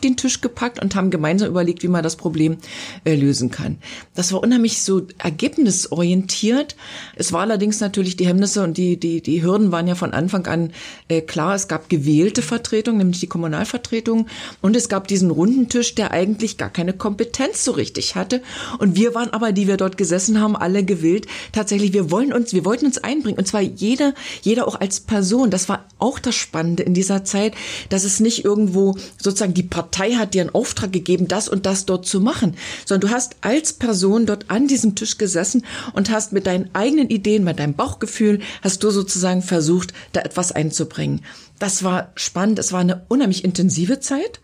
den 0.02 0.16
Tisch 0.16 0.40
gepackt 0.40 0.82
und 0.82 0.94
haben 0.94 1.10
gemeinsam 1.10 1.48
überlegt, 1.48 1.82
wie 1.82 1.88
man 1.88 2.02
das 2.02 2.16
Problem 2.16 2.56
äh, 3.04 3.14
lösen 3.14 3.50
kann. 3.50 3.78
Das 4.14 4.32
war 4.32 4.42
unheimlich 4.42 4.82
so 4.82 5.06
ergebnisorientiert. 5.18 6.76
Es 7.16 7.32
war 7.32 7.42
allerdings 7.42 7.80
natürlich 7.80 8.16
die 8.16 8.26
Hemmnisse 8.26 8.62
und 8.62 8.76
die, 8.76 8.98
die, 8.98 9.20
die 9.20 9.42
Hürden 9.42 9.72
waren 9.72 9.88
ja 9.88 9.94
von 9.94 10.12
Anfang 10.12 10.46
an 10.46 10.72
äh, 11.08 11.20
klar. 11.20 11.54
Es 11.54 11.68
gab 11.68 11.88
gewählte 11.88 12.42
Vertretung, 12.42 12.96
nämlich 12.96 13.20
die 13.20 13.26
Kommunalvertretung. 13.26 14.26
Und 14.60 14.76
es 14.76 14.88
gab 14.88 15.08
diesen 15.08 15.30
runden 15.30 15.68
Tisch, 15.68 15.94
der 15.94 16.10
eigentlich 16.10 16.58
gar 16.58 16.70
keine 16.70 16.92
Kompetenz 16.92 17.64
so 17.64 17.72
richtig 17.72 18.14
hatte. 18.14 18.42
Und 18.78 18.96
wir 18.96 19.14
waren 19.14 19.30
aber, 19.30 19.52
die 19.52 19.66
wir 19.66 19.76
dort 19.76 19.96
gesessen 19.96 20.40
haben, 20.40 20.56
alle 20.56 20.84
gewillt. 20.84 21.26
Tatsächlich, 21.52 21.92
wir 21.92 22.10
wollen 22.10 22.32
uns, 22.32 22.52
wir 22.52 22.64
wollten 22.64 22.86
uns 22.86 22.98
einbringen. 22.98 23.38
Und 23.38 23.46
zwar 23.46 23.60
jeder, 23.60 24.14
jeder 24.42 24.66
auch 24.66 24.80
als 24.80 25.00
Person. 25.00 25.50
Das 25.50 25.68
war 25.68 25.86
auch 25.98 26.18
das 26.18 26.34
Spannende 26.34 26.82
in 26.82 26.94
dieser 26.94 27.24
Zeit, 27.24 27.54
dass 27.88 28.04
es 28.04 28.20
nicht 28.20 28.44
irgendwo 28.44 28.96
sozusagen 29.20 29.54
die 29.54 29.61
Partei 29.62 30.12
hat 30.12 30.34
dir 30.34 30.42
einen 30.42 30.54
Auftrag 30.54 30.92
gegeben, 30.92 31.28
das 31.28 31.48
und 31.48 31.66
das 31.66 31.86
dort 31.86 32.06
zu 32.06 32.20
machen, 32.20 32.56
sondern 32.84 33.08
du 33.08 33.14
hast 33.14 33.36
als 33.40 33.72
Person 33.72 34.26
dort 34.26 34.50
an 34.50 34.68
diesem 34.68 34.94
Tisch 34.94 35.18
gesessen 35.18 35.64
und 35.92 36.10
hast 36.10 36.32
mit 36.32 36.46
deinen 36.46 36.70
eigenen 36.74 37.08
Ideen, 37.08 37.44
mit 37.44 37.58
deinem 37.58 37.74
Bauchgefühl, 37.74 38.40
hast 38.62 38.82
du 38.82 38.90
sozusagen 38.90 39.42
versucht, 39.42 39.92
da 40.12 40.20
etwas 40.20 40.52
einzubringen. 40.52 41.22
Das 41.58 41.84
war 41.84 42.10
spannend. 42.16 42.58
Es 42.58 42.72
war 42.72 42.80
eine 42.80 43.04
unheimlich 43.08 43.44
intensive 43.44 44.00
Zeit. 44.00 44.40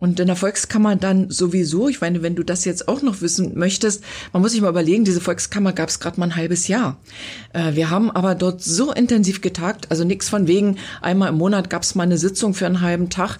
Und 0.00 0.20
in 0.20 0.28
der 0.28 0.36
Volkskammer 0.36 0.94
dann 0.94 1.28
sowieso, 1.28 1.88
ich 1.88 2.00
meine, 2.00 2.22
wenn 2.22 2.36
du 2.36 2.44
das 2.44 2.64
jetzt 2.64 2.86
auch 2.86 3.02
noch 3.02 3.20
wissen 3.20 3.58
möchtest, 3.58 4.04
man 4.32 4.42
muss 4.42 4.52
sich 4.52 4.60
mal 4.60 4.68
überlegen, 4.68 5.04
diese 5.04 5.20
Volkskammer 5.20 5.72
gab 5.72 5.88
es 5.88 5.98
gerade 5.98 6.20
mal 6.20 6.26
ein 6.26 6.36
halbes 6.36 6.68
Jahr. 6.68 7.00
Äh, 7.52 7.74
wir 7.74 7.90
haben 7.90 8.08
aber 8.12 8.36
dort 8.36 8.62
so 8.62 8.92
intensiv 8.92 9.40
getagt, 9.40 9.90
also 9.90 10.04
nichts 10.04 10.28
von 10.28 10.46
wegen, 10.46 10.76
einmal 11.02 11.30
im 11.30 11.38
Monat 11.38 11.68
gab 11.68 11.82
es 11.82 11.96
mal 11.96 12.04
eine 12.04 12.16
Sitzung 12.16 12.54
für 12.54 12.66
einen 12.66 12.80
halben 12.80 13.10
Tag. 13.10 13.38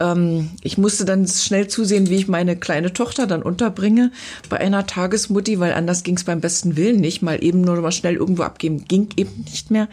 Ähm, 0.00 0.50
ich 0.62 0.78
musste 0.78 1.04
dann 1.04 1.26
schnell 1.26 1.68
zusehen, 1.68 2.08
wie 2.08 2.16
ich 2.16 2.28
meine 2.28 2.56
kleine 2.56 2.92
Tochter 2.92 3.26
dann 3.26 3.42
unterbringe 3.42 4.12
bei 4.48 4.58
einer 4.58 4.86
Tagesmutti, 4.86 5.58
weil 5.60 5.72
anders 5.72 6.02
ging 6.02 6.16
es 6.16 6.24
beim 6.24 6.40
besten 6.40 6.76
Willen 6.76 7.00
nicht. 7.00 7.22
Mal 7.22 7.42
eben 7.42 7.60
nur 7.60 7.80
mal 7.80 7.92
schnell 7.92 8.14
irgendwo 8.14 8.42
abgeben, 8.42 8.84
ging 8.86 9.08
eben 9.16 9.44
nicht 9.44 9.70
mehr. 9.70 9.88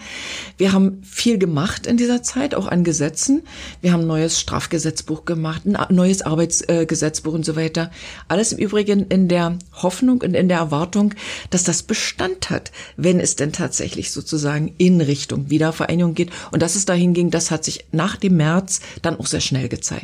Wir 0.58 0.74
haben 0.74 1.01
viel 1.03 1.38
gemacht 1.38 1.88
in 1.88 1.97
dieser 1.97 2.24
Zeit, 2.24 2.56
auch 2.56 2.68
an 2.68 2.84
Gesetzen. 2.84 3.43
Wir 3.82 3.93
haben 3.93 4.01
ein 4.01 4.08
neues 4.08 4.39
Strafgesetzbuch 4.39 5.26
gemacht, 5.26 5.64
ein 5.66 5.95
neues 5.95 6.22
Arbeitsgesetzbuch 6.22 7.34
und 7.34 7.45
so 7.45 7.56
weiter. 7.56 7.91
Alles 8.28 8.53
im 8.53 8.60
Übrigen 8.60 9.08
in 9.08 9.28
der 9.28 9.58
Hoffnung 9.74 10.22
und 10.22 10.34
in 10.36 10.49
der 10.49 10.58
Erwartung, 10.58 11.14
dass 11.49 11.64
das 11.64 11.84
Bestand 11.84 12.49
hat, 12.49 12.72
wenn 12.97 13.20
es 13.20 13.36
denn 13.36 13.51
tatsächlich 13.51 14.12
sozusagen 14.12 14.74
in 14.78 15.01
Richtung 15.01 15.49
Wiedervereinigung 15.49 16.14
geht. 16.14 16.32
Und 16.51 16.62
dass 16.62 16.76
es 16.76 16.86
dahin 16.86 17.14
ging, 17.14 17.32
das 17.32 17.51
hat 17.51 17.64
sich 17.64 17.86
nach 17.91 18.16
dem 18.16 18.38
März 18.38 18.82
dann 19.01 19.20
auch 19.20 19.26
sehr 19.26 19.41
schnell 19.41 19.70
gezeigt. 19.70 19.95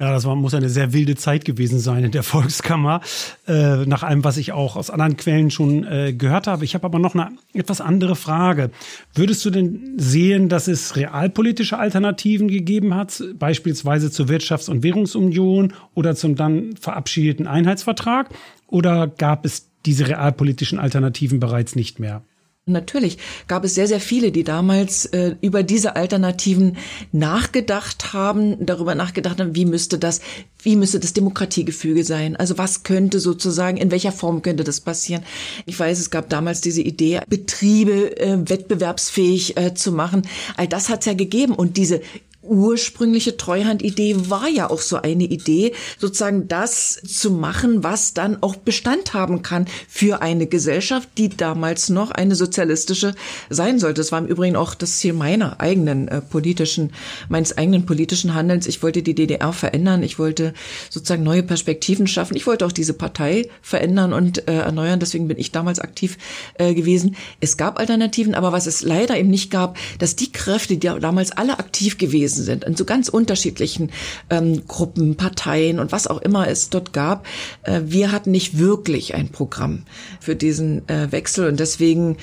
Ja, 0.00 0.12
das 0.12 0.24
war, 0.24 0.34
muss 0.34 0.54
eine 0.54 0.70
sehr 0.70 0.94
wilde 0.94 1.14
Zeit 1.14 1.44
gewesen 1.44 1.78
sein 1.78 2.04
in 2.04 2.10
der 2.10 2.22
Volkskammer, 2.22 3.02
äh, 3.46 3.84
nach 3.84 4.02
allem, 4.02 4.24
was 4.24 4.38
ich 4.38 4.52
auch 4.52 4.76
aus 4.76 4.88
anderen 4.88 5.18
Quellen 5.18 5.50
schon 5.50 5.84
äh, 5.84 6.14
gehört 6.14 6.46
habe. 6.46 6.64
Ich 6.64 6.74
habe 6.74 6.86
aber 6.86 6.98
noch 6.98 7.14
eine 7.14 7.32
etwas 7.52 7.82
andere 7.82 8.16
Frage. 8.16 8.70
Würdest 9.14 9.44
du 9.44 9.50
denn 9.50 9.96
sehen, 9.98 10.48
dass 10.48 10.68
es 10.68 10.96
realpolitische 10.96 11.78
Alternativen 11.78 12.48
gegeben 12.48 12.94
hat, 12.94 13.22
beispielsweise 13.38 14.10
zur 14.10 14.26
Wirtschafts- 14.26 14.70
und 14.70 14.82
Währungsunion 14.82 15.74
oder 15.94 16.16
zum 16.16 16.34
dann 16.34 16.76
verabschiedeten 16.80 17.46
Einheitsvertrag? 17.46 18.30
Oder 18.68 19.06
gab 19.06 19.44
es 19.44 19.68
diese 19.84 20.08
realpolitischen 20.08 20.78
Alternativen 20.78 21.40
bereits 21.40 21.76
nicht 21.76 22.00
mehr? 22.00 22.22
Natürlich 22.66 23.16
gab 23.48 23.64
es 23.64 23.74
sehr, 23.74 23.88
sehr 23.88 24.00
viele, 24.00 24.32
die 24.32 24.44
damals 24.44 25.06
äh, 25.06 25.34
über 25.40 25.62
diese 25.62 25.96
Alternativen 25.96 26.76
nachgedacht 27.10 28.12
haben, 28.12 28.64
darüber 28.64 28.94
nachgedacht 28.94 29.40
haben, 29.40 29.54
wie 29.54 29.64
müsste 29.64 29.98
das, 29.98 30.20
wie 30.62 30.76
müsste 30.76 31.00
das 31.00 31.14
Demokratiegefüge 31.14 32.04
sein? 32.04 32.36
Also 32.36 32.58
was 32.58 32.82
könnte 32.82 33.18
sozusagen, 33.18 33.78
in 33.78 33.90
welcher 33.90 34.12
Form 34.12 34.42
könnte 34.42 34.62
das 34.62 34.82
passieren? 34.82 35.22
Ich 35.64 35.78
weiß, 35.78 35.98
es 35.98 36.10
gab 36.10 36.28
damals 36.28 36.60
diese 36.60 36.82
Idee, 36.82 37.20
Betriebe 37.28 38.18
äh, 38.20 38.38
wettbewerbsfähig 38.48 39.56
äh, 39.56 39.74
zu 39.74 39.90
machen. 39.90 40.22
All 40.56 40.68
das 40.68 40.90
hat 40.90 41.00
es 41.00 41.06
ja 41.06 41.14
gegeben 41.14 41.54
und 41.54 41.78
diese 41.78 42.02
ursprüngliche 42.50 43.36
Treuhandidee 43.36 44.16
war 44.28 44.48
ja 44.48 44.68
auch 44.68 44.80
so 44.80 44.96
eine 44.96 45.24
Idee, 45.24 45.72
sozusagen 45.98 46.48
das 46.48 47.00
zu 47.06 47.30
machen, 47.30 47.84
was 47.84 48.12
dann 48.12 48.42
auch 48.42 48.56
Bestand 48.56 49.14
haben 49.14 49.42
kann 49.42 49.66
für 49.88 50.20
eine 50.20 50.46
Gesellschaft, 50.46 51.08
die 51.16 51.28
damals 51.28 51.88
noch 51.88 52.10
eine 52.10 52.34
sozialistische 52.34 53.14
sein 53.48 53.78
sollte. 53.78 54.00
Das 54.00 54.12
war 54.12 54.18
im 54.18 54.26
Übrigen 54.26 54.56
auch 54.56 54.74
das 54.74 54.98
Ziel 54.98 55.12
meiner 55.12 55.60
eigenen 55.60 56.08
äh, 56.08 56.20
politischen, 56.20 56.92
meines 57.28 57.56
eigenen 57.56 57.86
politischen 57.86 58.34
Handelns. 58.34 58.66
Ich 58.66 58.82
wollte 58.82 59.02
die 59.02 59.14
DDR 59.14 59.52
verändern. 59.52 60.02
Ich 60.02 60.18
wollte 60.18 60.52
sozusagen 60.90 61.22
neue 61.22 61.44
Perspektiven 61.44 62.08
schaffen. 62.08 62.36
Ich 62.36 62.46
wollte 62.46 62.66
auch 62.66 62.72
diese 62.72 62.94
Partei 62.94 63.48
verändern 63.62 64.12
und 64.12 64.48
äh, 64.48 64.56
erneuern. 64.56 64.98
Deswegen 64.98 65.28
bin 65.28 65.38
ich 65.38 65.52
damals 65.52 65.78
aktiv 65.78 66.18
äh, 66.54 66.74
gewesen. 66.74 67.16
Es 67.38 67.56
gab 67.56 67.78
Alternativen, 67.78 68.34
aber 68.34 68.50
was 68.50 68.66
es 68.66 68.82
leider 68.82 69.16
eben 69.16 69.30
nicht 69.30 69.52
gab, 69.52 69.78
dass 69.98 70.16
die 70.16 70.32
Kräfte, 70.32 70.76
die 70.76 70.90
damals 71.00 71.30
alle 71.30 71.58
aktiv 71.60 71.96
gewesen 71.96 72.39
gewesen 72.40 72.44
sind, 72.44 72.64
in 72.64 72.76
so 72.76 72.84
ganz 72.84 73.08
unterschiedlichen 73.08 73.90
ähm, 74.30 74.66
Gruppen, 74.66 75.16
Parteien 75.16 75.78
und 75.78 75.92
was 75.92 76.06
auch 76.06 76.20
immer 76.20 76.48
es 76.48 76.70
dort 76.70 76.92
gab. 76.92 77.26
Äh, 77.62 77.82
wir 77.84 78.12
hatten 78.12 78.30
nicht 78.30 78.58
wirklich 78.58 79.14
ein 79.14 79.28
Programm 79.28 79.84
für 80.20 80.36
diesen 80.36 80.88
äh, 80.88 81.12
Wechsel 81.12 81.48
und 81.48 81.60
deswegen 81.60 82.16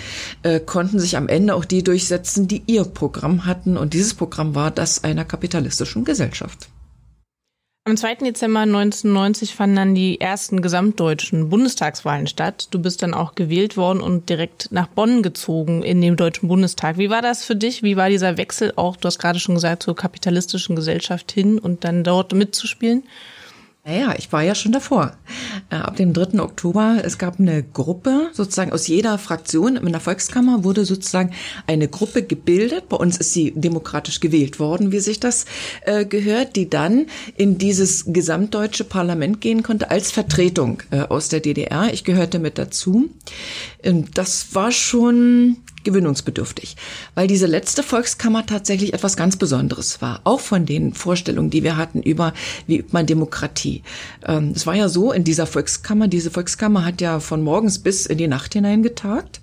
äh, 0.44 0.60
konnten 0.60 1.00
sich 1.00 1.18
am 1.18 1.28
Ende 1.28 1.56
auch 1.56 1.66
die 1.66 1.84
durchsetzen, 1.84 2.48
die 2.48 2.64
ihr 2.68 2.84
Programm 2.84 3.46
hatten 3.46 3.78
und 3.78 3.94
dieses 3.94 4.14
Programm 4.14 4.56
war 4.56 4.72
das 4.72 5.04
einer 5.04 5.26
kapitalistischen 5.26 6.06
Gesellschaft. 6.06 6.70
Am 7.88 7.96
2. 7.96 8.16
Dezember 8.16 8.60
1990 8.60 9.56
fanden 9.56 9.78
dann 9.78 9.96
die 9.96 10.20
ersten 10.20 10.62
gesamtdeutschen 10.62 11.48
Bundestagswahlen 11.48 12.28
statt. 12.28 12.68
Du 12.72 12.80
bist 12.80 13.02
dann 13.02 13.14
auch 13.14 13.34
gewählt 13.34 13.78
worden 13.78 14.02
und 14.02 14.28
direkt 14.28 14.74
nach 14.74 14.88
Bonn 14.88 15.24
gezogen 15.24 15.84
in 15.84 16.02
dem 16.02 16.18
Deutschen 16.18 16.50
Bundestag. 16.50 16.98
Wie 16.98 17.10
war 17.10 17.22
das 17.22 17.46
für 17.46 17.56
dich? 17.56 17.84
Wie 17.84 17.96
war 17.96 18.10
dieser 18.10 18.36
Wechsel 18.36 18.74
auch, 18.76 18.98
du 18.98 19.06
hast 19.06 19.20
gerade 19.20 19.40
schon 19.40 19.56
gesagt, 19.56 19.84
zur 19.84 19.96
kapitalistischen 19.96 20.76
Gesellschaft 20.76 21.32
hin 21.32 21.60
und 21.60 21.86
dann 21.86 22.04
dort 22.04 22.34
mitzuspielen? 22.34 23.04
Naja, 23.88 24.16
ich 24.18 24.34
war 24.34 24.44
ja 24.44 24.54
schon 24.54 24.74
davor. 24.74 25.14
Äh, 25.70 25.76
ab 25.76 25.96
dem 25.96 26.12
3. 26.12 26.42
Oktober, 26.42 26.98
es 27.06 27.18
gab 27.18 27.40
eine 27.40 27.64
Gruppe, 27.64 28.32
sozusagen 28.34 28.74
aus 28.74 28.86
jeder 28.88 29.18
Fraktion 29.18 29.78
in 29.78 29.92
der 29.94 30.02
Volkskammer 30.02 30.66
wurde 30.66 30.84
sozusagen 30.84 31.32
eine 31.68 31.88
Gruppe 31.88 32.24
gebildet. 32.24 32.90
Bei 32.90 32.98
uns 32.98 33.16
ist 33.16 33.32
sie 33.32 33.54
demokratisch 33.56 34.20
gewählt 34.20 34.60
worden, 34.60 34.92
wie 34.92 35.00
sich 35.00 35.22
das 35.22 35.46
äh, 35.86 36.04
gehört, 36.04 36.58
die 36.58 36.70
dann 36.70 37.06
in 37.38 37.58
dieses 37.60 38.04
gesamtdeutsche 38.08 38.84
Parlament 38.84 39.40
gehen 39.40 39.64
konnte 39.64 39.90
als 39.90 40.12
Vertretung 40.12 40.84
äh, 40.92 41.04
aus 41.04 41.30
der 41.30 41.40
DDR. 41.40 41.94
Ich 41.94 42.04
gehörte 42.04 42.40
mit 42.40 42.58
dazu. 42.58 43.10
Ähm, 43.84 44.06
das 44.14 44.54
war 44.54 44.72
schon 44.72 45.58
gewöhnungsbedürftig, 45.84 46.76
weil 47.16 47.28
diese 47.28 47.46
letzte 47.46 47.82
Volkskammer 47.82 48.46
tatsächlich 48.46 48.94
etwas 48.94 49.16
ganz 49.16 49.38
Besonderes 49.38 50.02
war, 50.02 50.20
auch 50.26 50.42
von 50.42 50.66
den 50.66 50.94
Vorstellungen, 50.94 51.50
die 51.50 51.64
wir 51.64 51.78
hatten 51.78 52.02
über, 52.02 52.34
wie 52.66 52.78
übt 52.78 52.90
man 52.92 53.06
Demokratie. 53.06 53.84
Ähm, 54.26 54.52
es 54.54 54.68
war 54.68 54.76
ja 54.76 54.90
so 54.90 55.14
in 55.14 55.24
dieser 55.24 55.48
Volkskammer, 55.48 56.10
diese 56.10 56.30
Volkskammer 56.30 56.84
hat 56.84 57.00
ja 57.00 57.22
von 57.22 57.42
morgens 57.42 57.80
bis 57.80 58.06
in 58.06 58.18
die 58.18 58.28
Nacht 58.28 58.54
hinein 58.54 58.84
getagt. 58.84 59.40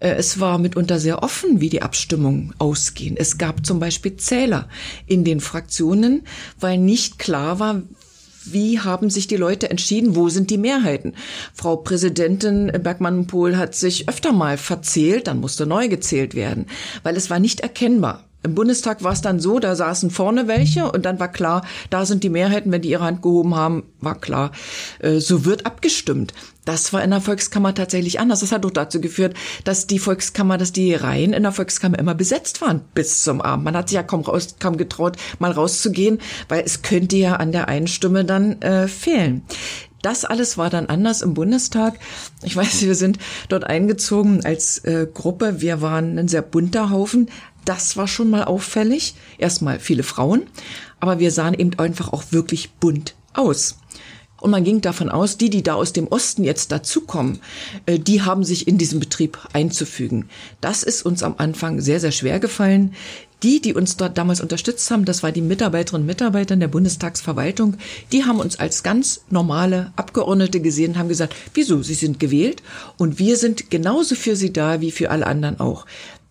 Äh, 0.00 0.14
es 0.14 0.40
war 0.40 0.58
mitunter 0.58 0.98
sehr 0.98 1.22
offen, 1.22 1.60
wie 1.60 1.68
die 1.68 1.82
Abstimmungen 1.82 2.54
ausgehen. 2.58 3.16
Es 3.18 3.36
gab 3.36 3.66
zum 3.66 3.78
Beispiel 3.80 4.16
Zähler 4.16 4.68
in 5.06 5.24
den 5.24 5.40
Fraktionen, 5.40 6.22
weil 6.58 6.78
nicht 6.78 7.18
klar 7.18 7.58
war, 7.58 7.82
wie 8.52 8.80
haben 8.80 9.10
sich 9.10 9.26
die 9.26 9.36
Leute 9.36 9.70
entschieden, 9.70 10.16
wo 10.16 10.28
sind 10.28 10.50
die 10.50 10.58
Mehrheiten. 10.58 11.14
Frau 11.54 11.76
Präsidentin 11.76 12.70
Bergmann-Pohl 12.82 13.56
hat 13.56 13.74
sich 13.74 14.08
öfter 14.08 14.32
mal 14.32 14.56
verzählt, 14.58 15.26
dann 15.26 15.40
musste 15.40 15.66
neu 15.66 15.88
gezählt 15.88 16.34
werden, 16.34 16.66
weil 17.02 17.16
es 17.16 17.30
war 17.30 17.38
nicht 17.38 17.60
erkennbar. 17.60 18.27
Im 18.48 18.54
Bundestag 18.54 19.04
war 19.04 19.12
es 19.12 19.20
dann 19.20 19.40
so, 19.40 19.58
da 19.58 19.76
saßen 19.76 20.10
vorne 20.10 20.48
welche 20.48 20.90
und 20.90 21.04
dann 21.04 21.20
war 21.20 21.30
klar, 21.30 21.66
da 21.90 22.06
sind 22.06 22.24
die 22.24 22.30
Mehrheiten, 22.30 22.72
wenn 22.72 22.80
die 22.80 22.88
ihre 22.88 23.04
Hand 23.04 23.20
gehoben 23.20 23.54
haben, 23.54 23.82
war 24.00 24.18
klar, 24.18 24.52
äh, 25.00 25.18
so 25.18 25.44
wird 25.44 25.66
abgestimmt. 25.66 26.32
Das 26.64 26.94
war 26.94 27.04
in 27.04 27.10
der 27.10 27.20
Volkskammer 27.20 27.74
tatsächlich 27.74 28.20
anders. 28.20 28.40
Das 28.40 28.52
hat 28.52 28.64
doch 28.64 28.70
dazu 28.70 29.02
geführt, 29.02 29.34
dass 29.64 29.86
die 29.86 29.98
Volkskammer, 29.98 30.56
dass 30.56 30.72
die 30.72 30.94
Reihen 30.94 31.34
in 31.34 31.42
der 31.42 31.52
Volkskammer 31.52 31.98
immer 31.98 32.14
besetzt 32.14 32.62
waren 32.62 32.80
bis 32.94 33.22
zum 33.22 33.42
Abend. 33.42 33.66
Man 33.66 33.76
hat 33.76 33.90
sich 33.90 33.96
ja 33.96 34.02
kaum, 34.02 34.22
raus, 34.22 34.56
kaum 34.58 34.78
getraut, 34.78 35.16
mal 35.38 35.50
rauszugehen, 35.52 36.18
weil 36.48 36.62
es 36.64 36.80
könnte 36.80 37.16
ja 37.16 37.36
an 37.36 37.52
der 37.52 37.68
einen 37.68 37.86
Stimme 37.86 38.24
dann 38.24 38.62
äh, 38.62 38.88
fehlen. 38.88 39.42
Das 40.02 40.24
alles 40.24 40.56
war 40.56 40.70
dann 40.70 40.86
anders 40.86 41.22
im 41.22 41.34
Bundestag. 41.34 41.98
Ich 42.42 42.54
weiß, 42.56 42.82
wir 42.82 42.94
sind 42.94 43.18
dort 43.48 43.64
eingezogen 43.64 44.44
als 44.44 44.78
äh, 44.84 45.06
Gruppe. 45.12 45.60
Wir 45.60 45.80
waren 45.80 46.18
ein 46.18 46.28
sehr 46.28 46.42
bunter 46.42 46.90
Haufen. 46.90 47.30
Das 47.64 47.96
war 47.96 48.08
schon 48.08 48.30
mal 48.30 48.44
auffällig. 48.44 49.14
Erstmal 49.38 49.80
viele 49.80 50.02
Frauen, 50.02 50.46
aber 51.00 51.18
wir 51.18 51.30
sahen 51.30 51.54
eben 51.54 51.78
einfach 51.78 52.12
auch 52.12 52.24
wirklich 52.30 52.70
bunt 52.74 53.14
aus. 53.34 53.76
Und 54.40 54.52
man 54.52 54.62
ging 54.62 54.80
davon 54.80 55.08
aus, 55.08 55.36
die, 55.36 55.50
die 55.50 55.62
da 55.64 55.74
aus 55.74 55.92
dem 55.92 56.06
Osten 56.06 56.44
jetzt 56.44 56.70
dazukommen, 56.70 57.40
äh, 57.86 57.98
die 57.98 58.22
haben 58.22 58.44
sich 58.44 58.68
in 58.68 58.78
diesen 58.78 59.00
Betrieb 59.00 59.38
einzufügen. 59.52 60.28
Das 60.60 60.82
ist 60.82 61.04
uns 61.04 61.22
am 61.22 61.34
Anfang 61.38 61.80
sehr, 61.80 61.98
sehr 62.00 62.12
schwer 62.12 62.38
gefallen. 62.38 62.94
Die, 63.42 63.60
die 63.60 63.74
uns 63.74 63.96
dort 63.96 64.18
damals 64.18 64.40
unterstützt 64.40 64.90
haben, 64.90 65.04
das 65.04 65.22
war 65.22 65.30
die 65.30 65.42
Mitarbeiterinnen 65.42 66.02
und 66.02 66.06
Mitarbeiter 66.06 66.56
der 66.56 66.68
Bundestagsverwaltung, 66.68 67.76
die 68.10 68.24
haben 68.24 68.40
uns 68.40 68.58
als 68.58 68.82
ganz 68.82 69.20
normale 69.30 69.92
Abgeordnete 69.94 70.60
gesehen, 70.60 70.98
haben 70.98 71.08
gesagt, 71.08 71.34
wieso, 71.54 71.82
sie 71.82 71.94
sind 71.94 72.18
gewählt 72.18 72.62
und 72.96 73.18
wir 73.20 73.36
sind 73.36 73.70
genauso 73.70 74.16
für 74.16 74.34
sie 74.34 74.52
da 74.52 74.80
wie 74.80 74.90
für 74.90 75.10
alle 75.10 75.26
anderen 75.26 75.60
auch. 75.60 75.86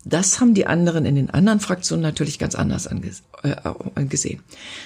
Das 0.10 0.39
haben 0.39 0.53
die 0.53 0.68
anderen 0.68 1.05
in 1.05 1.16
den 1.16 1.30
anderen 1.30 1.60
Fraktionen 1.60 2.01
natürlich 2.01 2.39
ganz 2.39 2.55
anders 2.55 2.88
äh, 2.88 4.05
gesehen. 4.05 4.41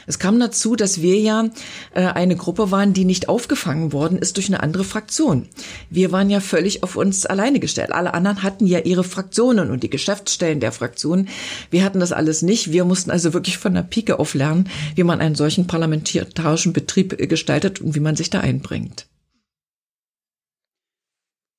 Es 0.08 0.18
kam 0.18 0.40
dazu, 0.40 0.76
dass 0.76 1.02
wir 1.02 1.20
ja 1.20 1.50
äh, 1.94 2.06
eine 2.06 2.36
Gruppe 2.36 2.72
waren, 2.72 2.94
die 2.94 3.06
nicht 3.06 3.30
aufgefangen 3.30 3.94
worden 3.94 4.18
ist 4.18 4.38
durch 4.38 4.48
eine 4.48 4.64
andere 4.64 4.84
Fraktion. 4.84 5.48
Wir 5.90 6.12
waren 6.12 6.30
ja 6.30 6.40
völlig 6.40 6.82
auf 6.82 6.96
uns 6.96 7.26
alleine 7.28 7.60
gestellt. 7.60 7.92
Alle 7.92 8.14
anderen 8.16 8.42
hatten 8.42 8.66
ja 8.66 8.80
ihre 8.80 9.04
Fraktionen 9.04 9.70
und 9.70 9.84
die 9.84 9.90
Geschäftsstellen 9.92 10.60
der 10.60 10.72
Fraktionen. 10.72 11.30
Wir 11.70 11.84
hatten 11.84 12.00
das 12.00 12.12
alles 12.12 12.42
nicht. 12.42 12.72
Wir 12.72 12.84
mussten 12.84 13.12
also 13.12 13.34
wirklich 13.34 13.60
von 13.60 13.76
der 13.76 13.84
Pike 13.84 14.18
auf 14.18 14.34
lernen, 14.34 14.70
wie 14.96 15.04
man 15.04 15.22
einen 15.22 15.36
solchen 15.36 15.68
parlamentarischen 15.68 16.74
Betrieb 16.74 17.18
gestaltet 17.30 17.80
und 17.80 17.94
wie 17.94 18.00
man 18.00 18.16
sich 18.16 18.32
da 18.32 18.40
einbringt. 18.40 19.06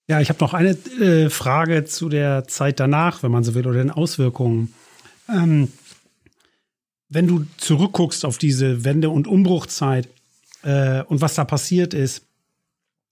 Ja, 0.08 0.20
ich 0.20 0.28
habe 0.28 0.40
noch 0.40 0.52
eine 0.52 0.70
äh, 1.00 1.30
Frage 1.30 1.84
zu 1.84 2.08
der 2.08 2.46
Zeit 2.48 2.80
danach, 2.80 3.22
wenn 3.22 3.30
man 3.30 3.44
so 3.44 3.54
will, 3.54 3.66
oder 3.66 3.78
den 3.78 3.90
Auswirkungen. 3.90 4.74
Ähm, 5.28 5.68
Wenn 7.08 7.26
du 7.26 7.44
zurückguckst 7.58 8.24
auf 8.24 8.38
diese 8.38 8.84
Wende- 8.84 9.10
und 9.10 9.26
Umbruchzeit 9.26 10.08
äh, 10.62 11.02
und 11.02 11.20
was 11.20 11.34
da 11.34 11.44
passiert 11.44 11.94
ist, 11.94 12.26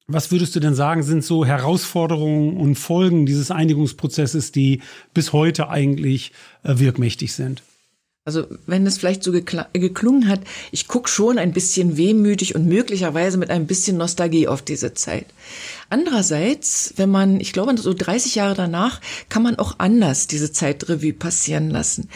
was 0.07 0.33
würdest 0.33 0.57
du 0.57 0.61
denn 0.61 0.75
sagen, 0.75 1.03
sind 1.05 1.23
so 1.23 1.45
Herausforderungen 1.45 2.57
und 2.57 2.75
Folgen 2.75 3.27
dieses 3.27 3.51
Einigungsprozesses, 3.51 4.51
die 4.51 4.83
bis 5.15 5.33
heute 5.33 5.69
eigentlich 5.69 6.33
äh, 6.65 6.79
wirkmächtig 6.79 7.33
sind? 7.33 7.63
Also 8.31 8.47
wenn 8.69 8.87
es 8.87 8.99
vielleicht 8.99 9.25
so 9.25 9.33
geklungen 9.33 10.29
hat, 10.29 10.39
ich 10.71 10.87
gucke 10.87 11.09
schon 11.09 11.37
ein 11.37 11.53
bisschen 11.53 11.97
wehmütig 11.97 12.55
und 12.55 12.69
möglicherweise 12.69 13.39
mit 13.39 13.51
ein 13.51 13.67
bisschen 13.67 13.97
Nostalgie 13.97 14.47
auf 14.47 14.63
diese 14.63 14.95
Zeit. 14.95 15.27
Andererseits, 15.89 16.95
wenn 16.95 17.11
man, 17.11 17.41
ich 17.41 17.53
glaube, 17.53 17.77
so 17.77 17.93
30 17.93 18.37
Jahre 18.37 18.55
danach 18.55 19.01
kann 19.29 19.43
man 19.43 19.57
auch 19.57 19.75
anders 19.79 20.29
diese 20.29 20.53
Zeitrevue 20.53 21.13
passieren 21.13 21.71
lassen. 21.71 22.09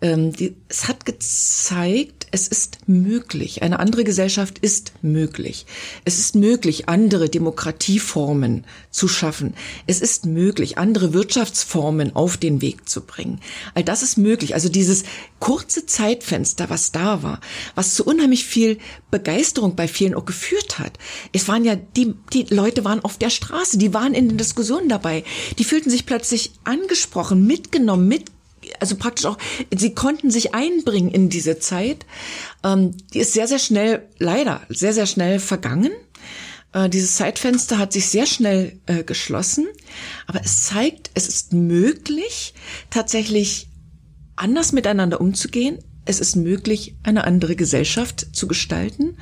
Ähm, 0.00 0.32
die, 0.32 0.54
es 0.68 0.86
hat 0.86 1.04
gezeigt, 1.04 2.28
es 2.30 2.46
ist 2.46 2.78
möglich. 2.86 3.62
Eine 3.62 3.80
andere 3.80 4.04
Gesellschaft 4.04 4.58
ist 4.58 4.92
möglich. 5.02 5.66
Es 6.04 6.20
ist 6.20 6.36
möglich, 6.36 6.88
andere 6.88 7.28
Demokratieformen 7.28 8.64
zu 8.90 9.08
schaffen. 9.08 9.54
Es 9.86 10.00
ist 10.00 10.26
möglich, 10.26 10.78
andere 10.78 11.14
Wirtschaftsformen 11.14 12.14
auf 12.14 12.36
den 12.36 12.60
Weg 12.60 12.88
zu 12.88 13.00
bringen. 13.00 13.40
All 13.74 13.82
das 13.82 14.02
ist 14.02 14.18
möglich. 14.18 14.54
Also 14.54 14.68
dieses 14.68 15.02
kurze 15.40 15.86
Zeitfenster, 15.86 16.70
was 16.70 16.92
da 16.92 17.22
war, 17.24 17.40
was 17.74 17.94
zu 17.94 18.04
unheimlich 18.04 18.44
viel 18.44 18.78
Begeisterung 19.10 19.74
bei 19.74 19.88
vielen 19.88 20.14
auch 20.14 20.26
geführt 20.26 20.78
hat. 20.78 20.98
Es 21.32 21.48
waren 21.48 21.64
ja, 21.64 21.74
die, 21.74 22.14
die 22.32 22.46
Leute 22.50 22.84
waren 22.84 23.04
auf 23.04 23.18
der 23.18 23.30
Straße, 23.30 23.78
die 23.78 23.94
waren 23.94 24.14
in 24.14 24.28
den 24.28 24.38
Diskussionen 24.38 24.88
dabei. 24.88 25.24
Die 25.58 25.64
fühlten 25.64 25.90
sich 25.90 26.06
plötzlich 26.06 26.52
angesprochen, 26.62 27.46
mitgenommen, 27.46 28.06
mit 28.06 28.26
also 28.80 28.96
praktisch 28.96 29.26
auch, 29.26 29.38
sie 29.74 29.94
konnten 29.94 30.30
sich 30.30 30.54
einbringen 30.54 31.10
in 31.10 31.28
diese 31.28 31.58
Zeit. 31.58 32.06
Ähm, 32.64 32.96
die 33.12 33.20
ist 33.20 33.32
sehr, 33.32 33.48
sehr 33.48 33.58
schnell, 33.58 34.08
leider, 34.18 34.62
sehr, 34.68 34.92
sehr 34.92 35.06
schnell 35.06 35.38
vergangen. 35.38 35.92
Äh, 36.72 36.88
dieses 36.88 37.16
Zeitfenster 37.16 37.78
hat 37.78 37.92
sich 37.92 38.08
sehr 38.08 38.26
schnell 38.26 38.78
äh, 38.86 39.04
geschlossen. 39.04 39.66
Aber 40.26 40.40
es 40.42 40.64
zeigt, 40.64 41.10
es 41.14 41.28
ist 41.28 41.52
möglich, 41.52 42.54
tatsächlich 42.90 43.68
anders 44.36 44.72
miteinander 44.72 45.20
umzugehen, 45.20 45.78
es 46.08 46.20
ist 46.20 46.36
möglich, 46.36 46.94
eine 47.02 47.24
andere 47.24 47.54
Gesellschaft 47.54 48.26
zu 48.32 48.48
gestalten. 48.48 49.16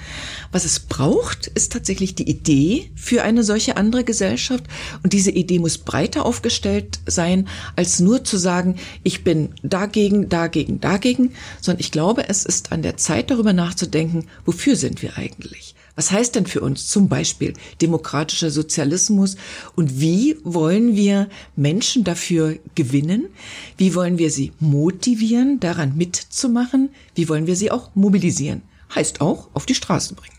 Was 0.53 0.65
es 0.65 0.81
braucht, 0.81 1.49
ist 1.49 1.73
tatsächlich 1.73 2.15
die 2.15 2.29
Idee 2.29 2.91
für 2.95 3.23
eine 3.23 3.43
solche 3.43 3.77
andere 3.77 4.05
Gesellschaft. 4.05 4.65
Und 5.03 5.13
diese 5.13 5.31
Idee 5.31 5.59
muss 5.59 5.79
breiter 5.79 6.25
aufgestellt 6.25 7.01
sein, 7.07 7.49
als 7.75 8.01
nur 8.01 8.25
zu 8.25 8.37
sagen, 8.37 8.77
ich 9.03 9.25
bin 9.25 9.51
dagegen, 9.63 10.29
dagegen, 10.29 10.81
dagegen, 10.81 11.33
sondern 11.61 11.81
ich 11.81 11.91
glaube, 11.91 12.29
es 12.29 12.45
ist 12.45 12.73
an 12.73 12.83
der 12.83 12.97
Zeit, 12.97 13.31
darüber 13.31 13.53
nachzudenken, 13.53 14.27
wofür 14.45 14.77
sind 14.77 15.03
wir 15.03 15.17
eigentlich? 15.17 15.76
Was 15.97 16.11
heißt 16.13 16.35
denn 16.35 16.47
für 16.47 16.61
uns 16.61 16.89
zum 16.89 17.09
Beispiel 17.09 17.55
demokratischer 17.81 18.51
Sozialismus 18.51 19.37
und 19.75 19.99
wie 19.99 20.37
wollen 20.45 20.95
wir 20.95 21.29
Menschen 21.57 22.05
dafür 22.05 22.59
gewinnen? 22.75 23.31
Wie 23.79 23.95
wollen 23.95 24.19
wir 24.19 24.31
sie 24.31 24.53
motivieren, 24.61 25.59
daran 25.59 25.97
mitzumachen? 25.97 26.91
Wie 27.15 27.31
wollen 27.31 27.47
wir 27.47 27.57
sie 27.57 27.71
auch 27.71 27.95
mobilisieren? 27.95 28.63
Heißt 28.95 29.23
auch 29.23 29.49
auf 29.55 29.65
die 29.65 29.75
Straßen 29.75 30.17
bringen. 30.17 30.37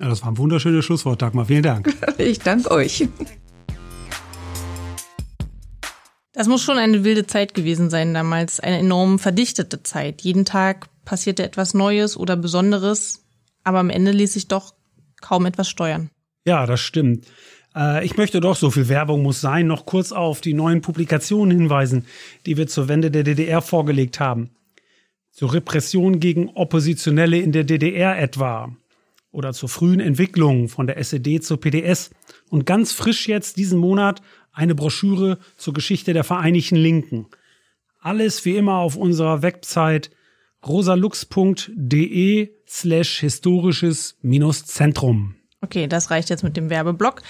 Ja, 0.00 0.08
das 0.08 0.22
war 0.22 0.30
ein 0.30 0.38
wunderschönes 0.38 0.84
Schlusswort, 0.84 1.20
Dagmar. 1.20 1.46
Vielen 1.46 1.62
Dank. 1.64 1.92
Ich 2.18 2.38
danke 2.38 2.70
euch. 2.70 3.08
Das 6.32 6.46
muss 6.46 6.62
schon 6.62 6.78
eine 6.78 7.04
wilde 7.04 7.26
Zeit 7.26 7.54
gewesen 7.54 7.90
sein 7.90 8.14
damals, 8.14 8.60
eine 8.60 8.78
enorm 8.78 9.18
verdichtete 9.18 9.82
Zeit. 9.82 10.22
Jeden 10.22 10.44
Tag 10.44 10.86
passierte 11.04 11.42
etwas 11.42 11.74
Neues 11.74 12.16
oder 12.16 12.36
Besonderes 12.36 13.21
aber 13.64 13.78
am 13.78 13.90
Ende 13.90 14.10
ließ 14.10 14.34
sich 14.34 14.48
doch 14.48 14.74
kaum 15.20 15.46
etwas 15.46 15.68
steuern. 15.68 16.10
Ja, 16.44 16.66
das 16.66 16.80
stimmt. 16.80 17.26
Äh, 17.74 18.04
ich 18.04 18.16
möchte 18.16 18.40
doch, 18.40 18.56
so 18.56 18.70
viel 18.70 18.88
Werbung 18.88 19.22
muss 19.22 19.40
sein, 19.40 19.66
noch 19.66 19.86
kurz 19.86 20.12
auf 20.12 20.40
die 20.40 20.54
neuen 20.54 20.80
Publikationen 20.80 21.56
hinweisen, 21.56 22.06
die 22.46 22.56
wir 22.56 22.66
zur 22.66 22.88
Wende 22.88 23.10
der 23.10 23.22
DDR 23.22 23.62
vorgelegt 23.62 24.20
haben. 24.20 24.50
Zur 25.30 25.54
Repression 25.54 26.20
gegen 26.20 26.50
Oppositionelle 26.50 27.38
in 27.38 27.52
der 27.52 27.64
DDR 27.64 28.18
etwa. 28.18 28.74
Oder 29.30 29.54
zur 29.54 29.70
frühen 29.70 30.00
Entwicklung 30.00 30.68
von 30.68 30.86
der 30.86 30.98
SED 30.98 31.40
zur 31.40 31.58
PDS. 31.58 32.10
Und 32.50 32.66
ganz 32.66 32.92
frisch 32.92 33.28
jetzt 33.28 33.56
diesen 33.56 33.78
Monat 33.78 34.20
eine 34.52 34.74
Broschüre 34.74 35.38
zur 35.56 35.72
Geschichte 35.72 36.12
der 36.12 36.24
Vereinigten 36.24 36.76
Linken. 36.76 37.26
Alles 37.98 38.44
wie 38.44 38.56
immer 38.56 38.74
auf 38.74 38.96
unserer 38.96 39.40
Website 39.40 40.10
rosalux.de 40.66 42.50
slash 42.66 43.20
historisches 43.20 44.16
minus 44.22 44.64
Zentrum. 44.64 45.34
Okay, 45.64 45.86
das 45.86 46.10
reicht 46.10 46.28
jetzt 46.28 46.42
mit 46.42 46.56
dem 46.56 46.70
Werbeblock. 46.70 47.22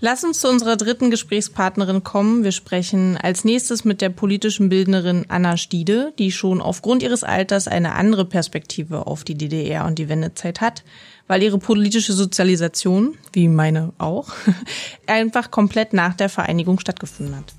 Lass 0.00 0.24
uns 0.24 0.40
zu 0.40 0.48
unserer 0.48 0.76
dritten 0.76 1.10
Gesprächspartnerin 1.10 2.02
kommen. 2.02 2.42
Wir 2.42 2.50
sprechen 2.50 3.16
als 3.16 3.44
nächstes 3.44 3.84
mit 3.84 4.00
der 4.00 4.08
politischen 4.08 4.68
Bildnerin 4.68 5.24
Anna 5.28 5.56
Stiede, 5.56 6.12
die 6.18 6.32
schon 6.32 6.60
aufgrund 6.60 7.04
ihres 7.04 7.22
Alters 7.22 7.68
eine 7.68 7.94
andere 7.94 8.24
Perspektive 8.24 9.06
auf 9.06 9.22
die 9.22 9.36
DDR 9.36 9.86
und 9.86 10.00
die 10.00 10.08
Wendezeit 10.08 10.60
hat, 10.60 10.82
weil 11.28 11.44
ihre 11.44 11.58
politische 11.58 12.12
Sozialisation, 12.12 13.16
wie 13.32 13.46
meine 13.46 13.92
auch, 13.98 14.30
einfach 15.06 15.52
komplett 15.52 15.92
nach 15.92 16.14
der 16.14 16.28
Vereinigung 16.28 16.80
stattgefunden 16.80 17.36
hat. 17.36 17.54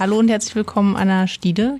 Hallo 0.00 0.18
und 0.18 0.30
herzlich 0.30 0.54
willkommen, 0.54 0.96
Anna 0.96 1.26
Stiede. 1.26 1.78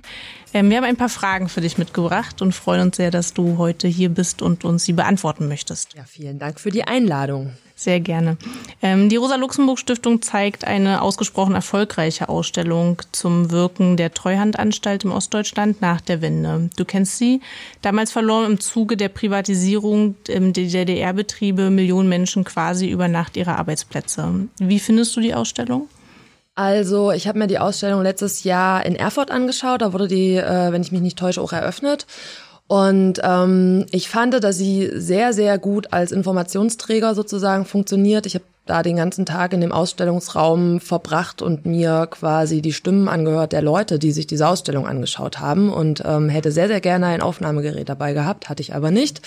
Ähm, 0.53 0.69
wir 0.69 0.77
haben 0.77 0.83
ein 0.83 0.95
paar 0.95 1.09
Fragen 1.09 1.49
für 1.49 1.59
dich 1.59 1.79
mitgebracht 1.79 2.43
und 2.43 2.53
freuen 2.53 2.81
uns 2.81 2.97
sehr, 2.97 3.09
dass 3.09 3.33
du 3.33 3.57
heute 3.57 3.87
hier 3.87 4.09
bist 4.09 4.43
und 4.43 4.63
uns 4.63 4.85
sie 4.85 4.93
beantworten 4.93 5.47
möchtest. 5.47 5.95
Ja, 5.95 6.03
vielen 6.03 6.37
Dank 6.37 6.59
für 6.59 6.69
die 6.69 6.83
Einladung. 6.83 7.53
Sehr 7.73 7.99
gerne. 7.99 8.37
Ähm, 8.83 9.09
die 9.09 9.15
Rosa-Luxemburg-Stiftung 9.15 10.21
zeigt 10.21 10.65
eine 10.65 11.01
ausgesprochen 11.01 11.55
erfolgreiche 11.55 12.29
Ausstellung 12.29 13.01
zum 13.11 13.49
Wirken 13.49 13.97
der 13.97 14.13
Treuhandanstalt 14.13 15.03
im 15.03 15.13
Ostdeutschland 15.13 15.81
nach 15.81 15.99
der 15.99 16.21
Wende. 16.21 16.69
Du 16.77 16.85
kennst 16.85 17.17
sie. 17.17 17.41
Damals 17.81 18.11
verloren 18.11 18.51
im 18.51 18.59
Zuge 18.59 18.97
der 18.97 19.09
Privatisierung 19.09 20.13
der 20.27 20.41
DDR-Betriebe 20.51 21.71
Millionen 21.71 22.07
Menschen 22.07 22.43
quasi 22.43 22.87
über 22.87 23.07
Nacht 23.07 23.35
ihre 23.35 23.57
Arbeitsplätze. 23.57 24.47
Wie 24.59 24.79
findest 24.79 25.15
du 25.15 25.21
die 25.21 25.33
Ausstellung? 25.33 25.89
Also, 26.61 27.11
ich 27.11 27.27
habe 27.27 27.39
mir 27.39 27.47
die 27.47 27.57
Ausstellung 27.57 28.03
letztes 28.03 28.43
Jahr 28.43 28.85
in 28.85 28.95
Erfurt 28.95 29.31
angeschaut. 29.31 29.81
Da 29.81 29.93
wurde 29.93 30.07
die, 30.07 30.35
äh, 30.35 30.71
wenn 30.71 30.83
ich 30.83 30.91
mich 30.91 31.01
nicht 31.01 31.17
täusche, 31.17 31.41
auch 31.41 31.53
eröffnet. 31.53 32.05
Und 32.67 33.19
ähm, 33.23 33.87
ich 33.89 34.09
fand, 34.09 34.35
dass 34.43 34.59
sie 34.59 34.91
sehr, 34.93 35.33
sehr 35.33 35.57
gut 35.57 35.91
als 35.91 36.11
Informationsträger 36.11 37.15
sozusagen 37.15 37.65
funktioniert. 37.65 38.27
Ich 38.27 38.35
habe 38.35 38.45
da 38.71 38.83
den 38.83 38.95
ganzen 38.95 39.25
Tag 39.25 39.51
in 39.51 39.59
dem 39.59 39.73
Ausstellungsraum 39.73 40.79
verbracht 40.79 41.41
und 41.41 41.65
mir 41.65 42.07
quasi 42.09 42.61
die 42.61 42.71
Stimmen 42.71 43.09
angehört 43.09 43.51
der 43.51 43.61
Leute, 43.61 43.99
die 43.99 44.13
sich 44.13 44.27
diese 44.27 44.47
Ausstellung 44.47 44.87
angeschaut 44.87 45.39
haben 45.39 45.73
und 45.73 46.01
ähm, 46.05 46.29
hätte 46.29 46.53
sehr, 46.53 46.69
sehr 46.69 46.79
gerne 46.79 47.07
ein 47.07 47.21
Aufnahmegerät 47.21 47.89
dabei 47.89 48.13
gehabt, 48.13 48.47
hatte 48.47 48.61
ich 48.61 48.73
aber 48.73 48.89
nicht. 48.89 49.21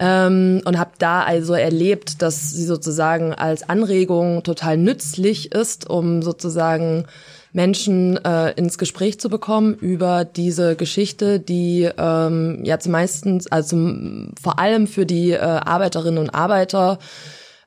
Ähm, 0.00 0.62
und 0.64 0.78
habe 0.78 0.92
da 0.96 1.22
also 1.22 1.52
erlebt, 1.52 2.22
dass 2.22 2.52
sie 2.52 2.64
sozusagen 2.64 3.34
als 3.34 3.68
Anregung 3.68 4.44
total 4.44 4.78
nützlich 4.78 5.52
ist, 5.52 5.90
um 5.90 6.22
sozusagen 6.22 7.04
Menschen 7.52 8.16
äh, 8.24 8.52
ins 8.52 8.78
Gespräch 8.78 9.20
zu 9.20 9.28
bekommen 9.28 9.74
über 9.74 10.24
diese 10.24 10.74
Geschichte, 10.74 11.38
die 11.38 11.86
ähm, 11.98 12.60
ja 12.64 12.78
meistens, 12.86 13.46
also 13.48 13.76
vor 14.42 14.58
allem 14.58 14.86
für 14.86 15.04
die 15.04 15.32
äh, 15.32 15.38
Arbeiterinnen 15.38 16.18
und 16.18 16.30
Arbeiter 16.30 16.98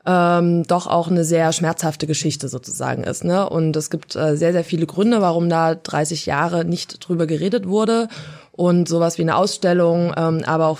ähm, 0.05 0.63
doch 0.63 0.87
auch 0.87 1.09
eine 1.09 1.23
sehr 1.23 1.53
schmerzhafte 1.53 2.07
Geschichte 2.07 2.49
sozusagen 2.49 3.03
ist. 3.03 3.23
Ne? 3.23 3.49
Und 3.49 3.75
es 3.75 3.89
gibt 3.89 4.15
äh, 4.15 4.35
sehr, 4.35 4.51
sehr 4.51 4.63
viele 4.63 4.85
Gründe, 4.85 5.21
warum 5.21 5.49
da 5.49 5.75
30 5.75 6.25
Jahre 6.25 6.65
nicht 6.65 7.07
drüber 7.07 7.25
geredet 7.25 7.67
wurde. 7.67 8.07
Und 8.51 8.87
sowas 8.87 9.17
wie 9.17 9.23
eine 9.23 9.35
Ausstellung, 9.35 10.13
ähm, 10.15 10.43
aber 10.45 10.67
auch 10.67 10.79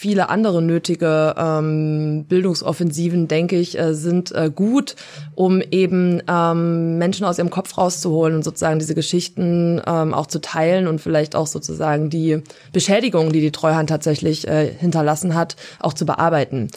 viele 0.00 0.30
andere 0.30 0.62
nötige 0.62 1.34
ähm, 1.36 2.24
Bildungsoffensiven, 2.26 3.28
denke 3.28 3.56
ich, 3.56 3.78
äh, 3.78 3.92
sind 3.92 4.32
äh, 4.32 4.50
gut, 4.54 4.96
um 5.34 5.60
eben 5.60 6.22
ähm, 6.26 6.96
Menschen 6.96 7.26
aus 7.26 7.36
ihrem 7.36 7.50
Kopf 7.50 7.76
rauszuholen 7.76 8.34
und 8.34 8.42
sozusagen 8.42 8.78
diese 8.78 8.94
Geschichten 8.94 9.82
ähm, 9.86 10.14
auch 10.14 10.26
zu 10.26 10.40
teilen 10.40 10.86
und 10.86 11.02
vielleicht 11.02 11.36
auch 11.36 11.46
sozusagen 11.46 12.08
die 12.08 12.42
Beschädigungen, 12.72 13.30
die 13.30 13.42
die 13.42 13.52
Treuhand 13.52 13.90
tatsächlich 13.90 14.48
äh, 14.48 14.72
hinterlassen 14.72 15.34
hat, 15.34 15.56
auch 15.80 15.92
zu 15.92 16.06
bearbeiten. 16.06 16.70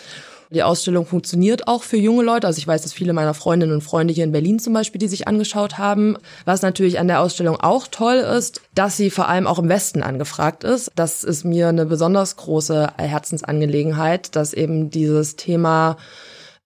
Die 0.53 0.61
Ausstellung 0.61 1.07
funktioniert 1.07 1.67
auch 1.67 1.81
für 1.81 1.97
junge 1.97 2.21
Leute. 2.21 2.45
Also 2.45 2.59
ich 2.59 2.67
weiß, 2.67 2.83
dass 2.83 2.93
viele 2.93 3.13
meiner 3.13 3.33
Freundinnen 3.33 3.73
und 3.73 3.81
Freunde 3.81 4.13
hier 4.13 4.23
in 4.23 4.31
Berlin 4.31 4.59
zum 4.59 4.73
Beispiel, 4.73 4.99
die 4.99 5.07
sich 5.07 5.27
angeschaut 5.27 5.79
haben. 5.79 6.15
Was 6.45 6.61
natürlich 6.61 6.99
an 6.99 7.07
der 7.07 7.21
Ausstellung 7.21 7.59
auch 7.59 7.87
toll 7.87 8.17
ist, 8.17 8.61
dass 8.75 8.95
sie 8.95 9.09
vor 9.09 9.27
allem 9.27 9.47
auch 9.47 9.57
im 9.57 9.67
Westen 9.67 10.03
angefragt 10.03 10.63
ist. 10.63 10.91
Das 10.95 11.23
ist 11.23 11.43
mir 11.43 11.69
eine 11.69 11.87
besonders 11.87 12.35
große 12.35 12.93
Herzensangelegenheit, 12.97 14.35
dass 14.35 14.53
eben 14.53 14.91
dieses 14.91 15.37
Thema 15.37 15.97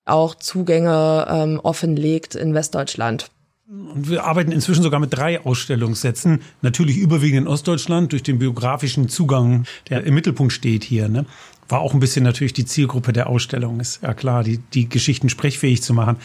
auch 0.04 0.36
Zugänge 0.36 1.26
ähm, 1.30 1.62
offenlegt 1.64 2.36
in 2.36 2.54
Westdeutschland. 2.54 3.30
Und 3.70 4.10
wir 4.10 4.24
arbeiten 4.24 4.54
inzwischen 4.54 4.82
sogar 4.82 5.02
mit 5.02 5.14
drei 5.14 5.42
Ausstellungssätzen. 5.42 6.42
Natürlich 6.62 6.98
überwiegend 6.98 7.42
in 7.42 7.48
Ostdeutschland 7.48 8.14
durch 8.14 8.24
den 8.24 8.40
biografischen 8.40 9.10
Zugang, 9.10 9.66
der 9.90 10.06
im 10.06 10.14
Mittelpunkt 10.14 10.54
steht 10.54 10.86
hier. 10.86 11.10
Ne? 11.10 11.26
War 11.70 11.80
auch 11.82 11.94
ein 11.94 12.00
bisschen 12.00 12.24
natürlich 12.24 12.54
die 12.54 12.66
Zielgruppe 12.66 13.14
der 13.14 13.28
Ausstellung, 13.28 13.80
ist 13.80 14.02
ja 14.02 14.14
klar, 14.14 14.44
die, 14.44 14.58
die 14.58 14.88
Geschichten 14.88 15.30
sprechfähig 15.30 15.82
zu 15.82 15.94
machen. 15.94 16.18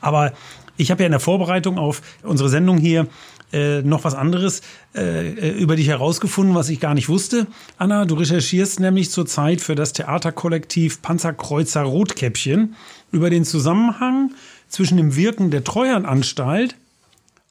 Aber 0.00 0.32
ich 0.76 0.90
habe 0.90 1.02
ja 1.02 1.06
in 1.06 1.12
der 1.12 1.20
Vorbereitung 1.20 1.78
auf 1.78 2.02
unsere 2.22 2.48
Sendung 2.48 2.78
hier 2.78 3.06
äh, 3.52 3.82
noch 3.82 4.04
was 4.04 4.14
anderes 4.14 4.62
äh, 4.94 5.58
über 5.58 5.76
dich 5.76 5.88
herausgefunden, 5.88 6.54
was 6.54 6.68
ich 6.68 6.80
gar 6.80 6.94
nicht 6.94 7.08
wusste. 7.08 7.46
Anna, 7.78 8.04
du 8.04 8.14
recherchierst 8.14 8.80
nämlich 8.80 9.10
zurzeit 9.10 9.60
für 9.60 9.74
das 9.74 9.92
Theaterkollektiv 9.92 11.02
Panzerkreuzer 11.02 11.82
Rotkäppchen 11.82 12.76
über 13.10 13.30
den 13.30 13.44
Zusammenhang 13.44 14.32
zwischen 14.68 14.98
dem 14.98 15.16
Wirken 15.16 15.50
der 15.50 15.64
Treuhandanstalt 15.64 16.76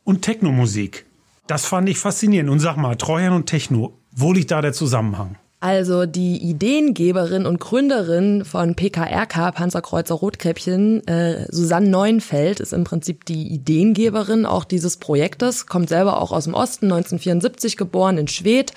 und 0.04 0.22
Technomusik. 0.22 1.06
Das 1.48 1.66
fand 1.66 1.90
ich 1.90 1.98
faszinierend. 1.98 2.50
Und 2.50 2.60
sag 2.60 2.78
mal, 2.78 2.96
Treuhand 2.96 3.36
und 3.36 3.46
Techno, 3.48 3.98
wo 4.12 4.34
liegt 4.34 4.52
da 4.52 4.62
der 4.62 4.74
Zusammenhang? 4.74 5.38
Also 5.60 6.06
die 6.06 6.38
Ideengeberin 6.38 7.48
und 7.48 7.60
Gründerin 7.60 8.46
von 8.46 8.76
PKRK, 8.76 9.52
Panzerkreuzer 9.52 10.14
Rotkäppchen, 10.14 11.08
äh, 11.08 11.48
Susanne 11.52 11.90
Neuenfeld, 11.90 12.60
ist 12.60 12.74
im 12.74 12.84
Prinzip 12.84 13.26
die 13.26 13.48
Ideengeberin 13.48 14.46
auch 14.46 14.66
dieses 14.66 14.98
Projektes, 14.98 15.66
kommt 15.66 15.90
selber 15.90 16.22
auch 16.22 16.32
aus 16.32 16.44
dem 16.44 16.54
Osten, 16.54 16.86
1974 16.86 17.76
geboren 17.76 18.20
in 18.20 18.28
Schwedt. 18.28 18.74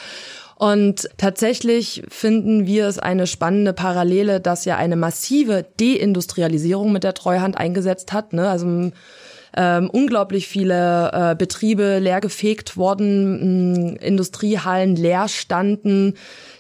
Und 0.56 1.08
tatsächlich 1.18 2.02
finden 2.08 2.66
wir 2.66 2.86
es 2.86 2.98
eine 2.98 3.26
spannende 3.26 3.74
Parallele, 3.74 4.40
dass 4.40 4.64
ja 4.64 4.76
eine 4.76 4.96
massive 4.96 5.66
Deindustrialisierung 5.78 6.92
mit 6.92 7.04
der 7.04 7.14
Treuhand 7.14 7.58
eingesetzt 7.58 8.12
hat. 8.14 8.32
Ne? 8.32 8.48
Also 8.48 8.90
ähm, 9.56 9.90
unglaublich 9.90 10.46
viele 10.48 11.10
äh, 11.12 11.34
Betriebe 11.34 11.98
leergefegt 11.98 12.76
worden, 12.76 13.94
mh, 13.94 14.00
Industriehallen 14.00 14.96
leer 14.96 15.28
standen, 15.28 16.14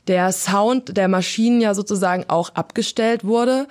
der 0.08 0.32
Sound 0.32 0.96
der 0.96 1.08
Maschinen 1.08 1.60
ja 1.60 1.74
sozusagen 1.74 2.24
auch 2.28 2.50
abgestellt 2.54 3.24
wurde 3.24 3.66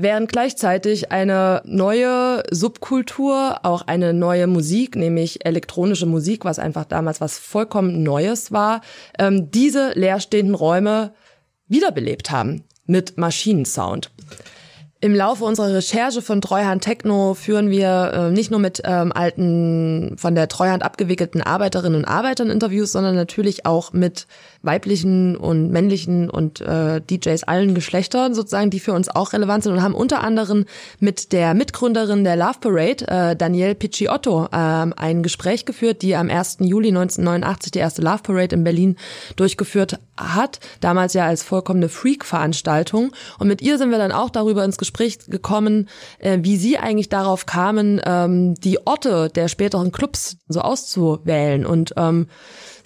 während 0.00 0.30
gleichzeitig 0.30 1.10
eine 1.10 1.60
neue 1.64 2.44
Subkultur, 2.52 3.58
auch 3.64 3.82
eine 3.82 4.14
neue 4.14 4.46
Musik, 4.46 4.94
nämlich 4.94 5.44
elektronische 5.44 6.06
Musik, 6.06 6.44
was 6.44 6.60
einfach 6.60 6.84
damals 6.84 7.20
was 7.20 7.36
vollkommen 7.36 8.04
Neues 8.04 8.52
war, 8.52 8.80
ähm, 9.18 9.50
diese 9.50 9.92
leerstehenden 9.94 10.54
Räume 10.54 11.14
wiederbelebt 11.66 12.30
haben 12.30 12.62
mit 12.86 13.18
Maschinensound. 13.18 14.12
Im 15.00 15.14
Laufe 15.14 15.44
unserer 15.44 15.74
Recherche 15.74 16.22
von 16.22 16.40
Treuhand 16.40 16.82
Techno 16.82 17.34
führen 17.34 17.70
wir 17.70 18.12
äh, 18.12 18.30
nicht 18.32 18.50
nur 18.50 18.58
mit 18.58 18.82
ähm, 18.84 19.12
alten, 19.12 20.16
von 20.18 20.34
der 20.34 20.48
Treuhand 20.48 20.82
abgewickelten 20.82 21.40
Arbeiterinnen 21.40 22.00
und 22.00 22.04
Arbeitern 22.04 22.50
Interviews, 22.50 22.90
sondern 22.90 23.14
natürlich 23.14 23.64
auch 23.64 23.92
mit 23.92 24.26
weiblichen 24.62 25.36
und 25.36 25.70
männlichen 25.70 26.28
und 26.28 26.60
äh, 26.60 27.00
DJs 27.00 27.44
allen 27.44 27.74
Geschlechtern 27.74 28.34
sozusagen, 28.34 28.70
die 28.70 28.80
für 28.80 28.92
uns 28.92 29.08
auch 29.08 29.32
relevant 29.32 29.62
sind 29.62 29.72
und 29.72 29.82
haben 29.82 29.94
unter 29.94 30.22
anderem 30.22 30.64
mit 30.98 31.32
der 31.32 31.54
Mitgründerin 31.54 32.24
der 32.24 32.36
Love 32.36 32.58
Parade, 32.60 33.06
äh, 33.06 33.36
Danielle 33.36 33.76
Picciotto, 33.76 34.46
äh, 34.46 34.56
ein 34.56 35.22
Gespräch 35.22 35.64
geführt, 35.64 36.02
die 36.02 36.16
am 36.16 36.28
1. 36.28 36.58
Juli 36.60 36.88
1989 36.88 37.70
die 37.70 37.78
erste 37.78 38.02
Love 38.02 38.22
Parade 38.24 38.56
in 38.56 38.64
Berlin 38.64 38.96
durchgeführt 39.36 39.98
hat, 40.16 40.58
damals 40.80 41.14
ja 41.14 41.26
als 41.26 41.44
vollkommene 41.44 41.88
Freak-Veranstaltung. 41.88 43.12
Und 43.38 43.46
mit 43.46 43.62
ihr 43.62 43.78
sind 43.78 43.90
wir 43.90 43.98
dann 43.98 44.12
auch 44.12 44.30
darüber 44.30 44.64
ins 44.64 44.78
Gespräch 44.78 45.18
gekommen, 45.28 45.88
äh, 46.18 46.38
wie 46.42 46.56
sie 46.56 46.78
eigentlich 46.78 47.08
darauf 47.08 47.46
kamen, 47.46 48.00
ähm, 48.04 48.54
die 48.54 48.84
Orte 48.86 49.28
der 49.28 49.46
späteren 49.46 49.92
Clubs 49.92 50.38
so 50.48 50.60
auszuwählen 50.60 51.64
und 51.64 51.94
ähm, 51.96 52.26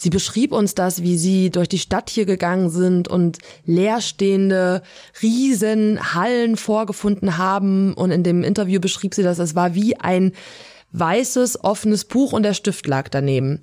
Sie 0.02 0.10
beschrieb 0.10 0.50
uns 0.50 0.74
das, 0.74 1.04
wie 1.04 1.16
sie 1.16 1.50
durch 1.50 1.68
die 1.68 1.78
Stadt 1.78 2.10
hier 2.10 2.24
gegangen 2.24 2.70
sind 2.70 3.06
und 3.06 3.38
leerstehende 3.66 4.82
Riesenhallen 5.22 6.56
vorgefunden 6.56 7.38
haben. 7.38 7.94
Und 7.94 8.10
in 8.10 8.24
dem 8.24 8.42
Interview 8.42 8.80
beschrieb 8.80 9.14
sie 9.14 9.22
das, 9.22 9.38
es 9.38 9.54
war 9.54 9.76
wie 9.76 9.94
ein 9.94 10.32
weißes, 10.90 11.62
offenes 11.62 12.04
Buch 12.04 12.32
und 12.32 12.42
der 12.42 12.54
Stift 12.54 12.88
lag 12.88 13.10
daneben. 13.10 13.60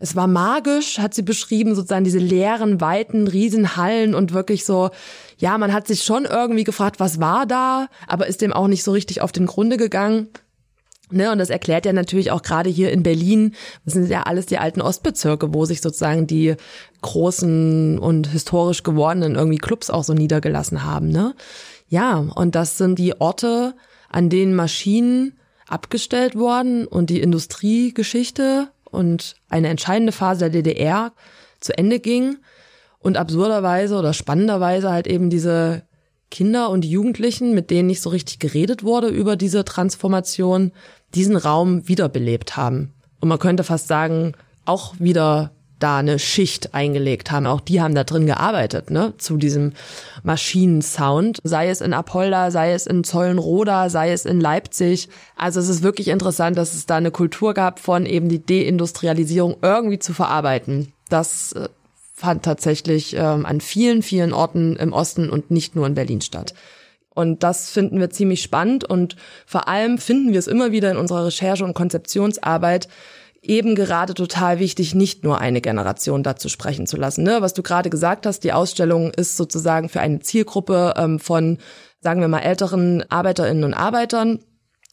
Es 0.00 0.16
war 0.16 0.26
magisch, 0.26 0.98
hat 0.98 1.14
sie 1.14 1.22
beschrieben, 1.22 1.76
sozusagen 1.76 2.02
diese 2.02 2.18
leeren, 2.18 2.80
weiten, 2.80 3.28
Riesenhallen 3.28 4.16
und 4.16 4.32
wirklich 4.32 4.64
so, 4.64 4.90
ja, 5.38 5.56
man 5.56 5.72
hat 5.72 5.86
sich 5.86 6.02
schon 6.02 6.24
irgendwie 6.24 6.64
gefragt, 6.64 6.98
was 6.98 7.20
war 7.20 7.46
da, 7.46 7.86
aber 8.08 8.26
ist 8.26 8.40
dem 8.40 8.52
auch 8.52 8.66
nicht 8.66 8.82
so 8.82 8.90
richtig 8.90 9.20
auf 9.20 9.30
den 9.30 9.46
Grunde 9.46 9.76
gegangen. 9.76 10.30
Ne, 11.08 11.30
und 11.30 11.38
das 11.38 11.50
erklärt 11.50 11.86
ja 11.86 11.92
natürlich 11.92 12.32
auch 12.32 12.42
gerade 12.42 12.68
hier 12.68 12.90
in 12.90 13.04
Berlin, 13.04 13.54
das 13.84 13.94
sind 13.94 14.10
ja 14.10 14.24
alles 14.24 14.46
die 14.46 14.58
alten 14.58 14.80
Ostbezirke, 14.80 15.54
wo 15.54 15.64
sich 15.64 15.80
sozusagen 15.80 16.26
die 16.26 16.56
großen 17.02 18.00
und 18.00 18.26
historisch 18.26 18.82
gewordenen 18.82 19.36
irgendwie 19.36 19.58
Clubs 19.58 19.88
auch 19.88 20.02
so 20.02 20.14
niedergelassen 20.14 20.82
haben. 20.82 21.08
Ne? 21.08 21.36
Ja, 21.88 22.16
und 22.34 22.56
das 22.56 22.76
sind 22.76 22.98
die 22.98 23.20
Orte, 23.20 23.74
an 24.08 24.30
denen 24.30 24.56
Maschinen 24.56 25.38
abgestellt 25.68 26.36
worden 26.36 26.88
und 26.88 27.08
die 27.08 27.20
Industriegeschichte 27.20 28.68
und 28.84 29.36
eine 29.48 29.68
entscheidende 29.68 30.12
Phase 30.12 30.50
der 30.50 30.62
DDR 30.62 31.12
zu 31.60 31.76
Ende 31.78 32.00
ging 32.00 32.38
und 32.98 33.16
absurderweise 33.16 33.96
oder 33.96 34.12
spannenderweise 34.12 34.90
halt 34.90 35.06
eben 35.06 35.30
diese 35.30 35.82
Kinder 36.30 36.70
und 36.70 36.84
Jugendlichen, 36.84 37.54
mit 37.54 37.70
denen 37.70 37.86
nicht 37.86 38.02
so 38.02 38.10
richtig 38.10 38.38
geredet 38.38 38.82
wurde 38.82 39.08
über 39.08 39.36
diese 39.36 39.64
Transformation, 39.64 40.72
diesen 41.14 41.36
Raum 41.36 41.88
wiederbelebt 41.88 42.56
haben. 42.56 42.92
Und 43.20 43.28
man 43.28 43.38
könnte 43.38 43.64
fast 43.64 43.88
sagen, 43.88 44.34
auch 44.64 44.94
wieder 44.98 45.52
da 45.78 45.98
eine 45.98 46.18
Schicht 46.18 46.74
eingelegt 46.74 47.30
haben. 47.30 47.46
Auch 47.46 47.60
die 47.60 47.80
haben 47.80 47.94
da 47.94 48.04
drin 48.04 48.26
gearbeitet, 48.26 48.90
ne, 48.90 49.12
zu 49.18 49.36
diesem 49.36 49.72
Maschinensound. 50.22 51.38
Sei 51.44 51.68
es 51.68 51.80
in 51.80 51.92
Apolda, 51.92 52.50
sei 52.50 52.72
es 52.72 52.86
in 52.86 53.04
Zollenroda, 53.04 53.90
sei 53.90 54.12
es 54.12 54.24
in 54.24 54.40
Leipzig. 54.40 55.08
Also 55.36 55.60
es 55.60 55.68
ist 55.68 55.82
wirklich 55.82 56.08
interessant, 56.08 56.56
dass 56.56 56.74
es 56.74 56.86
da 56.86 56.96
eine 56.96 57.10
Kultur 57.10 57.52
gab 57.52 57.78
von 57.78 58.06
eben 58.06 58.28
die 58.28 58.44
Deindustrialisierung 58.44 59.56
irgendwie 59.60 59.98
zu 59.98 60.14
verarbeiten. 60.14 60.92
Das 61.08 61.52
äh, 61.52 61.68
fand 62.16 62.44
tatsächlich 62.44 63.14
ähm, 63.14 63.44
an 63.44 63.60
vielen, 63.60 64.02
vielen 64.02 64.32
Orten 64.32 64.76
im 64.76 64.94
Osten 64.94 65.28
und 65.28 65.50
nicht 65.50 65.76
nur 65.76 65.86
in 65.86 65.94
Berlin 65.94 66.22
statt. 66.22 66.54
Und 67.10 67.42
das 67.42 67.70
finden 67.70 68.00
wir 68.00 68.10
ziemlich 68.10 68.42
spannend 68.42 68.84
und 68.84 69.16
vor 69.46 69.68
allem 69.68 69.98
finden 69.98 70.32
wir 70.32 70.38
es 70.38 70.46
immer 70.46 70.72
wieder 70.72 70.90
in 70.90 70.96
unserer 70.96 71.26
Recherche 71.26 71.64
und 71.64 71.74
Konzeptionsarbeit 71.74 72.88
eben 73.42 73.74
gerade 73.74 74.14
total 74.14 74.58
wichtig, 74.58 74.94
nicht 74.94 75.24
nur 75.24 75.40
eine 75.40 75.60
Generation 75.60 76.22
dazu 76.22 76.48
sprechen 76.48 76.86
zu 76.86 76.96
lassen. 76.96 77.22
Ne? 77.22 77.38
Was 77.40 77.54
du 77.54 77.62
gerade 77.62 77.90
gesagt 77.90 78.26
hast, 78.26 78.40
die 78.40 78.52
Ausstellung 78.52 79.12
ist 79.12 79.36
sozusagen 79.36 79.88
für 79.88 80.00
eine 80.00 80.20
Zielgruppe 80.20 80.94
ähm, 80.96 81.18
von, 81.20 81.58
sagen 82.00 82.20
wir 82.20 82.28
mal, 82.28 82.40
älteren 82.40 83.04
Arbeiterinnen 83.10 83.64
und 83.64 83.74
Arbeitern 83.74 84.40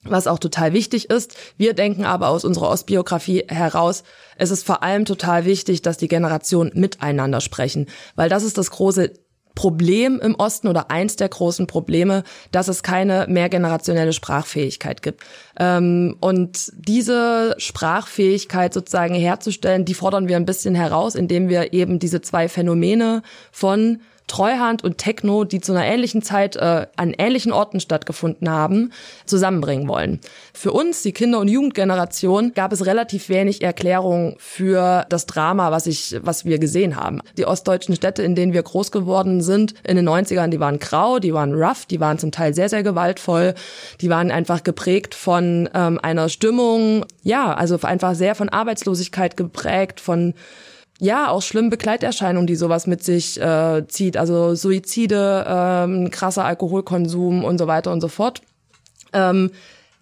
was 0.06 0.28
auch 0.28 0.40
total 0.40 0.74
wichtig 0.74 1.10
ist. 1.10 1.36
Wir 1.58 1.74
denken 1.74 2.06
aber 2.06 2.30
aus 2.30 2.46
unserer 2.46 2.70
Ostbiografie 2.70 3.46
heraus, 3.48 4.04
es 4.38 4.52
ist 4.52 4.66
vor 4.66 4.84
allem 4.84 5.06
total 5.06 5.46
wichtig, 5.46 5.82
dass 5.82 5.98
die 5.98 6.08
Generationen 6.08 6.72
miteinander 6.74 7.42
sprechen, 7.42 7.88
weil 8.16 8.30
das 8.30 8.44
ist 8.44 8.58
das 8.58 8.72
große 8.72 9.12
Problem 9.56 10.20
im 10.20 10.36
Osten 10.36 10.68
oder 10.68 10.90
eins 10.90 11.16
der 11.16 11.30
großen 11.30 11.68
Probleme, 11.68 12.24
dass 12.52 12.68
es 12.68 12.82
keine 12.82 13.28
mehrgenerationelle 13.30 14.14
Sprachfähigkeit 14.14 15.02
gibt. 15.04 15.24
Ähm, 15.60 16.18
und 16.22 16.72
diese 16.76 17.56
Sprachfähigkeit 17.60 18.74
sozusagen 18.74 19.14
herzustellen, 19.14 19.86
die 19.86 19.94
fordern 19.94 20.28
wir 20.28 20.38
ein 20.38 20.46
bisschen 20.46 20.74
heraus, 20.74 21.14
indem 21.14 21.50
wir 21.50 21.74
eben 21.74 22.00
diese 22.00 22.22
zwei 22.22 22.50
Phänomene 22.50 23.22
von 23.52 24.02
Treuhand 24.28 24.84
und 24.84 24.98
Techno, 24.98 25.44
die 25.44 25.60
zu 25.60 25.74
einer 25.74 25.86
ähnlichen 25.86 26.22
Zeit 26.22 26.56
äh, 26.56 26.88
an 26.96 27.14
ähnlichen 27.18 27.52
Orten 27.52 27.80
stattgefunden 27.80 28.50
haben, 28.50 28.92
zusammenbringen 29.26 29.88
wollen. 29.88 30.20
Für 30.54 30.72
uns, 30.72 31.02
die 31.04 31.12
Kinder- 31.12 31.40
und 31.40 31.50
Jugendgeneration, 31.50 32.54
gab 32.54 32.72
es 32.72 32.86
relativ 32.86 33.30
wenig 33.30 33.62
Erklärung 33.62 34.36
für 34.40 35.06
das 35.10 35.26
Drama, 35.26 35.72
was 35.72 35.88
ich, 35.88 36.18
was 36.22 36.46
wir 36.46 36.60
gesehen 36.60 36.96
haben. 36.96 37.22
Die 37.38 37.46
ostdeutschen 37.46 37.96
Städte, 37.96 38.24
in 38.24 38.36
denen 38.36 38.54
wir 38.54 38.64
groß 38.64 38.92
geworden 38.92 39.42
sind, 39.42 39.74
in 39.84 39.96
den 39.96 40.08
90ern, 40.08 40.48
die 40.48 40.60
waren 40.60 40.80
grau, 40.80 41.20
die 41.20 41.34
waren 41.34 41.54
rough, 41.54 41.86
die 41.86 42.00
waren 42.00 42.18
zum 42.18 42.32
Teil 42.32 42.54
sehr, 42.54 42.70
sehr 42.70 42.84
gewaltvoll, 42.84 43.54
die 44.02 44.10
waren 44.10 44.32
einfach 44.32 44.64
geprägt 44.64 45.16
von 45.16 45.70
ähm, 45.74 46.00
einer 46.02 46.30
Stimmung, 46.30 47.06
ja, 47.24 47.54
also 47.54 47.80
einfach 47.82 48.16
sehr 48.16 48.36
von 48.36 48.50
Arbeitslosigkeit 48.50 49.38
geprägt, 49.38 50.00
von 50.00 50.34
ja, 51.00 51.30
auch 51.30 51.42
schlimme 51.42 51.70
Begleiterscheinungen, 51.70 52.48
die 52.48 52.56
sowas 52.56 52.88
mit 52.88 53.04
sich 53.04 53.40
äh, 53.42 53.86
zieht. 53.88 54.16
Also 54.16 54.56
Suizide, 54.56 55.46
ähm, 55.48 56.12
krasser 56.12 56.46
Alkoholkonsum 56.46 57.44
und 57.44 57.58
so 57.58 57.68
weiter 57.68 57.92
und 57.92 58.00
so 58.00 58.08
fort. 58.08 58.42
Ähm, 59.12 59.52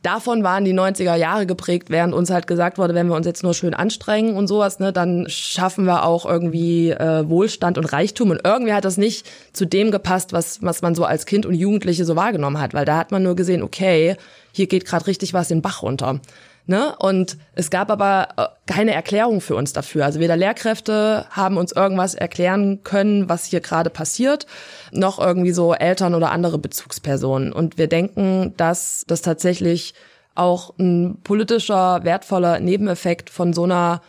davon 0.03 0.43
waren 0.43 0.65
die 0.65 0.73
90er 0.73 1.15
Jahre 1.15 1.45
geprägt, 1.45 1.89
während 1.89 2.13
uns 2.13 2.29
halt 2.29 2.47
gesagt 2.47 2.77
wurde, 2.77 2.93
wenn 2.93 3.07
wir 3.07 3.15
uns 3.15 3.25
jetzt 3.25 3.43
nur 3.43 3.53
schön 3.53 3.73
anstrengen 3.73 4.35
und 4.35 4.47
sowas, 4.47 4.79
ne, 4.79 4.91
dann 4.91 5.25
schaffen 5.29 5.85
wir 5.85 6.05
auch 6.05 6.25
irgendwie 6.25 6.91
äh, 6.91 7.27
Wohlstand 7.27 7.77
und 7.77 7.85
Reichtum. 7.85 8.31
Und 8.31 8.41
irgendwie 8.43 8.73
hat 8.73 8.85
das 8.85 8.97
nicht 8.97 9.27
zu 9.53 9.65
dem 9.65 9.91
gepasst, 9.91 10.33
was, 10.33 10.61
was 10.61 10.81
man 10.81 10.93
so 10.93 11.05
als 11.05 11.25
Kind 11.25 11.45
und 11.45 11.55
Jugendliche 11.55 12.05
so 12.05 12.15
wahrgenommen 12.15 12.59
hat, 12.59 12.73
weil 12.73 12.85
da 12.85 12.97
hat 12.97 13.11
man 13.11 13.23
nur 13.23 13.35
gesehen, 13.35 13.63
okay, 13.63 14.17
hier 14.51 14.67
geht 14.67 14.85
gerade 14.85 15.07
richtig 15.07 15.33
was 15.33 15.47
den 15.47 15.61
Bach 15.61 15.83
runter. 15.83 16.19
Ne? 16.65 16.95
Und 16.97 17.37
es 17.53 17.69
gab 17.69 17.89
aber 17.89 18.29
äh, 18.37 18.71
keine 18.71 18.93
Erklärung 18.93 19.41
für 19.41 19.55
uns 19.55 19.73
dafür. 19.73 20.05
Also 20.05 20.19
weder 20.19 20.37
Lehrkräfte 20.37 21.25
haben 21.31 21.57
uns 21.57 21.71
irgendwas 21.71 22.15
erklären 22.15 22.83
können, 22.83 23.29
was 23.29 23.45
hier 23.45 23.61
gerade 23.61 23.89
passiert, 23.89 24.45
noch 24.91 25.19
irgendwie 25.19 25.51
so 25.51 25.73
Eltern 25.73 26.15
oder 26.15 26.31
andere 26.31 26.57
Bezugspersonen. 26.57 27.51
Und 27.51 27.77
wir 27.77 27.87
denken, 27.87 28.53
dass 28.57 29.03
das 29.07 29.21
tatsächlich 29.21 29.93
auch 30.35 30.73
ein 30.77 31.19
politischer, 31.23 32.03
wertvoller 32.03 32.59
Nebeneffekt 32.59 33.29
von 33.29 33.53
so 33.53 33.63
einer 33.63 34.01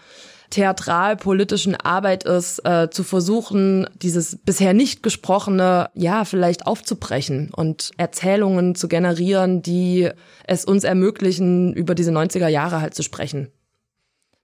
theatralpolitischen 0.53 1.75
Arbeit 1.75 2.25
ist, 2.25 2.61
äh, 2.65 2.91
zu 2.91 3.05
versuchen, 3.05 3.89
dieses 3.95 4.37
bisher 4.37 4.75
nicht 4.75 5.03
gesprochene, 5.03 5.91
ja, 5.95 6.25
vielleicht 6.25 6.67
aufzubrechen 6.67 7.51
und 7.55 7.91
Erzählungen 7.97 8.75
zu 8.75 8.87
generieren, 8.87 9.63
die 9.63 10.11
es 10.45 10.65
uns 10.65 10.85
ermöglichen, 10.85 11.73
über 11.73 11.95
diese 11.95 12.13
90er 12.13 12.49
Jahre 12.49 12.83
halt 12.83 12.95
zu 12.95 13.03
sprechen. 13.03 13.51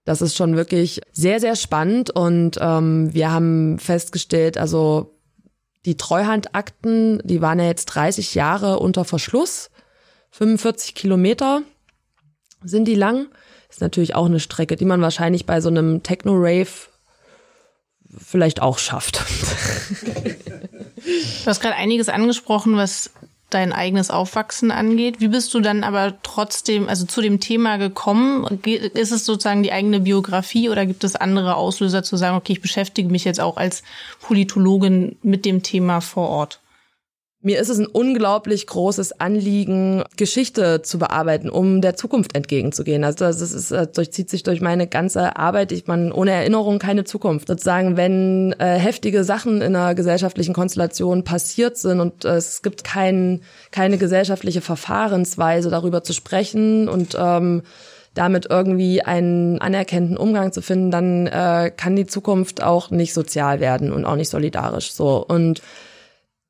Das 0.03 0.23
ist 0.23 0.35
schon 0.35 0.55
wirklich 0.55 1.01
sehr, 1.11 1.39
sehr 1.39 1.55
spannend 1.55 2.09
und 2.09 2.57
ähm, 2.59 3.13
wir 3.13 3.31
haben 3.31 3.77
festgestellt, 3.77 4.57
also 4.57 5.15
die 5.85 5.95
Treuhandakten, 5.95 7.21
die 7.23 7.41
waren 7.41 7.59
ja 7.59 7.65
jetzt 7.65 7.85
30 7.85 8.33
Jahre 8.33 8.79
unter 8.79 9.05
Verschluss, 9.05 9.69
45 10.31 10.95
Kilometer 10.95 11.61
sind 12.63 12.85
die 12.85 12.95
lang. 12.95 13.27
Ist 13.69 13.81
natürlich 13.81 14.15
auch 14.15 14.25
eine 14.25 14.39
Strecke, 14.39 14.75
die 14.75 14.85
man 14.85 15.01
wahrscheinlich 15.01 15.45
bei 15.45 15.61
so 15.61 15.69
einem 15.69 16.03
Techno-Rave 16.03 16.89
vielleicht 18.17 18.61
auch 18.61 18.79
schafft. 18.79 19.23
Du 21.05 21.45
hast 21.45 21.61
gerade 21.61 21.75
einiges 21.75 22.09
angesprochen, 22.09 22.75
was 22.75 23.11
dein 23.49 23.73
eigenes 23.73 24.11
Aufwachsen 24.11 24.71
angeht. 24.71 25.19
Wie 25.19 25.27
bist 25.27 25.53
du 25.53 25.59
dann 25.59 25.83
aber 25.83 26.15
trotzdem, 26.21 26.87
also 26.87 27.05
zu 27.05 27.21
dem 27.21 27.39
Thema 27.39 27.77
gekommen? 27.77 28.59
Ist 28.63 29.11
es 29.11 29.25
sozusagen 29.25 29.63
die 29.63 29.71
eigene 29.71 30.01
Biografie 30.01 30.69
oder 30.69 30.85
gibt 30.85 31.03
es 31.03 31.15
andere 31.15 31.55
Auslöser 31.55 32.03
zu 32.03 32.15
sagen, 32.15 32.37
okay, 32.37 32.53
ich 32.53 32.61
beschäftige 32.61 33.09
mich 33.09 33.23
jetzt 33.23 33.39
auch 33.39 33.57
als 33.57 33.83
Politologin 34.21 35.17
mit 35.23 35.45
dem 35.45 35.63
Thema 35.63 36.01
vor 36.01 36.29
Ort? 36.29 36.59
Mir 37.41 37.61
ist 37.61 37.69
es 37.69 37.79
ein 37.79 37.85
unglaublich 37.85 38.67
großes 38.67 39.21
Anliegen, 39.21 40.03
Geschichte 40.17 40.81
zu 40.81 40.99
bearbeiten, 40.99 41.49
um 41.49 41.79
der 41.79 41.95
Zukunft 41.95 42.35
entgegenzugehen. 42.35 43.05
Also 43.05 43.23
das 43.23 43.39
ist, 43.39 43.71
das 43.71 43.93
durchzieht 43.93 44.29
sich 44.29 44.43
durch 44.43 44.59
meine 44.59 44.87
ganze 44.87 45.37
Arbeit. 45.37 45.71
Ich 45.71 45.87
meine, 45.87 46.13
ohne 46.13 46.31
Erinnerung 46.31 46.79
keine 46.79 47.05
Zukunft. 47.05 47.47
Sozusagen, 47.47 47.95
wenn 47.95 48.53
äh, 48.59 48.77
heftige 48.77 49.23
Sachen 49.23 49.61
in 49.61 49.73
einer 49.73 49.95
gesellschaftlichen 49.95 50.53
Konstellation 50.53 51.23
passiert 51.23 51.77
sind 51.77 52.01
und 52.01 52.25
äh, 52.25 52.35
es 52.35 52.61
gibt 52.61 52.83
kein, 52.83 53.39
keine 53.71 53.97
gesellschaftliche 53.97 54.59
Verfahrensweise, 54.59 55.69
darüber 55.69 56.03
zu 56.03 56.11
sprechen 56.11 56.89
und 56.89 57.15
ähm, 57.17 57.61
damit 58.15 58.47
irgendwie 58.49 59.01
einen 59.01 59.61
anerkannten 59.61 60.17
Umgang 60.17 60.51
zu 60.51 60.61
finden, 60.61 60.91
dann 60.91 61.27
äh, 61.27 61.71
kann 61.71 61.95
die 61.95 62.05
Zukunft 62.05 62.61
auch 62.61 62.91
nicht 62.91 63.13
sozial 63.13 63.61
werden 63.61 63.93
und 63.93 64.03
auch 64.03 64.17
nicht 64.17 64.29
solidarisch. 64.29 64.91
So 64.91 65.25
und 65.25 65.61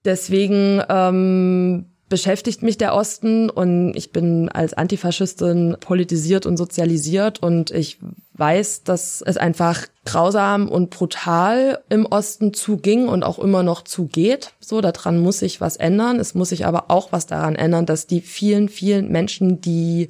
Deswegen 0.05 0.81
ähm, 0.89 1.85
beschäftigt 2.09 2.63
mich 2.63 2.77
der 2.77 2.95
Osten 2.95 3.49
und 3.49 3.93
ich 3.95 4.11
bin 4.11 4.49
als 4.49 4.73
Antifaschistin 4.73 5.77
politisiert 5.79 6.45
und 6.45 6.57
sozialisiert 6.57 7.41
und 7.41 7.71
ich 7.71 7.99
weiß, 8.33 8.83
dass 8.83 9.21
es 9.21 9.37
einfach 9.37 9.85
grausam 10.05 10.67
und 10.67 10.89
brutal 10.89 11.83
im 11.89 12.05
Osten 12.05 12.53
zuging 12.53 13.07
und 13.07 13.23
auch 13.23 13.37
immer 13.37 13.63
noch 13.63 13.83
zugeht. 13.83 14.53
So, 14.59 14.81
daran 14.81 15.19
muss 15.19 15.39
sich 15.39 15.61
was 15.61 15.75
ändern. 15.75 16.19
Es 16.19 16.33
muss 16.33 16.49
sich 16.49 16.65
aber 16.65 16.89
auch 16.89 17.11
was 17.11 17.27
daran 17.27 17.55
ändern, 17.55 17.85
dass 17.85 18.07
die 18.07 18.21
vielen, 18.21 18.69
vielen 18.69 19.11
Menschen, 19.11 19.61
die 19.61 20.09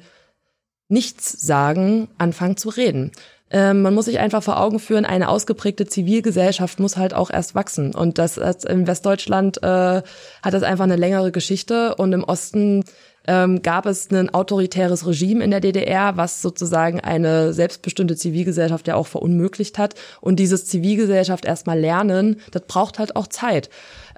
nichts 0.88 1.32
sagen, 1.32 2.08
anfangen 2.18 2.56
zu 2.56 2.68
reden. 2.70 3.12
Ähm, 3.50 3.82
man 3.82 3.94
muss 3.94 4.04
sich 4.04 4.18
einfach 4.18 4.42
vor 4.42 4.60
Augen 4.60 4.78
führen, 4.78 5.04
eine 5.04 5.28
ausgeprägte 5.28 5.86
Zivilgesellschaft 5.86 6.78
muss 6.78 6.96
halt 6.96 7.14
auch 7.14 7.30
erst 7.30 7.54
wachsen. 7.54 7.94
Und 7.94 8.18
das, 8.18 8.34
das 8.34 8.64
in 8.64 8.86
Westdeutschland 8.86 9.62
äh, 9.62 9.66
hat 9.66 10.04
das 10.44 10.62
einfach 10.62 10.84
eine 10.84 10.96
längere 10.96 11.32
Geschichte 11.32 11.96
und 11.96 12.12
im 12.12 12.24
Osten 12.24 12.84
ähm, 13.26 13.62
gab 13.62 13.86
es 13.86 14.10
ein 14.10 14.32
autoritäres 14.32 15.06
Regime 15.06 15.44
in 15.44 15.50
der 15.50 15.60
DDR, 15.60 16.16
was 16.16 16.40
sozusagen 16.40 17.00
eine 17.00 17.52
selbstbestimmte 17.52 18.16
Zivilgesellschaft 18.16 18.88
ja 18.88 18.94
auch 18.94 19.06
verunmöglicht 19.06 19.78
hat. 19.78 19.94
Und 20.20 20.36
dieses 20.36 20.66
Zivilgesellschaft 20.66 21.44
erstmal 21.44 21.78
lernen, 21.78 22.40
das 22.50 22.62
braucht 22.62 22.98
halt 22.98 23.16
auch 23.16 23.26
Zeit. 23.26 23.68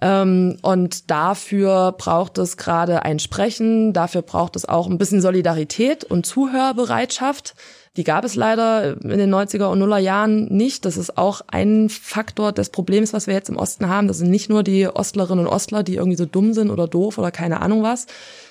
Ähm, 0.00 0.58
und 0.62 1.10
dafür 1.10 1.92
braucht 1.92 2.38
es 2.38 2.56
gerade 2.56 3.02
ein 3.02 3.18
Sprechen, 3.18 3.92
dafür 3.92 4.22
braucht 4.22 4.56
es 4.56 4.68
auch 4.68 4.88
ein 4.88 4.98
bisschen 4.98 5.20
Solidarität 5.20 6.04
und 6.04 6.24
Zuhörbereitschaft. 6.26 7.54
Die 7.96 8.04
gab 8.04 8.24
es 8.24 8.36
leider 8.36 8.96
in 9.02 9.18
den 9.18 9.34
90er 9.34 9.66
und 9.66 9.78
Nuller 9.78 9.98
Jahren 9.98 10.46
nicht. 10.46 10.86
Das 10.86 10.96
ist 10.96 11.18
auch 11.18 11.42
ein 11.48 11.90
Faktor 11.90 12.52
des 12.52 12.70
Problems, 12.70 13.12
was 13.12 13.26
wir 13.26 13.34
jetzt 13.34 13.50
im 13.50 13.58
Osten 13.58 13.88
haben. 13.88 14.08
Das 14.08 14.18
sind 14.18 14.30
nicht 14.30 14.48
nur 14.48 14.62
die 14.62 14.86
Ostlerinnen 14.88 15.46
und 15.46 15.52
Ostler, 15.52 15.82
die 15.82 15.96
irgendwie 15.96 16.16
so 16.16 16.24
dumm 16.24 16.54
sind 16.54 16.70
oder 16.70 16.88
doof 16.88 17.18
oder 17.18 17.30
keine 17.30 17.60
Ahnung 17.60 17.82
was, 17.82 18.06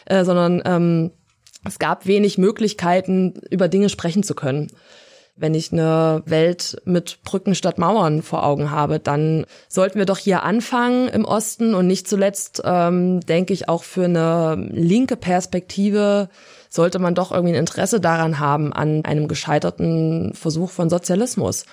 äh, 0.06 0.24
sondern 0.26 0.62
ähm, 0.66 1.12
es 1.66 1.80
gab 1.80 2.06
wenig 2.06 2.38
Möglichkeiten, 2.38 3.34
über 3.50 3.68
Dinge 3.68 3.90
sprechen 3.90 4.22
zu 4.22 4.36
können. 4.36 4.68
Wenn 5.42 5.56
ich 5.56 5.72
eine 5.72 6.22
Welt 6.28 6.80
mit 6.86 7.24
Brücken 7.24 7.56
statt 7.56 7.80
Mauern 7.80 8.22
vor 8.22 8.46
Augen 8.46 8.70
habe, 8.70 9.00
dann 9.00 9.48
sollten 9.68 9.98
wir 9.98 10.06
doch 10.06 10.20
hier 10.20 10.44
anfangen 10.44 11.08
im 11.08 11.26
Osten 11.26 11.74
und 11.74 11.88
nicht 11.88 12.08
zuletzt, 12.08 12.62
ähm, 12.64 13.22
denke 13.22 13.52
ich, 13.52 13.68
auch 13.68 13.82
für 13.82 14.06
eine 14.06 14.54
linke 14.70 15.16
Perspektive 15.16 16.30
sollte 16.70 17.00
man 17.00 17.16
doch 17.16 17.32
irgendwie 17.32 17.56
ein 17.56 17.60
Interesse 17.60 18.00
daran 18.00 18.38
haben 18.38 18.72
an 18.72 19.04
einem 19.04 19.28
gescheiterten 19.28 20.36
Versuch 20.36 20.70
von 20.70 20.92
Sozialismus. 20.92 21.66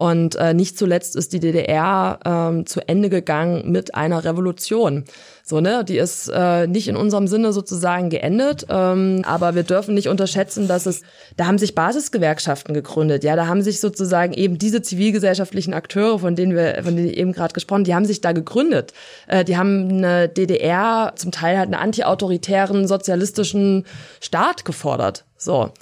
Und 0.00 0.36
äh, 0.36 0.54
nicht 0.54 0.78
zuletzt 0.78 1.14
ist 1.14 1.34
die 1.34 1.40
DDR 1.40 2.18
ähm, 2.24 2.64
zu 2.64 2.80
Ende 2.88 3.10
gegangen 3.10 3.70
mit 3.70 3.94
einer 3.94 4.24
Revolution. 4.24 5.04
So, 5.44 5.60
ne, 5.60 5.84
die 5.84 5.98
ist 5.98 6.26
äh, 6.34 6.66
nicht 6.66 6.88
in 6.88 6.96
unserem 6.96 7.26
Sinne 7.26 7.52
sozusagen 7.52 8.08
geendet, 8.08 8.64
ähm, 8.70 9.20
aber 9.26 9.54
wir 9.54 9.62
dürfen 9.62 9.92
nicht 9.94 10.08
unterschätzen, 10.08 10.68
dass 10.68 10.86
es, 10.86 11.02
da 11.36 11.44
haben 11.44 11.58
sich 11.58 11.74
Basisgewerkschaften 11.74 12.72
gegründet, 12.72 13.24
ja, 13.24 13.36
da 13.36 13.46
haben 13.46 13.60
sich 13.60 13.78
sozusagen 13.78 14.32
eben 14.32 14.56
diese 14.56 14.80
zivilgesellschaftlichen 14.80 15.74
Akteure, 15.74 16.18
von 16.18 16.34
denen 16.34 16.56
wir, 16.56 16.82
von 16.82 16.96
denen 16.96 17.08
ich 17.08 17.18
eben 17.18 17.32
gerade 17.32 17.52
gesprochen, 17.52 17.84
die 17.84 17.94
haben 17.94 18.06
sich 18.06 18.22
da 18.22 18.32
gegründet. 18.32 18.94
Äh, 19.26 19.44
die 19.44 19.58
haben 19.58 19.86
eine 19.90 20.30
DDR, 20.30 21.12
zum 21.16 21.30
Teil 21.30 21.58
halt 21.58 21.66
einen 21.66 21.74
antiautoritären 21.74 22.88
sozialistischen 22.88 23.84
Staat 24.18 24.64
gefordert. 24.64 25.26
So 25.36 25.74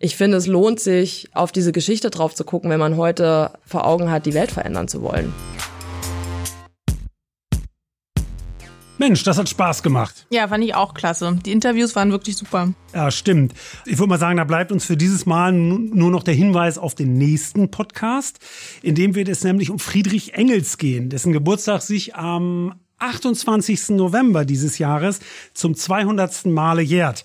ich 0.00 0.16
finde, 0.16 0.36
es 0.36 0.46
lohnt 0.46 0.80
sich, 0.80 1.28
auf 1.34 1.52
diese 1.52 1.72
Geschichte 1.72 2.10
drauf 2.10 2.34
zu 2.34 2.44
gucken, 2.44 2.70
wenn 2.70 2.78
man 2.78 2.96
heute 2.96 3.52
vor 3.66 3.86
Augen 3.86 4.10
hat, 4.10 4.26
die 4.26 4.34
Welt 4.34 4.52
verändern 4.52 4.88
zu 4.88 5.02
wollen. 5.02 5.32
Mensch, 9.00 9.22
das 9.22 9.38
hat 9.38 9.48
Spaß 9.48 9.84
gemacht. 9.84 10.26
Ja, 10.30 10.48
fand 10.48 10.64
ich 10.64 10.74
auch 10.74 10.92
klasse. 10.92 11.38
Die 11.44 11.52
Interviews 11.52 11.94
waren 11.94 12.10
wirklich 12.10 12.36
super. 12.36 12.74
Ja, 12.92 13.12
stimmt. 13.12 13.54
Ich 13.86 13.98
würde 13.98 14.10
mal 14.10 14.18
sagen, 14.18 14.38
da 14.38 14.44
bleibt 14.44 14.72
uns 14.72 14.84
für 14.84 14.96
dieses 14.96 15.24
Mal 15.24 15.52
nur 15.52 16.10
noch 16.10 16.24
der 16.24 16.34
Hinweis 16.34 16.78
auf 16.78 16.96
den 16.96 17.14
nächsten 17.14 17.70
Podcast, 17.70 18.40
in 18.82 18.96
dem 18.96 19.14
wird 19.14 19.28
es 19.28 19.44
nämlich 19.44 19.70
um 19.70 19.78
Friedrich 19.78 20.34
Engels 20.34 20.78
gehen, 20.78 21.10
dessen 21.10 21.32
Geburtstag 21.32 21.82
sich 21.82 22.16
am 22.16 22.74
28. 22.98 23.90
November 23.90 24.44
dieses 24.44 24.78
Jahres 24.78 25.20
zum 25.54 25.76
200. 25.76 26.46
Male 26.46 26.82
jährt. 26.82 27.24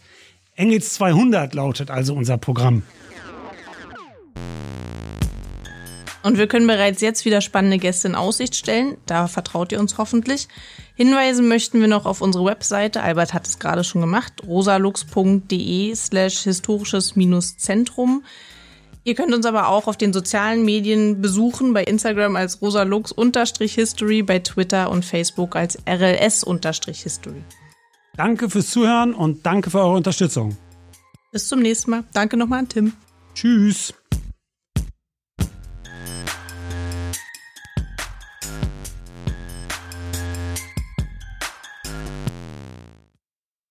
Engels 0.55 0.93
200 0.93 1.55
lautet 1.55 1.89
also 1.89 2.13
unser 2.13 2.37
Programm. 2.37 2.83
Und 6.21 6.37
wir 6.37 6.47
können 6.47 6.67
bereits 6.67 7.01
jetzt 7.01 7.25
wieder 7.25 7.41
spannende 7.41 7.79
Gäste 7.79 8.07
in 8.07 8.15
Aussicht 8.15 8.55
stellen. 8.55 8.95
Da 9.05 9.27
vertraut 9.27 9.71
ihr 9.73 9.79
uns 9.79 9.97
hoffentlich. 9.97 10.47
Hinweisen 10.95 11.47
möchten 11.49 11.81
wir 11.81 11.89
noch 11.89 12.05
auf 12.05 12.21
unsere 12.21 12.45
Webseite. 12.45 13.01
Albert 13.01 13.33
hat 13.33 13.47
es 13.47 13.59
gerade 13.59 13.83
schon 13.83 13.99
gemacht. 14.01 14.33
rosalux.de 14.47 15.95
slash 15.95 16.43
historisches-zentrum. 16.43 18.23
Ihr 19.03 19.15
könnt 19.15 19.33
uns 19.33 19.45
aber 19.45 19.67
auch 19.67 19.87
auf 19.87 19.97
den 19.97 20.13
sozialen 20.13 20.63
Medien 20.63 21.19
besuchen, 21.19 21.73
bei 21.73 21.83
Instagram 21.83 22.37
als 22.37 22.61
rosalux-history, 22.61 24.23
bei 24.23 24.39
Twitter 24.39 24.89
und 24.91 25.03
Facebook 25.03 25.57
als 25.57 25.77
rls-history. 25.85 27.43
Danke 28.15 28.49
fürs 28.49 28.69
Zuhören 28.69 29.13
und 29.13 29.45
danke 29.45 29.69
für 29.69 29.79
eure 29.79 29.95
Unterstützung. 29.95 30.55
Bis 31.31 31.47
zum 31.47 31.61
nächsten 31.61 31.91
Mal. 31.91 32.03
Danke 32.13 32.37
nochmal 32.37 32.59
an 32.59 32.69
Tim. 32.69 32.93
Tschüss. 33.33 33.93